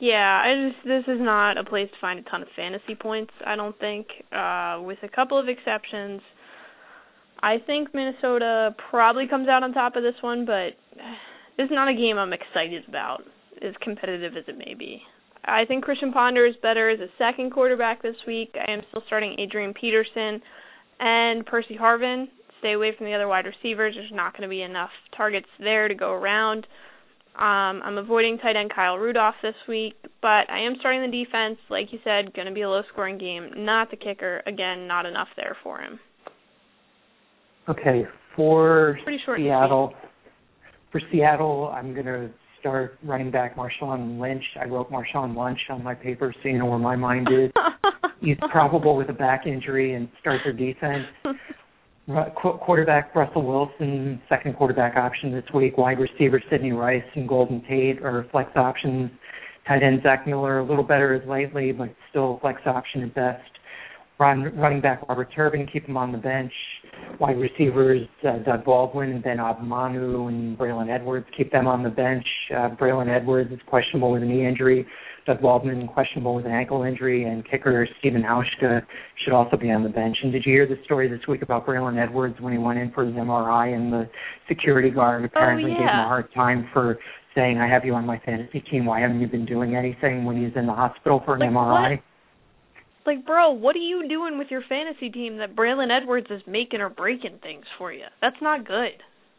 Yeah, 0.01 0.43
I 0.45 0.71
just 0.71 0.87
this 0.87 1.05
is 1.15 1.21
not 1.21 1.57
a 1.57 1.65
place 1.65 1.89
to 1.91 1.97
find 2.01 2.19
a 2.19 2.23
ton 2.23 2.43
of 2.43 2.49
fantasy 2.57 2.95
points. 2.95 3.33
I 3.47 3.57
don't 3.57 3.79
think, 3.79 4.07
uh, 4.33 4.81
with 4.83 4.99
a 5.03 5.09
couple 5.09 5.39
of 5.39 5.49
exceptions. 5.49 6.21
I 7.43 7.59
think 7.67 7.95
Minnesota 7.95 8.75
probably 8.91 9.29
comes 9.29 9.49
out 9.49 9.63
on 9.63 9.73
top 9.73 9.97
of 9.97 10.03
this 10.03 10.15
one, 10.21 10.47
but 10.47 10.71
this 11.57 11.67
is 11.67 11.71
not 11.71 11.89
a 11.89 11.95
game 11.95 12.17
I'm 12.19 12.33
excited 12.33 12.85
about, 12.89 13.23
as 13.63 13.75
competitive 13.83 14.37
as 14.37 14.45
it 14.49 14.57
may 14.57 14.75
be. 14.75 15.03
I 15.45 15.65
think 15.67 15.85
Christian 15.85 16.13
Ponder 16.13 16.47
is 16.47 16.55
better 16.63 16.89
as 16.89 17.01
a 17.01 17.09
second 17.19 17.53
quarterback 17.53 18.03
this 18.03 18.17
week. 18.27 18.55
I 18.57 18.73
am 18.73 18.81
still 18.89 19.03
starting 19.07 19.37
Adrian 19.39 19.75
Peterson 19.75 20.41
and 21.01 21.45
Percy 21.45 21.77
Harvin. 21.77 22.29
Stay 22.61 22.73
away 22.73 22.93
from 22.97 23.07
the 23.07 23.13
other 23.13 23.29
wide 23.29 23.45
receivers. 23.45 23.95
There's 23.95 24.11
not 24.11 24.33
going 24.33 24.43
to 24.43 24.49
be 24.49 24.63
enough 24.63 24.91
targets 25.15 25.49
there 25.59 25.87
to 25.87 25.95
go 25.95 26.13
around. 26.13 26.67
Um, 27.37 27.83
I'm 27.83 27.99
avoiding 27.99 28.39
tight 28.39 28.55
end 28.55 28.73
Kyle 28.73 28.97
Rudolph 28.97 29.35
this 29.43 29.57
week, 29.69 29.95
but 30.23 30.49
I 30.49 30.65
am 30.65 30.77
starting 30.79 31.03
the 31.03 31.25
defense. 31.25 31.59
Like 31.69 31.93
you 31.93 31.99
said, 32.05 32.33
going 32.33 32.47
to 32.47 32.55
be 32.55 32.63
a 32.63 32.71
low 32.71 32.83
scoring 32.93 33.19
game. 33.19 33.51
Not 33.57 33.91
the 33.91 33.97
kicker. 33.97 34.41
Again, 34.47 34.87
not 34.87 35.05
enough 35.05 35.27
there 35.37 35.57
for 35.63 35.81
him. 35.81 35.99
Okay, 37.69 38.05
for 38.37 38.99
Seattle, 39.37 39.95
for 40.93 41.01
Seattle, 41.11 41.73
I'm 41.75 41.93
going 41.93 42.07
to 42.07 42.31
start 42.61 42.99
running 43.03 43.31
back 43.31 43.57
Marshawn 43.57 44.21
Lynch. 44.21 44.45
I 44.61 44.67
wrote 44.67 44.91
Marshawn 44.91 45.37
Lynch 45.37 45.59
on 45.71 45.83
my 45.83 45.95
paper, 45.95 46.33
so 46.43 46.49
you 46.49 46.59
know 46.59 46.67
where 46.67 46.79
my 46.79 46.95
mind 46.95 47.29
is. 47.33 47.51
He's 48.21 48.37
probable 48.51 48.97
with 48.97 49.09
a 49.09 49.13
back 49.13 49.47
injury 49.47 49.95
and 49.95 50.09
start 50.21 50.41
their 50.45 50.53
defense. 50.53 51.05
Quarterback 52.07 53.15
Russell 53.15 53.47
Wilson, 53.47 54.21
second 54.29 54.57
quarterback 54.57 54.95
option 54.95 55.33
this 55.33 55.45
week. 55.55 55.79
Wide 55.79 55.99
receiver 55.99 56.43
Sidney 56.51 56.73
Rice 56.73 57.03
and 57.15 57.27
Golden 57.27 57.63
Tate 57.67 58.03
are 58.03 58.27
flex 58.31 58.51
options. 58.57 59.11
Tight 59.67 59.83
end 59.83 60.01
Zach 60.03 60.27
Miller, 60.27 60.59
a 60.59 60.65
little 60.65 60.85
better 60.85 61.15
as 61.15 61.27
lately, 61.27 61.73
but 61.73 61.89
still 62.11 62.39
flex 62.43 62.61
option 62.67 63.05
at 63.05 63.15
best. 63.15 63.51
Run, 64.21 64.55
running 64.55 64.83
back 64.83 65.09
Robert 65.09 65.31
Turbin, 65.35 65.67
keep 65.67 65.87
him 65.87 65.97
on 65.97 66.13
the 66.13 66.19
bench. 66.19 66.53
Wide 67.19 67.39
receivers 67.39 68.07
uh, 68.29 68.37
Doug 68.45 68.67
Baldwin 68.67 69.11
and 69.11 69.23
Ben 69.25 69.39
Obomanu 69.39 70.29
and 70.29 70.59
Braylon 70.59 70.95
Edwards, 70.95 71.27
keep 71.35 71.51
them 71.51 71.67
on 71.67 71.83
the 71.83 71.89
bench. 71.89 72.27
Uh, 72.55 72.69
Braylon 72.79 73.09
Edwards 73.09 73.51
is 73.51 73.61
questionable 73.67 74.13
with 74.13 74.23
a 74.23 74.27
knee 74.27 74.47
injury. 74.47 74.87
Doug 75.27 75.41
Baldwin 75.41 75.89
questionable 75.89 76.35
with 76.35 76.45
an 76.45 76.53
ankle 76.53 76.83
injury, 76.83 77.25
and 77.25 77.49
kicker 77.51 77.89
Steven 77.99 78.23
Hauschka 78.23 78.83
should 79.25 79.33
also 79.33 79.57
be 79.57 79.71
on 79.71 79.83
the 79.83 79.89
bench. 79.89 80.17
And 80.23 80.31
did 80.33 80.45
you 80.45 80.53
hear 80.53 80.67
the 80.67 80.77
story 80.85 81.09
this 81.09 81.27
week 81.27 81.43
about 81.43 81.67
Braylon 81.67 82.03
Edwards 82.03 82.37
when 82.41 82.53
he 82.53 82.59
went 82.59 82.79
in 82.79 82.91
for 82.93 83.05
his 83.05 83.15
MRI 83.15 83.75
and 83.75 83.93
the 83.93 84.09
security 84.49 84.91
guard 84.91 85.23
oh, 85.23 85.27
apparently 85.27 85.71
gave 85.71 85.81
him 85.81 85.89
Oh, 85.89 86.05
a 86.05 86.09
hard 86.09 86.33
time 86.35 86.69
for 86.73 86.99
saying, 87.35 87.59
"I 87.59 87.67
have 87.69 87.85
you 87.85 87.95
on 87.95 88.05
my 88.05 88.19
fantasy 88.19 88.61
team. 88.61 88.85
Why 88.85 89.01
haven't 89.01 89.21
you 89.21 89.27
been 89.27 89.47
doing 89.47 89.75
anything?" 89.75 90.25
When 90.25 90.37
he's 90.37 90.55
in 90.57 90.67
the 90.67 90.75
hospital 90.75 91.23
for 91.25 91.35
an 91.35 91.41
Like 91.41 91.51
MRI. 91.51 91.91
what? 91.91 92.01
Like, 93.07 93.27
bro, 93.27 93.51
what 93.51 93.77
are 93.77 93.81
you 93.81 94.09
doing 94.09 94.39
with 94.39 94.49
your 94.51 94.63
fantasy 94.69 95.11
team 95.11 95.37
that 95.39 95.55
Braylon 95.55 95.91
Edwards 95.91 96.27
is 96.31 96.41
making 96.47 96.81
or 96.81 96.89
breaking 96.89 97.39
things 97.43 97.65
for 97.77 97.93
you? 97.93 98.05
That's 98.23 98.41
not 98.41 98.67
good. 98.67 98.93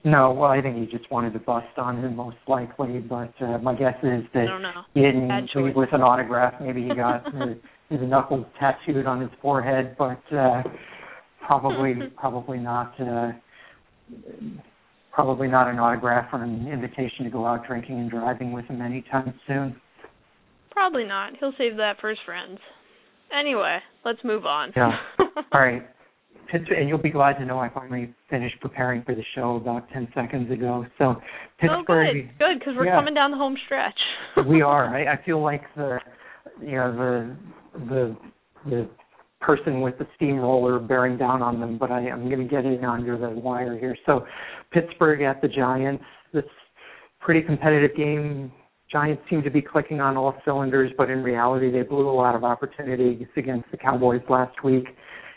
No, 0.06 0.32
well, 0.32 0.52
I 0.52 0.62
think 0.62 0.78
he 0.78 0.86
just 0.86 1.10
wanted 1.12 1.34
to 1.34 1.40
bust 1.40 1.66
on 1.78 1.98
him 1.98 2.16
most 2.16 2.38
likely, 2.48 3.00
but 3.00 3.34
uh, 3.42 3.58
my 3.58 3.74
guess 3.74 3.96
is 4.04 4.24
that 4.36 4.46
he 4.94 5.02
didn't 5.02 5.50
leave 5.56 5.76
with 5.76 5.90
an 5.94 6.02
autograph. 6.02 6.54
Maybe 6.62 6.84
he 6.84 6.94
got 6.94 7.26
his, 7.34 7.58
his 7.90 8.00
knuckles 8.08 8.46
tattooed 8.60 9.08
on 9.08 9.20
his 9.20 9.32
forehead, 9.42 9.96
but 9.98 10.22
uh, 10.32 10.62
probably 11.48 11.96
probably 12.18 12.60
not 12.60 12.94
uh, 13.02 13.32
probably 15.12 15.48
not 15.48 15.68
an 15.68 15.80
autograph 15.80 16.32
or 16.32 16.44
an 16.44 16.68
invitation 16.72 17.26
to 17.26 17.32
go 17.32 17.48
out 17.48 17.66
drinking 17.66 18.00
and 18.00 18.12
driving 18.12 18.52
with 18.52 18.66
him 18.66 18.84
anytime 18.84 19.34
soon. 19.48 19.76
Probably 20.70 21.06
not. 21.06 21.34
He'll 21.40 21.54
save 21.58 21.78
that 21.78 21.96
for 22.00 22.10
his 22.10 22.20
friends. 22.28 22.60
Anyway, 23.36 23.80
let's 24.04 24.20
move 24.24 24.46
on. 24.46 24.72
Yeah. 24.78 24.92
All 25.52 25.62
right. 25.62 25.82
Pittsburgh, 26.52 26.80
and 26.80 26.90
you'll 26.90 26.98
be 26.98 27.10
glad 27.10 27.34
to 27.34 27.46
know 27.46 27.60
I 27.60 27.70
finally 27.70 28.14
finished 28.30 28.60
preparing 28.62 29.04
for 29.04 29.16
the 29.16 29.24
show 29.34 29.56
about 29.56 29.90
ten 29.90 30.08
seconds 30.14 30.52
ago. 30.52 30.86
So 30.98 31.16
Pittsburgh, 31.60 32.08
oh, 32.10 32.14
good, 32.14 32.40
good, 32.40 32.60
because 32.60 32.74
we're 32.78 32.86
yeah, 32.86 32.96
coming 32.96 33.14
down 33.14 33.32
the 33.32 33.38
home 33.38 33.58
stretch. 33.66 34.00
we 34.48 34.62
are. 34.62 34.96
I, 34.96 35.14
I 35.14 35.26
feel 35.26 35.42
like 35.42 35.64
the, 35.76 36.00
you 36.62 36.76
know, 36.76 36.92
the 36.94 37.36
the 37.90 38.18
the 38.70 38.90
person 39.42 39.82
with 39.82 39.98
the 40.00 40.08
steamroller 40.16 40.80
bearing 40.80 41.18
down 41.18 41.42
on 41.42 41.60
them, 41.60 41.78
but 41.78 41.92
I, 41.92 42.10
I'm 42.10 42.30
going 42.30 42.40
to 42.40 42.48
get 42.48 42.66
in 42.66 42.84
under 42.84 43.18
the 43.18 43.30
wire 43.30 43.78
here. 43.78 43.96
So 44.06 44.26
Pittsburgh 44.72 45.22
at 45.22 45.42
the 45.42 45.48
Giants. 45.48 46.04
This 46.34 46.44
pretty 47.26 47.42
competitive 47.42 47.96
game. 47.98 48.52
Giants 48.92 49.24
seem 49.30 49.42
to 49.42 49.50
be 49.50 49.62
clicking 49.62 50.00
on 50.00 50.16
all 50.16 50.36
cylinders, 50.46 50.92
but 50.96 51.10
in 51.10 51.24
reality, 51.24 51.72
they 51.72 51.82
blew 51.82 52.08
a 52.08 52.14
lot 52.14 52.36
of 52.36 52.44
opportunities 52.44 53.26
against 53.36 53.70
the 53.72 53.78
Cowboys 53.78 54.22
last 54.30 54.64
week, 54.64 54.86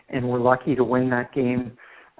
and 0.08 0.28
were 0.28 0.38
lucky 0.38 0.74
to 0.74 0.84
win 0.84 1.10
that 1.10 1.32
game. 1.34 1.72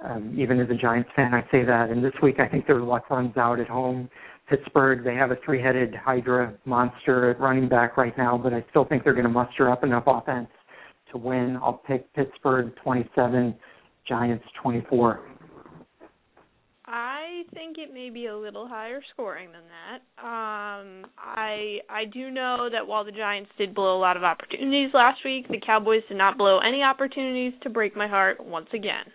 Um, 0.03 0.33
even 0.37 0.59
as 0.59 0.69
a 0.69 0.75
Giants 0.75 1.09
fan, 1.15 1.33
I 1.33 1.41
say 1.51 1.65
that. 1.65 1.89
And 1.89 2.03
this 2.03 2.13
week, 2.23 2.39
I 2.39 2.47
think 2.47 2.67
their 2.67 2.79
luck 2.79 3.09
runs 3.09 3.35
out 3.35 3.59
at 3.59 3.67
home. 3.67 4.09
Pittsburgh, 4.49 5.03
they 5.03 5.13
have 5.15 5.31
a 5.31 5.37
three-headed 5.45 5.93
Hydra 5.93 6.53
monster 6.65 7.29
at 7.29 7.39
running 7.39 7.69
back 7.69 7.97
right 7.97 8.17
now, 8.17 8.37
but 8.37 8.53
I 8.53 8.65
still 8.69 8.85
think 8.85 9.03
they're 9.03 9.13
going 9.13 9.25
to 9.25 9.29
muster 9.29 9.69
up 9.69 9.83
enough 9.83 10.05
offense 10.07 10.47
to 11.11 11.17
win. 11.17 11.57
I'll 11.61 11.81
pick 11.85 12.11
Pittsburgh 12.13 12.73
27, 12.83 13.55
Giants 14.07 14.45
24. 14.61 15.19
I 16.85 17.18
think 17.53 17.77
it 17.77 17.93
may 17.93 18.09
be 18.09 18.27
a 18.27 18.37
little 18.37 18.67
higher 18.67 19.01
scoring 19.13 19.49
than 19.51 19.63
that. 19.69 20.23
Um, 20.23 21.05
I 21.17 21.79
I 21.89 22.05
do 22.11 22.29
know 22.31 22.69
that 22.71 22.87
while 22.87 23.05
the 23.05 23.11
Giants 23.11 23.51
did 23.57 23.75
blow 23.75 23.97
a 23.97 23.99
lot 23.99 24.17
of 24.17 24.23
opportunities 24.23 24.91
last 24.93 25.19
week, 25.25 25.47
the 25.47 25.59
Cowboys 25.59 26.03
did 26.07 26.17
not 26.17 26.37
blow 26.37 26.59
any 26.59 26.83
opportunities 26.83 27.53
to 27.63 27.69
break 27.69 27.95
my 27.95 28.07
heart 28.07 28.43
once 28.43 28.69
again. 28.73 29.05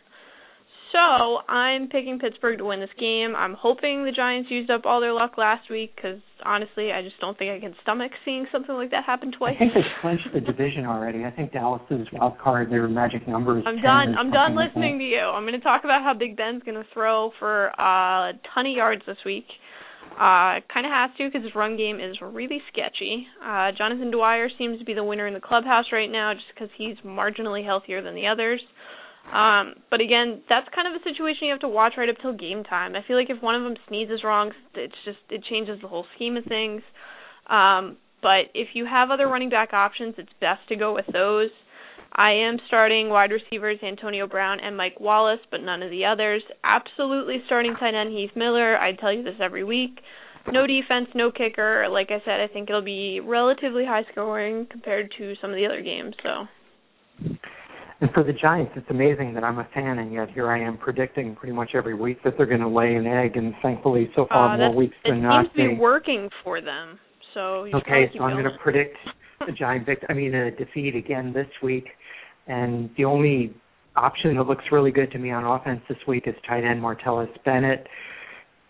So 0.92 1.38
I'm 1.48 1.88
picking 1.88 2.20
Pittsburgh 2.20 2.58
to 2.58 2.64
win 2.64 2.78
this 2.78 2.88
game. 3.00 3.34
I'm 3.36 3.54
hoping 3.54 4.04
the 4.04 4.12
Giants 4.12 4.48
used 4.50 4.70
up 4.70 4.82
all 4.84 5.00
their 5.00 5.12
luck 5.12 5.36
last 5.36 5.68
week 5.68 5.96
because 5.96 6.20
honestly, 6.44 6.92
I 6.92 7.02
just 7.02 7.18
don't 7.20 7.36
think 7.36 7.50
I 7.50 7.60
can 7.60 7.74
stomach 7.82 8.12
seeing 8.24 8.46
something 8.52 8.74
like 8.74 8.90
that 8.90 9.04
happen 9.04 9.32
twice. 9.32 9.56
I 9.56 9.58
think 9.58 9.74
they 9.74 9.80
clinched 10.00 10.28
the 10.32 10.40
division 10.40 10.86
already. 10.86 11.24
I 11.24 11.30
think 11.30 11.52
Dallas's 11.52 12.06
wild 12.12 12.38
card, 12.38 12.70
their 12.70 12.88
magic 12.88 13.26
numbers. 13.26 13.64
I'm 13.66 13.80
done. 13.80 14.14
I'm 14.18 14.30
done 14.30 14.56
listening 14.56 14.98
to 14.98 15.04
you. 15.04 15.20
I'm 15.20 15.44
going 15.44 15.58
to 15.58 15.64
talk 15.64 15.84
about 15.84 16.02
how 16.02 16.14
Big 16.14 16.36
Ben's 16.36 16.62
going 16.62 16.76
to 16.76 16.86
throw 16.92 17.30
for 17.38 17.68
uh, 17.80 18.30
a 18.30 18.32
ton 18.54 18.66
of 18.66 18.76
yards 18.76 19.02
this 19.06 19.18
week. 19.24 19.46
Uh, 20.14 20.62
kind 20.72 20.86
of 20.86 20.92
has 20.92 21.10
to 21.18 21.26
because 21.26 21.42
his 21.42 21.54
run 21.56 21.76
game 21.76 21.98
is 21.98 22.16
really 22.22 22.60
sketchy. 22.70 23.26
Uh, 23.42 23.72
Jonathan 23.76 24.12
Dwyer 24.12 24.48
seems 24.58 24.78
to 24.78 24.84
be 24.84 24.94
the 24.94 25.02
winner 25.02 25.26
in 25.26 25.34
the 25.34 25.40
clubhouse 25.40 25.86
right 25.92 26.10
now 26.10 26.32
just 26.34 26.46
because 26.54 26.68
he's 26.78 26.94
marginally 27.04 27.64
healthier 27.64 28.00
than 28.00 28.14
the 28.14 28.28
others. 28.28 28.60
Um, 29.32 29.74
but 29.90 30.00
again, 30.00 30.42
that's 30.48 30.68
kind 30.74 30.86
of 30.86 31.00
a 31.00 31.04
situation 31.04 31.46
you 31.48 31.50
have 31.50 31.60
to 31.60 31.68
watch 31.68 31.94
right 31.96 32.08
up 32.08 32.16
till 32.20 32.34
game 32.34 32.62
time. 32.62 32.94
I 32.94 33.00
feel 33.06 33.16
like 33.16 33.30
if 33.30 33.42
one 33.42 33.54
of 33.54 33.62
them 33.62 33.74
sneezes 33.88 34.22
wrong, 34.22 34.52
it's 34.74 34.94
just 35.04 35.18
it 35.30 35.42
changes 35.48 35.80
the 35.80 35.88
whole 35.88 36.06
scheme 36.14 36.36
of 36.36 36.44
things. 36.44 36.82
Um, 37.48 37.96
but 38.22 38.52
if 38.54 38.68
you 38.74 38.86
have 38.86 39.10
other 39.10 39.26
running 39.26 39.50
back 39.50 39.72
options, 39.72 40.14
it's 40.18 40.30
best 40.40 40.60
to 40.68 40.76
go 40.76 40.94
with 40.94 41.06
those. 41.12 41.50
I 42.16 42.30
am 42.30 42.58
starting 42.68 43.08
wide 43.08 43.32
receivers 43.32 43.78
Antonio 43.82 44.28
Brown 44.28 44.60
and 44.60 44.76
Mike 44.76 45.00
Wallace, 45.00 45.40
but 45.50 45.62
none 45.62 45.82
of 45.82 45.90
the 45.90 46.04
others. 46.04 46.42
Absolutely 46.62 47.42
starting 47.46 47.74
tight 47.74 47.94
end 47.94 48.12
Heath 48.12 48.30
Miller. 48.36 48.78
I 48.78 48.92
tell 48.92 49.12
you 49.12 49.24
this 49.24 49.34
every 49.42 49.64
week. 49.64 49.98
No 50.52 50.66
defense, 50.66 51.08
no 51.14 51.32
kicker. 51.32 51.88
Like 51.90 52.10
I 52.10 52.22
said, 52.24 52.40
I 52.40 52.46
think 52.46 52.68
it'll 52.68 52.82
be 52.82 53.20
relatively 53.20 53.84
high 53.84 54.04
scoring 54.12 54.66
compared 54.70 55.12
to 55.18 55.34
some 55.40 55.50
of 55.50 55.56
the 55.56 55.66
other 55.66 55.82
games. 55.82 56.14
So. 56.22 57.36
And 58.00 58.10
for 58.12 58.24
the 58.24 58.32
Giants, 58.32 58.72
it's 58.76 58.90
amazing 58.90 59.34
that 59.34 59.44
I'm 59.44 59.58
a 59.58 59.68
fan, 59.72 59.98
and 59.98 60.12
yet 60.12 60.30
here 60.30 60.50
I 60.50 60.60
am 60.60 60.76
predicting 60.76 61.36
pretty 61.36 61.54
much 61.54 61.70
every 61.74 61.94
week 61.94 62.18
that 62.24 62.34
they're 62.36 62.46
going 62.46 62.60
to 62.60 62.68
lay 62.68 62.96
an 62.96 63.06
egg. 63.06 63.36
And 63.36 63.54
thankfully, 63.62 64.10
so 64.16 64.26
far 64.28 64.54
uh, 64.54 64.58
more 64.58 64.74
weeks 64.74 64.96
than 65.04 65.22
not, 65.22 65.46
it 65.46 65.52
seems 65.56 65.70
to 65.70 65.74
be 65.76 65.80
working 65.80 66.28
for 66.42 66.60
them. 66.60 66.98
So 67.34 67.66
okay, 67.74 68.10
so 68.16 68.24
I'm 68.24 68.34
going 68.34 68.44
to 68.44 68.58
predict 68.62 68.96
the 69.46 69.52
Giant 69.58 69.86
victory. 69.86 70.06
I 70.10 70.14
mean, 70.14 70.34
a 70.34 70.50
defeat 70.50 70.96
again 70.96 71.32
this 71.32 71.48
week. 71.62 71.86
And 72.46 72.90
the 72.96 73.04
only 73.04 73.54
option 73.96 74.36
that 74.36 74.44
looks 74.44 74.64
really 74.72 74.90
good 74.90 75.10
to 75.12 75.18
me 75.18 75.30
on 75.30 75.44
offense 75.44 75.80
this 75.88 75.98
week 76.06 76.24
is 76.26 76.34
tight 76.48 76.64
end 76.64 76.82
Martellus 76.82 77.28
Bennett. 77.44 77.86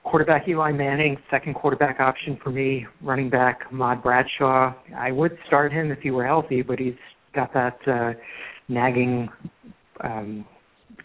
Quarterback 0.04 0.46
Eli 0.46 0.70
Manning, 0.70 1.16
second 1.30 1.54
quarterback 1.54 1.98
option 1.98 2.38
for 2.44 2.50
me. 2.50 2.86
Running 3.02 3.30
back 3.30 3.60
Ahmad 3.72 4.02
Bradshaw. 4.02 4.74
I 4.96 5.10
would 5.10 5.36
start 5.46 5.72
him 5.72 5.90
if 5.90 6.00
he 6.00 6.10
were 6.10 6.26
healthy, 6.26 6.60
but 6.60 6.78
he's 6.78 6.94
got 7.34 7.54
that 7.54 7.78
uh, 7.86 8.12
nagging 8.68 9.28
um, 10.02 10.44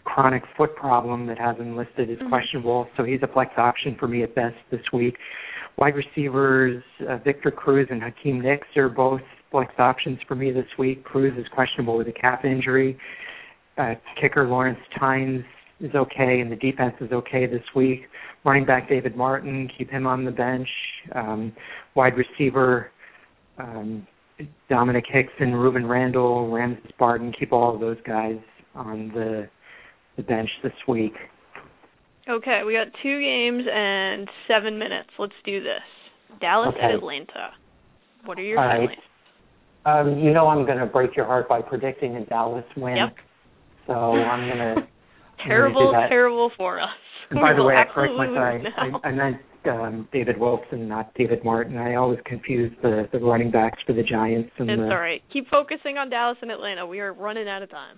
chronic 0.04 0.42
foot 0.56 0.74
problem 0.76 1.26
that 1.26 1.38
has 1.38 1.56
him 1.56 1.76
listed 1.76 2.10
as 2.10 2.18
mm-hmm. 2.18 2.28
questionable. 2.28 2.88
So 2.96 3.04
he's 3.04 3.20
a 3.22 3.28
flex 3.28 3.52
option 3.56 3.96
for 3.98 4.08
me 4.08 4.22
at 4.22 4.34
best 4.34 4.56
this 4.70 4.80
week. 4.92 5.16
Wide 5.78 5.94
receivers 5.94 6.82
uh, 7.08 7.18
Victor 7.18 7.50
Cruz 7.50 7.88
and 7.90 8.02
Hakeem 8.02 8.40
Nicks 8.40 8.68
are 8.76 8.88
both 8.88 9.20
flex 9.50 9.72
options 9.78 10.18
for 10.26 10.34
me 10.34 10.50
this 10.52 10.66
week. 10.78 11.04
Cruz 11.04 11.32
is 11.38 11.46
questionable 11.54 11.96
with 11.96 12.08
a 12.08 12.12
calf 12.12 12.44
injury. 12.44 12.98
Uh, 13.78 13.94
kicker 14.20 14.46
Lawrence 14.46 14.78
Tynes 14.98 15.44
is 15.80 15.94
okay, 15.94 16.40
and 16.40 16.52
the 16.52 16.56
defense 16.56 16.94
is 17.00 17.10
okay 17.12 17.46
this 17.46 17.62
week. 17.74 18.02
Running 18.44 18.66
back 18.66 18.88
David 18.88 19.16
Martin, 19.16 19.70
keep 19.76 19.90
him 19.90 20.06
on 20.06 20.24
the 20.24 20.30
bench. 20.30 20.68
Um, 21.14 21.52
wide 21.94 22.14
receiver 22.16 22.90
um, 23.58 24.06
Domenik 24.70 25.04
Hicks 25.08 25.32
and 25.40 25.52
Rueben 25.54 25.88
Randle, 25.88 26.50
Ramses 26.50 26.90
Barden, 26.98 27.32
keep 27.38 27.52
all 27.52 27.74
of 27.74 27.80
those 27.80 27.98
guys 28.06 28.36
on 28.74 29.10
the 29.14 29.48
the 30.16 30.22
bench 30.22 30.50
this 30.62 30.72
week. 30.86 31.14
Okay, 32.28 32.62
we 32.66 32.74
got 32.74 32.88
two 33.02 33.20
games 33.20 33.64
and 33.72 34.28
seven 34.46 34.78
minutes. 34.78 35.08
Let's 35.18 35.32
do 35.44 35.62
this. 35.62 35.82
Dallas 36.40 36.74
okay. 36.76 36.86
at 36.86 36.90
Atlanta. 36.92 37.50
What 38.24 38.38
are 38.38 38.42
your 38.42 38.58
all 38.60 38.70
feelings? 38.70 38.90
Right. 39.84 40.00
Um, 40.00 40.18
you 40.18 40.32
know 40.32 40.46
I'm 40.46 40.66
going 40.66 40.78
to 40.78 40.86
break 40.86 41.16
your 41.16 41.24
heart 41.24 41.48
by 41.48 41.62
predicting 41.62 42.16
a 42.16 42.24
Dallas 42.26 42.64
win. 42.76 42.96
Yep. 42.96 43.14
So 43.86 43.94
I'm 43.94 44.46
going 44.46 44.58
to. 44.76 44.88
terrible, 45.46 45.92
terrible 46.08 46.50
for 46.56 46.80
us. 46.80 46.88
And 47.30 47.40
by 47.40 47.54
the 47.54 47.62
way, 47.64 47.74
I 47.74 47.84
correct 47.92 48.14
myself. 48.14 49.02
I, 49.02 49.08
I 49.08 49.12
meant 49.12 49.38
um, 49.66 50.08
David 50.12 50.38
Wilson, 50.38 50.88
not 50.88 51.12
David 51.14 51.44
Martin. 51.44 51.76
I 51.76 51.94
always 51.94 52.18
confuse 52.24 52.72
the 52.82 53.08
the 53.12 53.18
running 53.18 53.50
backs 53.50 53.78
for 53.86 53.92
the 53.92 54.02
Giants. 54.02 54.50
And 54.58 54.70
it's 54.70 54.78
the, 54.78 54.84
all 54.84 55.00
right. 55.00 55.22
Keep 55.32 55.48
focusing 55.48 55.98
on 55.98 56.10
Dallas 56.10 56.38
and 56.42 56.50
Atlanta. 56.50 56.86
We 56.86 57.00
are 57.00 57.12
running 57.12 57.48
out 57.48 57.62
of 57.62 57.70
time. 57.70 57.96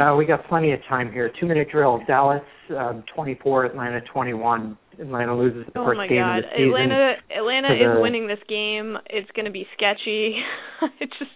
uh, 0.00 0.16
we 0.16 0.26
got 0.26 0.46
plenty 0.48 0.72
of 0.72 0.80
time 0.88 1.12
here. 1.12 1.30
Two 1.40 1.46
minute 1.46 1.68
drill. 1.70 2.00
Dallas 2.06 2.42
um, 2.70 3.04
24, 3.14 3.66
Atlanta 3.66 4.00
21. 4.12 4.78
Atlanta 5.00 5.36
loses 5.36 5.66
the 5.72 5.80
oh 5.80 5.86
first 5.86 6.08
game 6.08 6.18
God. 6.18 6.38
of 6.38 6.44
the 6.44 6.50
season. 6.56 6.68
Atlanta 6.68 7.12
Atlanta 7.36 7.68
the, 7.68 7.98
is 7.98 8.02
winning 8.02 8.26
this 8.26 8.42
game. 8.48 8.96
It's 9.10 9.30
going 9.32 9.46
to 9.46 9.52
be 9.52 9.66
sketchy. 9.76 10.36
it's 11.00 11.12
just 11.18 11.30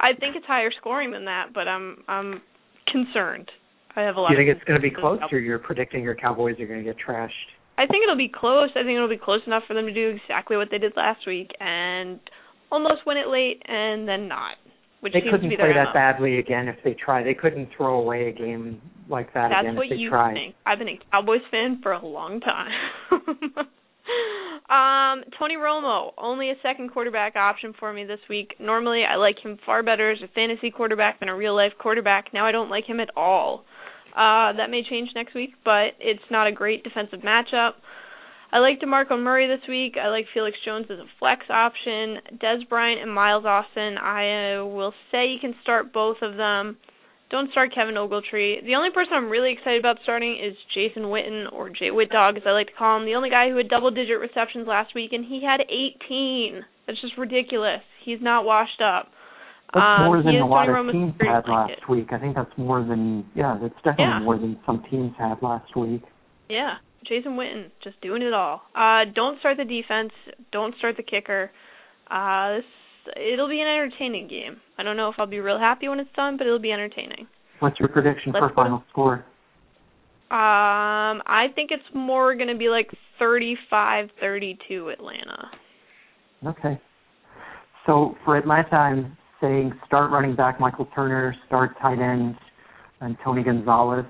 I 0.00 0.14
think 0.18 0.36
it's 0.36 0.46
higher 0.46 0.70
scoring 0.78 1.12
than 1.12 1.26
that, 1.26 1.54
but 1.54 1.68
I'm 1.68 1.98
I'm 2.08 2.42
concerned. 2.90 3.50
I 3.94 4.02
have 4.02 4.16
a 4.16 4.20
lot. 4.20 4.30
Do 4.30 4.34
you 4.34 4.40
think 4.40 4.56
it's 4.56 4.66
going 4.66 4.80
to 4.80 4.82
be 4.82 4.94
close, 4.94 5.20
or 5.30 5.38
you're 5.38 5.58
predicting 5.58 6.02
your 6.02 6.14
Cowboys 6.14 6.58
are 6.60 6.66
going 6.66 6.82
to 6.82 6.84
get 6.84 6.96
trashed? 6.96 7.30
I 7.82 7.86
think 7.86 8.04
it'll 8.04 8.16
be 8.16 8.30
close. 8.32 8.70
I 8.76 8.84
think 8.84 8.94
it'll 8.94 9.08
be 9.08 9.18
close 9.18 9.40
enough 9.44 9.64
for 9.66 9.74
them 9.74 9.86
to 9.86 9.92
do 9.92 10.16
exactly 10.22 10.56
what 10.56 10.68
they 10.70 10.78
did 10.78 10.92
last 10.96 11.26
week 11.26 11.50
and 11.58 12.20
almost 12.70 13.04
win 13.04 13.16
it 13.16 13.26
late 13.26 13.60
and 13.66 14.06
then 14.06 14.28
not. 14.28 14.54
Which 15.00 15.14
they 15.14 15.20
seems 15.20 15.32
couldn't 15.32 15.50
to 15.50 15.56
be 15.56 15.56
play 15.56 15.72
that 15.74 15.92
badly 15.92 16.38
again 16.38 16.68
if 16.68 16.76
they 16.84 16.94
try. 16.94 17.24
They 17.24 17.34
couldn't 17.34 17.70
throw 17.76 17.98
away 17.98 18.28
a 18.28 18.32
game 18.32 18.80
like 19.08 19.34
that 19.34 19.48
That's 19.48 19.66
again 19.66 19.76
if 19.76 19.90
they 19.90 20.06
try. 20.08 20.28
That's 20.28 20.36
what 20.36 20.38
you 20.38 20.46
think. 20.46 20.54
I've 20.64 20.78
been 20.78 20.88
a 20.88 20.98
Cowboys 21.10 21.40
fan 21.50 21.80
for 21.82 21.90
a 21.90 22.06
long 22.06 22.38
time. 22.38 22.70
um, 24.70 25.24
Tony 25.40 25.56
Romo, 25.56 26.12
only 26.16 26.50
a 26.50 26.54
second 26.62 26.92
quarterback 26.92 27.34
option 27.34 27.74
for 27.80 27.92
me 27.92 28.04
this 28.04 28.20
week. 28.30 28.54
Normally, 28.60 29.02
I 29.02 29.16
like 29.16 29.40
him 29.42 29.58
far 29.66 29.82
better 29.82 30.12
as 30.12 30.18
a 30.22 30.28
fantasy 30.28 30.70
quarterback 30.70 31.18
than 31.18 31.28
a 31.28 31.34
real 31.34 31.56
life 31.56 31.72
quarterback. 31.80 32.32
Now 32.32 32.46
I 32.46 32.52
don't 32.52 32.70
like 32.70 32.84
him 32.84 33.00
at 33.00 33.10
all. 33.16 33.64
Uh, 34.12 34.52
that 34.56 34.70
may 34.70 34.82
change 34.88 35.10
next 35.14 35.34
week, 35.34 35.54
but 35.64 35.96
it's 36.00 36.22
not 36.30 36.46
a 36.46 36.52
great 36.52 36.84
defensive 36.84 37.20
matchup. 37.20 37.72
I 38.52 38.58
like 38.58 38.80
DeMarco 38.80 39.18
Murray 39.18 39.48
this 39.48 39.66
week. 39.66 39.96
I 39.96 40.08
like 40.08 40.26
Felix 40.34 40.58
Jones 40.62 40.86
as 40.90 40.98
a 40.98 41.08
flex 41.18 41.46
option. 41.48 42.18
Dez 42.36 42.68
Bryant 42.68 43.00
and 43.00 43.12
Miles 43.12 43.46
Austin. 43.46 43.96
I 43.96 44.60
will 44.60 44.92
say 45.10 45.28
you 45.28 45.40
can 45.40 45.54
start 45.62 45.94
both 45.94 46.18
of 46.20 46.36
them. 46.36 46.76
Don't 47.30 47.50
start 47.50 47.74
Kevin 47.74 47.94
Ogletree. 47.94 48.62
The 48.66 48.74
only 48.76 48.90
person 48.92 49.14
I'm 49.14 49.30
really 49.30 49.54
excited 49.54 49.80
about 49.80 49.96
starting 50.02 50.36
is 50.36 50.54
Jason 50.74 51.04
Witten 51.04 51.50
or 51.50 51.70
Jay 51.70 51.90
Whitdog, 51.90 52.36
as 52.36 52.42
I 52.44 52.50
like 52.50 52.66
to 52.66 52.74
call 52.74 52.98
him. 52.98 53.06
The 53.06 53.14
only 53.14 53.30
guy 53.30 53.48
who 53.48 53.56
had 53.56 53.70
double-digit 53.70 54.20
receptions 54.20 54.68
last 54.68 54.94
week, 54.94 55.14
and 55.14 55.24
he 55.24 55.42
had 55.42 55.62
18. 55.62 56.60
That's 56.86 57.00
just 57.00 57.16
ridiculous. 57.16 57.80
He's 58.04 58.20
not 58.20 58.44
washed 58.44 58.82
up. 58.84 59.08
That's 59.74 60.00
um, 60.00 60.06
more 60.06 60.22
than 60.22 60.36
a 60.36 60.46
lot 60.46 60.68
of 60.68 60.92
teams 60.92 61.14
had 61.20 61.48
last 61.48 61.72
it. 61.72 61.88
week. 61.88 62.08
I 62.12 62.18
think 62.18 62.36
that's 62.36 62.52
more 62.56 62.84
than 62.84 63.24
yeah, 63.34 63.58
that's 63.60 63.74
definitely 63.76 64.04
yeah. 64.04 64.20
more 64.20 64.38
than 64.38 64.58
some 64.66 64.84
teams 64.90 65.12
had 65.18 65.36
last 65.42 65.74
week. 65.76 66.02
Yeah. 66.48 66.74
Jason 67.08 67.32
Witten, 67.32 67.70
just 67.82 68.00
doing 68.00 68.22
it 68.22 68.32
all. 68.32 68.62
Uh, 68.76 69.10
don't 69.12 69.38
start 69.40 69.56
the 69.56 69.64
defense. 69.64 70.12
Don't 70.52 70.74
start 70.78 70.96
the 70.96 71.02
kicker. 71.02 71.50
Uh, 72.08 72.56
this 72.56 72.64
it'll 73.16 73.48
be 73.48 73.60
an 73.60 73.66
entertaining 73.66 74.28
game. 74.28 74.56
I 74.78 74.82
don't 74.82 74.96
know 74.96 75.08
if 75.08 75.16
I'll 75.18 75.26
be 75.26 75.40
real 75.40 75.58
happy 75.58 75.88
when 75.88 76.00
it's 76.00 76.12
done, 76.14 76.36
but 76.36 76.46
it'll 76.46 76.58
be 76.58 76.72
entertaining. 76.72 77.26
What's 77.60 77.78
your 77.78 77.88
prediction 77.88 78.32
Let's 78.32 78.46
for 78.46 78.54
final 78.54 78.82
score? 78.90 79.24
Um, 80.30 81.20
I 81.26 81.46
think 81.54 81.70
it's 81.70 81.82
more 81.94 82.34
going 82.34 82.48
to 82.48 82.56
be 82.56 82.68
like 82.68 82.90
35-32 83.20 84.92
Atlanta. 84.92 85.50
Okay. 86.46 86.80
So 87.86 88.16
for 88.24 88.36
Atlanta, 88.36 88.76
I'm 88.76 89.16
saying 89.42 89.72
start 89.86 90.10
running 90.10 90.34
back 90.36 90.60
Michael 90.60 90.88
Turner, 90.94 91.34
start 91.46 91.72
tight 91.82 91.98
end 91.98 92.36
and 93.00 93.16
Tony 93.22 93.42
Gonzalez. 93.42 94.06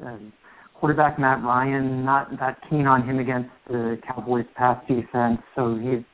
Um, 0.00 0.32
quarterback 0.74 1.18
Matt 1.18 1.42
Ryan, 1.42 2.04
not 2.04 2.30
that 2.38 2.58
keen 2.70 2.86
on 2.86 3.06
him 3.06 3.18
against 3.18 3.50
the 3.68 3.98
Cowboys 4.06 4.46
pass 4.54 4.80
defense, 4.86 5.40
so 5.54 5.76
he's 5.76 6.04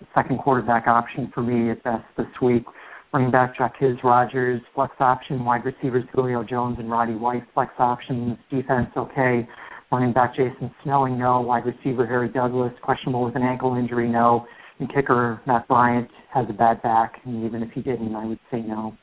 the 0.00 0.06
second 0.14 0.38
quarterback 0.38 0.86
option 0.86 1.30
for 1.34 1.42
me 1.42 1.70
at 1.70 1.84
best 1.84 2.04
this 2.16 2.26
week. 2.42 2.64
Running 3.12 3.30
back 3.30 3.56
Jacquizz 3.56 4.02
Rodgers, 4.02 4.60
flex 4.74 4.92
option, 4.98 5.44
wide 5.44 5.64
receivers 5.64 6.04
Julio 6.12 6.42
Jones 6.42 6.78
and 6.80 6.90
Roddy 6.90 7.14
White, 7.14 7.44
flex 7.54 7.70
options, 7.78 8.36
defense 8.50 8.88
okay. 8.96 9.46
Running 9.92 10.12
back 10.12 10.34
Jason 10.34 10.74
Snelling, 10.82 11.16
no. 11.16 11.40
Wide 11.40 11.64
receiver 11.64 12.06
Harry 12.06 12.28
Douglas, 12.28 12.72
questionable 12.82 13.24
with 13.24 13.36
an 13.36 13.42
ankle 13.42 13.76
injury, 13.76 14.08
no. 14.08 14.46
And 14.80 14.92
kicker 14.92 15.40
Matt 15.46 15.68
Bryant 15.68 16.08
has 16.34 16.46
a 16.50 16.52
bad 16.52 16.82
back, 16.82 17.20
and 17.24 17.44
even 17.44 17.62
if 17.62 17.70
he 17.72 17.80
didn't, 17.80 18.14
I 18.14 18.26
would 18.26 18.40
say 18.50 18.60
no. 18.60 18.96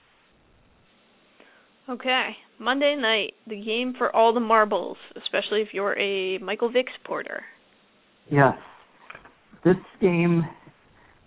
Okay, 1.89 2.29
Monday 2.59 2.95
night, 2.95 3.33
the 3.47 3.61
game 3.61 3.93
for 3.97 4.15
all 4.15 4.33
the 4.33 4.39
marbles, 4.39 4.97
especially 5.15 5.61
if 5.61 5.69
you're 5.73 5.97
a 5.97 6.37
Michael 6.39 6.71
Vick 6.71 6.87
supporter. 7.01 7.43
Yes. 8.29 8.55
This 9.63 9.75
game, 9.99 10.43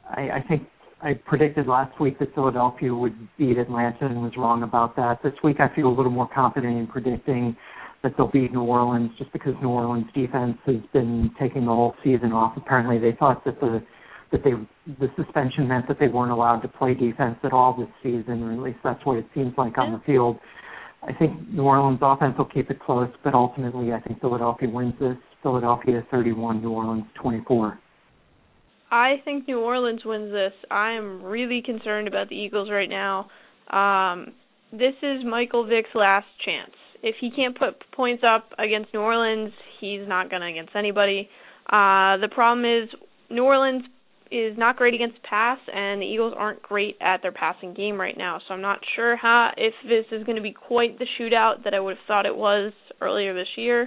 I, 0.09 0.31
I 0.31 0.45
think 0.49 0.63
I 1.03 1.15
predicted 1.15 1.67
last 1.67 2.01
week 2.01 2.19
that 2.19 2.35
Philadelphia 2.35 2.95
would 2.95 3.15
beat 3.37 3.59
Atlanta 3.59 4.07
and 4.07 4.23
was 4.23 4.33
wrong 4.37 4.63
about 4.63 4.97
that. 4.97 5.23
This 5.23 5.35
week 5.43 5.57
I 5.61 5.75
feel 5.75 5.89
a 5.89 5.95
little 5.95 6.13
more 6.13 6.29
confident 6.35 6.79
in 6.79 6.87
predicting 6.87 7.57
that 8.03 8.13
they'll 8.17 8.31
beat 8.31 8.53
New 8.53 8.63
Orleans 8.63 9.11
just 9.19 9.33
because 9.33 9.55
New 9.61 9.69
Orleans 9.69 10.07
defense 10.15 10.57
has 10.67 10.77
been 10.93 11.31
taking 11.41 11.63
the 11.63 11.73
whole 11.73 11.95
season 12.05 12.33
off. 12.33 12.57
Apparently 12.57 12.99
they 12.99 13.17
thought 13.19 13.45
that 13.45 13.61
the 13.61 13.83
that 14.35 14.43
they 14.43 14.53
the 14.99 15.09
suspension 15.17 15.69
meant 15.69 15.87
that 15.87 15.99
they 16.01 16.09
weren't 16.09 16.33
allowed 16.33 16.61
to 16.61 16.69
play 16.69 16.93
defense 16.93 17.37
at 17.45 17.53
all 17.53 17.77
this 17.79 17.89
season, 18.03 18.43
or 18.43 18.53
at 18.53 18.59
least 18.59 18.79
that's 18.83 19.05
what 19.07 19.17
it 19.17 19.27
seems 19.33 19.55
like 19.57 19.79
on 19.79 19.93
the 19.93 20.01
field. 20.05 20.39
I 21.03 21.13
think 21.13 21.49
New 21.51 21.63
Orleans 21.63 22.01
offense 22.03 22.35
will 22.37 22.47
keep 22.47 22.71
it 22.71 22.81
close, 22.81 23.11
but 23.23 23.35
ultimately 23.35 23.93
I 23.93 24.01
think 24.01 24.21
Philadelphia 24.21 24.69
wins 24.69 24.95
this. 24.99 25.17
Philadelphia 25.43 26.05
31, 26.11 26.63
New 26.63 26.71
Orleans 26.71 27.05
24. 27.23 27.79
I 28.91 29.17
think 29.25 29.47
New 29.47 29.61
Orleans 29.61 30.01
wins 30.05 30.33
this. 30.33 30.53
I 30.71 30.93
am 30.93 31.23
really 31.23 31.63
concerned 31.65 32.09
about 32.09 32.29
the 32.29 32.37
Eagles 32.37 32.71
right 32.71 32.89
now. 32.89 33.29
Um, 33.71 34.33
this 34.73 34.95
is 35.03 35.25
Michael 35.25 35.67
Vick's 35.67 35.95
last 35.95 36.27
chance. 36.45 36.73
If 37.03 37.17
he 37.21 37.31
can't 37.31 37.57
put 37.57 37.75
points 37.93 38.25
up 38.27 38.51
against 38.59 38.93
New 38.95 39.01
Orleans, 39.01 39.53
he's 39.81 40.09
not 40.09 40.31
going 40.31 40.41
to 40.41 40.49
against 40.49 40.75
anybody. 40.75 41.29
Uh, 41.67 42.17
the 42.17 42.29
problem 42.33 42.65
is 42.65 42.89
New 43.31 43.45
Orleans 43.45 43.85
is 44.35 44.59
not 44.59 44.77
great 44.77 44.95
against 44.95 45.23
pass, 45.23 45.59
and 45.73 46.03
the 46.03 46.07
Eagles 46.07 46.35
aren't 46.37 46.63
great 46.63 46.97
at 47.01 47.23
their 47.23 47.33
passing 47.33 47.73
game 47.73 48.01
right 48.01 48.17
now. 48.17 48.41
So 48.47 48.55
I'm 48.55 48.61
not 48.61 48.81
sure 48.97 49.17
how 49.17 49.51
if 49.57 49.75
this 49.85 50.07
is 50.11 50.25
going 50.25 50.37
to 50.37 50.43
be 50.43 50.53
quite 50.53 50.99
the 50.99 51.07
shootout 51.19 51.65
that 51.65 51.75
I 51.75 51.81
would 51.81 51.97
have 51.97 52.07
thought 52.07 52.27
it 52.27 52.37
was 52.37 52.73
earlier 53.01 53.35
this 53.35 53.49
year. 53.57 53.83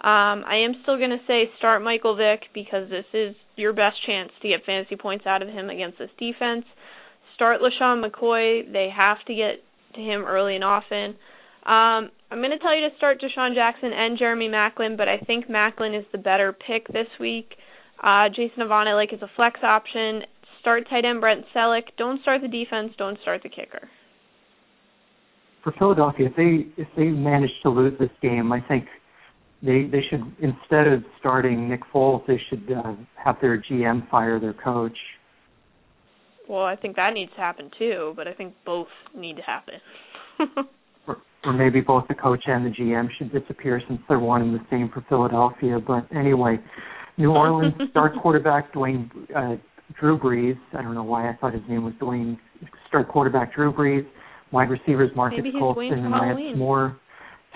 Um, 0.00 0.44
I 0.44 0.64
am 0.64 0.74
still 0.82 0.98
going 0.98 1.10
to 1.10 1.24
say 1.26 1.50
start 1.58 1.82
Michael 1.82 2.16
Vick 2.16 2.42
because 2.52 2.90
this 2.90 3.06
is 3.14 3.34
your 3.56 3.72
best 3.72 3.96
chance 4.06 4.30
to 4.42 4.48
get 4.48 4.64
fantasy 4.66 4.96
points 4.96 5.26
out 5.26 5.42
of 5.42 5.48
him 5.48 5.70
against 5.70 5.98
this 5.98 6.10
defense. 6.18 6.64
Start 7.36 7.60
LeSean 7.60 8.04
McCoy. 8.04 8.70
They 8.70 8.88
have 8.94 9.18
to 9.26 9.34
get 9.34 9.62
to 9.94 10.00
him 10.00 10.24
early 10.26 10.56
and 10.56 10.64
often. 10.64 11.16
Um, 11.64 12.10
I'm 12.30 12.40
going 12.40 12.50
to 12.50 12.58
tell 12.58 12.76
you 12.76 12.88
to 12.88 12.96
start 12.96 13.22
DeSean 13.22 13.54
Jackson 13.54 13.92
and 13.94 14.18
Jeremy 14.18 14.48
Maclin, 14.48 14.96
but 14.96 15.08
I 15.08 15.18
think 15.18 15.48
Maclin 15.48 15.98
is 15.98 16.04
the 16.12 16.18
better 16.18 16.52
pick 16.52 16.86
this 16.88 17.08
week. 17.18 17.54
Uh, 18.02 18.28
Jason 18.28 18.70
I 18.70 18.94
like 18.94 19.12
as 19.12 19.22
a 19.22 19.30
flex 19.36 19.60
option. 19.62 20.22
Start 20.60 20.88
tight 20.88 21.04
end 21.04 21.20
Brent 21.20 21.44
Celek. 21.54 21.84
Don't 21.98 22.20
start 22.22 22.42
the 22.42 22.48
defense. 22.48 22.92
Don't 22.98 23.18
start 23.22 23.42
the 23.42 23.48
kicker. 23.48 23.88
For 25.62 25.72
Philadelphia, 25.78 26.28
if 26.28 26.36
they 26.36 26.82
if 26.82 26.88
they 26.96 27.04
manage 27.04 27.50
to 27.62 27.70
lose 27.70 27.98
this 27.98 28.10
game, 28.20 28.52
I 28.52 28.60
think 28.60 28.86
they 29.62 29.84
they 29.90 30.02
should 30.10 30.20
instead 30.40 30.86
of 30.86 31.02
starting 31.18 31.68
Nick 31.68 31.80
Foles, 31.92 32.26
they 32.26 32.40
should 32.48 32.70
uh, 32.70 32.94
have 33.22 33.36
their 33.40 33.62
GM 33.62 34.08
fire 34.10 34.38
their 34.38 34.52
coach. 34.52 34.96
Well, 36.48 36.64
I 36.64 36.76
think 36.76 36.96
that 36.96 37.14
needs 37.14 37.32
to 37.32 37.40
happen 37.40 37.70
too, 37.78 38.12
but 38.16 38.28
I 38.28 38.34
think 38.34 38.54
both 38.66 38.88
need 39.16 39.36
to 39.36 39.42
happen. 39.42 39.74
or, 41.06 41.16
or 41.44 41.52
maybe 41.52 41.80
both 41.80 42.04
the 42.08 42.14
coach 42.14 42.42
and 42.46 42.66
the 42.66 42.70
GM 42.70 43.08
should 43.16 43.32
disappear 43.32 43.80
since 43.88 44.00
they're 44.08 44.18
one 44.18 44.42
and 44.42 44.54
the 44.54 44.64
same 44.70 44.90
for 44.92 45.04
Philadelphia. 45.08 45.78
But 45.84 46.06
anyway, 46.14 46.58
New 47.16 47.30
Orleans 47.34 47.74
start 47.90 48.12
quarterback 48.20 48.72
Dwayne 48.72 49.10
uh, 49.36 49.56
Drew 49.98 50.18
Brees. 50.18 50.58
I 50.72 50.82
don't 50.82 50.94
know 50.94 51.04
why 51.04 51.28
I 51.28 51.36
thought 51.36 51.54
his 51.54 51.62
name 51.68 51.84
was 51.84 51.94
Dwayne. 52.00 52.38
Start 52.88 53.08
quarterback 53.08 53.54
Drew 53.54 53.72
Brees. 53.72 54.06
Wide 54.52 54.70
receivers 54.70 55.10
Marques 55.16 55.40
Colston 55.58 55.92
and 55.92 56.10
Lance 56.10 56.56
Moore. 56.56 56.96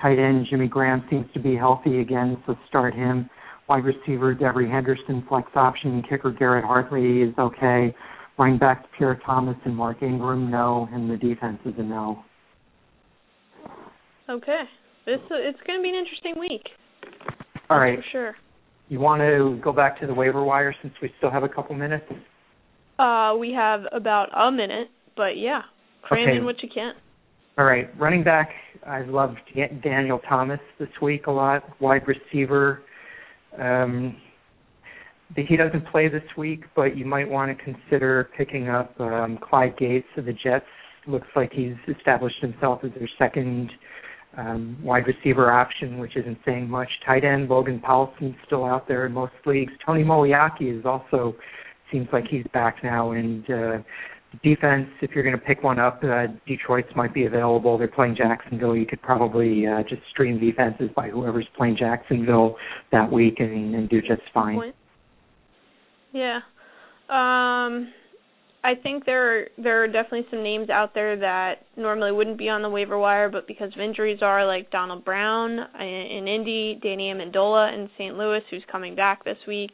Tight 0.03 0.19
end 0.19 0.47
Jimmy 0.51 0.69
Graham 0.69 1.05
seems 1.11 1.27
to 1.33 1.41
be 1.41 1.57
healthy 1.57 2.01
again, 2.01 2.43
so 2.47 2.57
start 2.69 2.95
him. 2.95 3.29
Wide 3.69 3.85
receiver 3.85 4.35
Devery 4.35 4.71
Henderson, 4.71 5.25
flex 5.29 5.49
option. 5.55 6.03
Kicker 6.09 6.33
Garrett 6.33 6.65
Hartley 6.65 7.23
is 7.23 7.35
okay. 7.39 7.95
Running 8.39 8.59
backs 8.59 8.87
Pierre 8.97 9.21
Thomas 9.27 9.57
and 9.65 9.77
Mark 9.77 10.03
Ingram, 10.03 10.51
no, 10.51 10.89
and 10.93 11.11
the 11.11 11.17
defense 11.17 11.59
is 11.65 11.75
a 11.79 11.83
no. 11.83 12.25
Okay, 14.31 14.63
this 15.07 15.19
it's 15.31 15.59
going 15.67 15.79
to 15.79 15.83
be 15.83 15.89
an 15.89 15.95
interesting 15.95 16.35
week. 16.39 16.63
All 17.69 17.79
right, 17.79 17.99
for 17.99 18.05
sure. 18.11 18.35
You 18.89 19.01
want 19.01 19.21
to 19.21 19.61
go 19.63 19.73
back 19.73 20.01
to 20.01 20.07
the 20.07 20.15
waiver 20.15 20.43
wire 20.43 20.75
since 20.83 20.95
we 21.03 21.13
still 21.19 21.31
have 21.31 21.43
a 21.43 21.49
couple 21.49 21.75
minutes? 21.75 22.07
Uh, 22.99 23.35
we 23.39 23.53
have 23.53 23.83
about 23.93 24.29
a 24.35 24.51
minute, 24.51 24.89
but 25.17 25.37
yeah, 25.37 25.63
cram 26.03 26.29
okay. 26.29 26.39
in 26.39 26.45
what 26.45 26.63
you 26.63 26.69
can. 26.73 26.95
All 27.59 27.65
right, 27.65 27.89
running 27.99 28.25
back. 28.25 28.51
I've 28.87 29.09
loved 29.09 29.39
Daniel 29.83 30.21
Thomas 30.29 30.61
this 30.79 30.89
week 31.03 31.27
a 31.27 31.31
lot. 31.31 31.65
Wide 31.81 32.03
receiver. 32.07 32.83
Um, 33.61 34.17
he 35.37 35.57
doesn't 35.57 35.87
play 35.89 36.09
this 36.09 36.23
week, 36.37 36.65
but 36.75 36.97
you 36.97 37.05
might 37.05 37.29
want 37.29 37.57
to 37.57 37.65
consider 37.65 38.31
picking 38.37 38.69
up 38.69 38.99
um, 39.01 39.39
Clyde 39.43 39.77
Gates 39.77 40.07
of 40.17 40.25
the 40.25 40.33
Jets. 40.33 40.65
Looks 41.07 41.29
like 41.37 41.53
he's 41.53 41.75
established 41.95 42.41
himself 42.41 42.81
as 42.85 42.91
their 42.99 43.09
second 43.19 43.71
um, 44.37 44.77
wide 44.83 45.05
receiver 45.07 45.51
option, 45.51 45.99
which 45.99 46.17
isn't 46.17 46.39
saying 46.45 46.69
much. 46.69 46.89
Tight 47.05 47.25
end 47.25 47.49
Logan 47.49 47.81
Paulsen's 47.81 48.37
still 48.47 48.65
out 48.65 48.87
there 48.87 49.07
in 49.07 49.13
most 49.13 49.33
leagues. 49.47 49.73
Tony 49.85 50.05
Moeaki 50.05 50.79
is 50.79 50.85
also 50.85 51.35
seems 51.91 52.09
like 52.13 52.25
he's 52.29 52.45
back 52.53 52.77
now, 52.85 53.13
and 53.13 53.51
uh, 53.51 53.79
defense, 54.43 54.89
if 55.01 55.13
you're 55.13 55.25
going 55.25 55.39
to 55.39 55.45
pick 55.45 55.63
one 55.63 55.79
up, 55.79 56.03
uh, 56.05 56.27
Detroit's 56.47 56.95
might 56.95 57.15
be 57.15 57.25
available. 57.25 57.79
They're 57.79 57.89
playing 57.89 58.17
Jacksonville. 58.17 58.77
You 58.77 58.87
could 58.87 59.01
probably 59.01 59.67
uh, 59.67 59.83
just 59.89 60.03
stream 60.11 60.39
defenses 60.39 60.91
by 60.95 61.09
whoever's 61.09 61.49
playing 61.57 61.77
Jacksonville 61.79 62.57
that 62.93 63.11
week 63.11 63.41
and, 63.41 63.75
and 63.75 63.89
do 63.89 64.01
just 64.01 64.23
fine. 64.35 64.73
Yeah. 66.13 66.41
Um 67.09 67.93
I 68.65 68.75
think 68.75 69.05
there 69.07 69.39
are, 69.39 69.49
there 69.57 69.85
are 69.85 69.87
definitely 69.87 70.27
some 70.31 70.43
names 70.43 70.69
out 70.69 70.93
there 70.93 71.17
that 71.17 71.67
normally 71.77 72.11
wouldn't 72.11 72.39
be 72.39 72.49
on 72.49 72.63
the 72.63 72.69
waiver 72.69 72.99
wire, 72.99 73.31
but 73.31 73.47
because 73.47 73.73
of 73.75 73.81
injuries 73.81 74.19
are 74.21 74.45
like 74.47 74.71
Donald 74.71 75.05
Brown 75.05 75.59
in 75.81 75.87
in 75.87 76.29
Indy, 76.29 76.79
Danny 76.83 77.13
Amendola 77.13 77.73
in 77.73 77.89
St. 77.97 78.17
Louis, 78.17 78.41
who's 78.51 78.65
coming 78.71 78.97
back 78.97 79.25
this 79.25 79.39
week. 79.47 79.71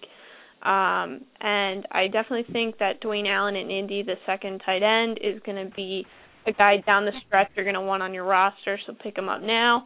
Um, 0.63 1.23
and 1.41 1.87
I 1.91 2.09
definitely 2.11 2.51
think 2.53 2.79
that 2.79 3.03
Dwayne 3.03 3.29
Allen 3.29 3.57
in 3.57 3.71
Indy, 3.71 4.03
the 4.03 4.15
second 4.27 4.63
tight 4.65 4.83
end, 4.83 5.19
is 5.23 5.41
going 5.45 5.63
to 5.63 5.75
be 5.75 6.07
a 6.47 6.53
guy 6.53 6.77
down 6.87 7.05
the 7.05 7.13
stretch 7.27 7.49
you're 7.55 7.65
going 7.65 7.75
to 7.75 7.81
want 7.81 8.03
on 8.03 8.15
your 8.15 8.25
roster, 8.25 8.79
so 8.87 8.95
pick 9.03 9.17
him 9.17 9.29
up 9.29 9.43
now. 9.43 9.85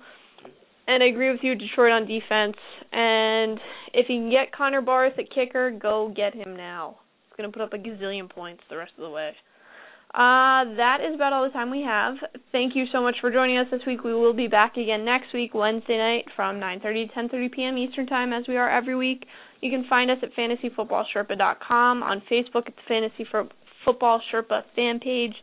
And 0.87 1.03
I 1.03 1.07
agree 1.07 1.31
with 1.31 1.41
you, 1.43 1.55
Detroit 1.55 1.93
on 1.93 2.07
defense. 2.07 2.57
And 2.93 3.61
if 3.93 4.09
you 4.09 4.21
can 4.21 4.31
get 4.31 4.53
Connor 4.57 4.81
Barth 4.81 5.19
at 5.19 5.31
kicker, 5.33 5.71
go 5.71 6.13
get 6.15 6.35
him 6.35 6.57
now. 6.57 6.97
Going 7.39 7.53
to 7.53 7.57
put 7.57 7.63
up 7.63 7.73
a 7.73 7.79
gazillion 7.79 8.29
points 8.29 8.65
the 8.69 8.77
rest 8.77 8.91
of 8.99 9.05
the 9.05 9.11
way. 9.11 9.31
Uh, 10.13 10.75
that 10.75 10.99
is 11.09 11.15
about 11.15 11.33
all 11.33 11.45
the 11.45 11.53
time 11.53 11.71
we 11.71 11.83
have. 11.83 12.17
Thank 12.51 12.75
you 12.75 12.87
so 12.91 13.01
much 13.01 13.15
for 13.21 13.31
joining 13.31 13.59
us 13.59 13.69
this 13.71 13.83
week. 13.87 14.03
We 14.03 14.13
will 14.13 14.33
be 14.33 14.49
back 14.49 14.77
again 14.77 15.05
next 15.05 15.33
week, 15.33 15.55
Wednesday 15.55 15.99
night, 15.99 16.25
from 16.35 16.59
9:30 16.59 17.07
to 17.07 17.15
10:30 17.15 17.53
p.m. 17.53 17.79
Eastern 17.79 18.09
Time, 18.09 18.33
as 18.33 18.43
we 18.49 18.57
are 18.57 18.69
every 18.69 18.97
week. 18.97 19.25
You 19.61 19.71
can 19.71 19.87
find 19.89 20.11
us 20.11 20.19
at 20.25 20.35
fantasyfootballsherpa.com, 20.35 22.03
on 22.03 22.23
Facebook 22.29 22.67
at 22.67 22.75
the 22.75 22.83
Fantasy 22.89 23.25
Football 23.85 24.21
Sherpa 24.33 24.63
fan 24.75 24.99
page, 24.99 25.35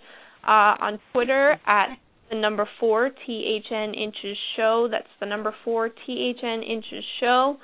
uh, 0.43 0.75
on 0.81 0.99
Twitter 1.13 1.57
at 1.65 1.95
the 2.29 2.35
number 2.35 2.67
four 2.77 3.09
THN 3.25 3.93
inches 3.93 4.37
show. 4.57 4.89
That's 4.91 5.07
the 5.21 5.27
number 5.27 5.55
four 5.63 5.87
THN 5.87 6.61
inches 6.61 7.05
show. 7.21 7.55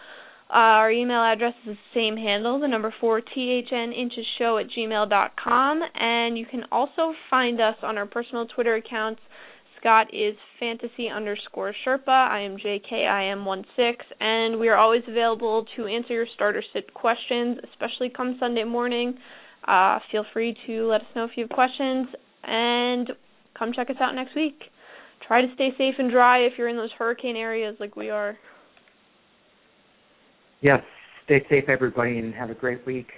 Uh, 0.54 0.84
our 0.84 0.92
email 0.92 1.24
address 1.24 1.54
is 1.66 1.78
the 1.78 2.00
same 2.00 2.18
handle, 2.18 2.60
the 2.60 2.68
number 2.68 2.94
four 3.00 3.22
THN 3.22 3.94
inches 3.94 4.26
show 4.38 4.58
at 4.58 4.66
gmail 4.78 5.10
dot 5.10 5.32
com, 5.42 5.80
and 5.96 6.38
you 6.38 6.46
can 6.46 6.64
also 6.74 7.14
find 7.30 7.62
us 7.62 7.76
on 7.82 7.98
our 7.98 8.06
personal 8.06 8.46
Twitter 8.48 8.76
accounts. 8.76 9.22
Scott 9.80 10.08
is 10.14 10.36
fantasy 10.60 11.08
underscore 11.08 11.74
Sherpa. 11.86 12.10
I 12.10 12.42
am 12.42 12.58
JKIM16, 12.58 13.94
and 14.20 14.60
we 14.60 14.68
are 14.68 14.76
always 14.76 15.04
available 15.08 15.66
to 15.78 15.88
answer 15.88 16.14
your 16.14 16.28
starter 16.36 16.62
sit 16.74 16.94
questions, 16.94 17.58
especially 17.72 18.10
come 18.10 18.36
Sunday 18.38 18.66
morning. 18.66 19.18
Uh, 19.66 20.00
feel 20.12 20.26
free 20.34 20.54
to 20.68 20.86
let 20.88 21.00
us 21.00 21.08
know 21.16 21.24
if 21.24 21.32
you 21.38 21.44
have 21.46 21.52
questions, 21.52 22.10
and 22.44 23.10
come 23.58 23.72
check 23.74 23.90
us 23.90 23.96
out 24.02 24.16
next 24.16 24.36
week. 24.36 24.60
Try 25.26 25.42
to 25.42 25.48
stay 25.56 25.70
safe 25.78 25.96
and 25.98 26.12
dry 26.12 26.40
if 26.40 26.54
you're 26.58 26.68
in 26.68 26.76
those 26.76 26.92
hurricane 27.00 27.38
areas 27.38 27.78
like 27.80 27.96
we 27.96 28.10
are. 28.10 28.38
Yes, 30.62 30.82
stay 31.26 31.44
safe, 31.50 31.66
everybody, 31.68 32.20
and 32.20 32.34
have 32.34 32.50
a 32.52 32.56
great 32.56 32.86
week. 32.86 33.10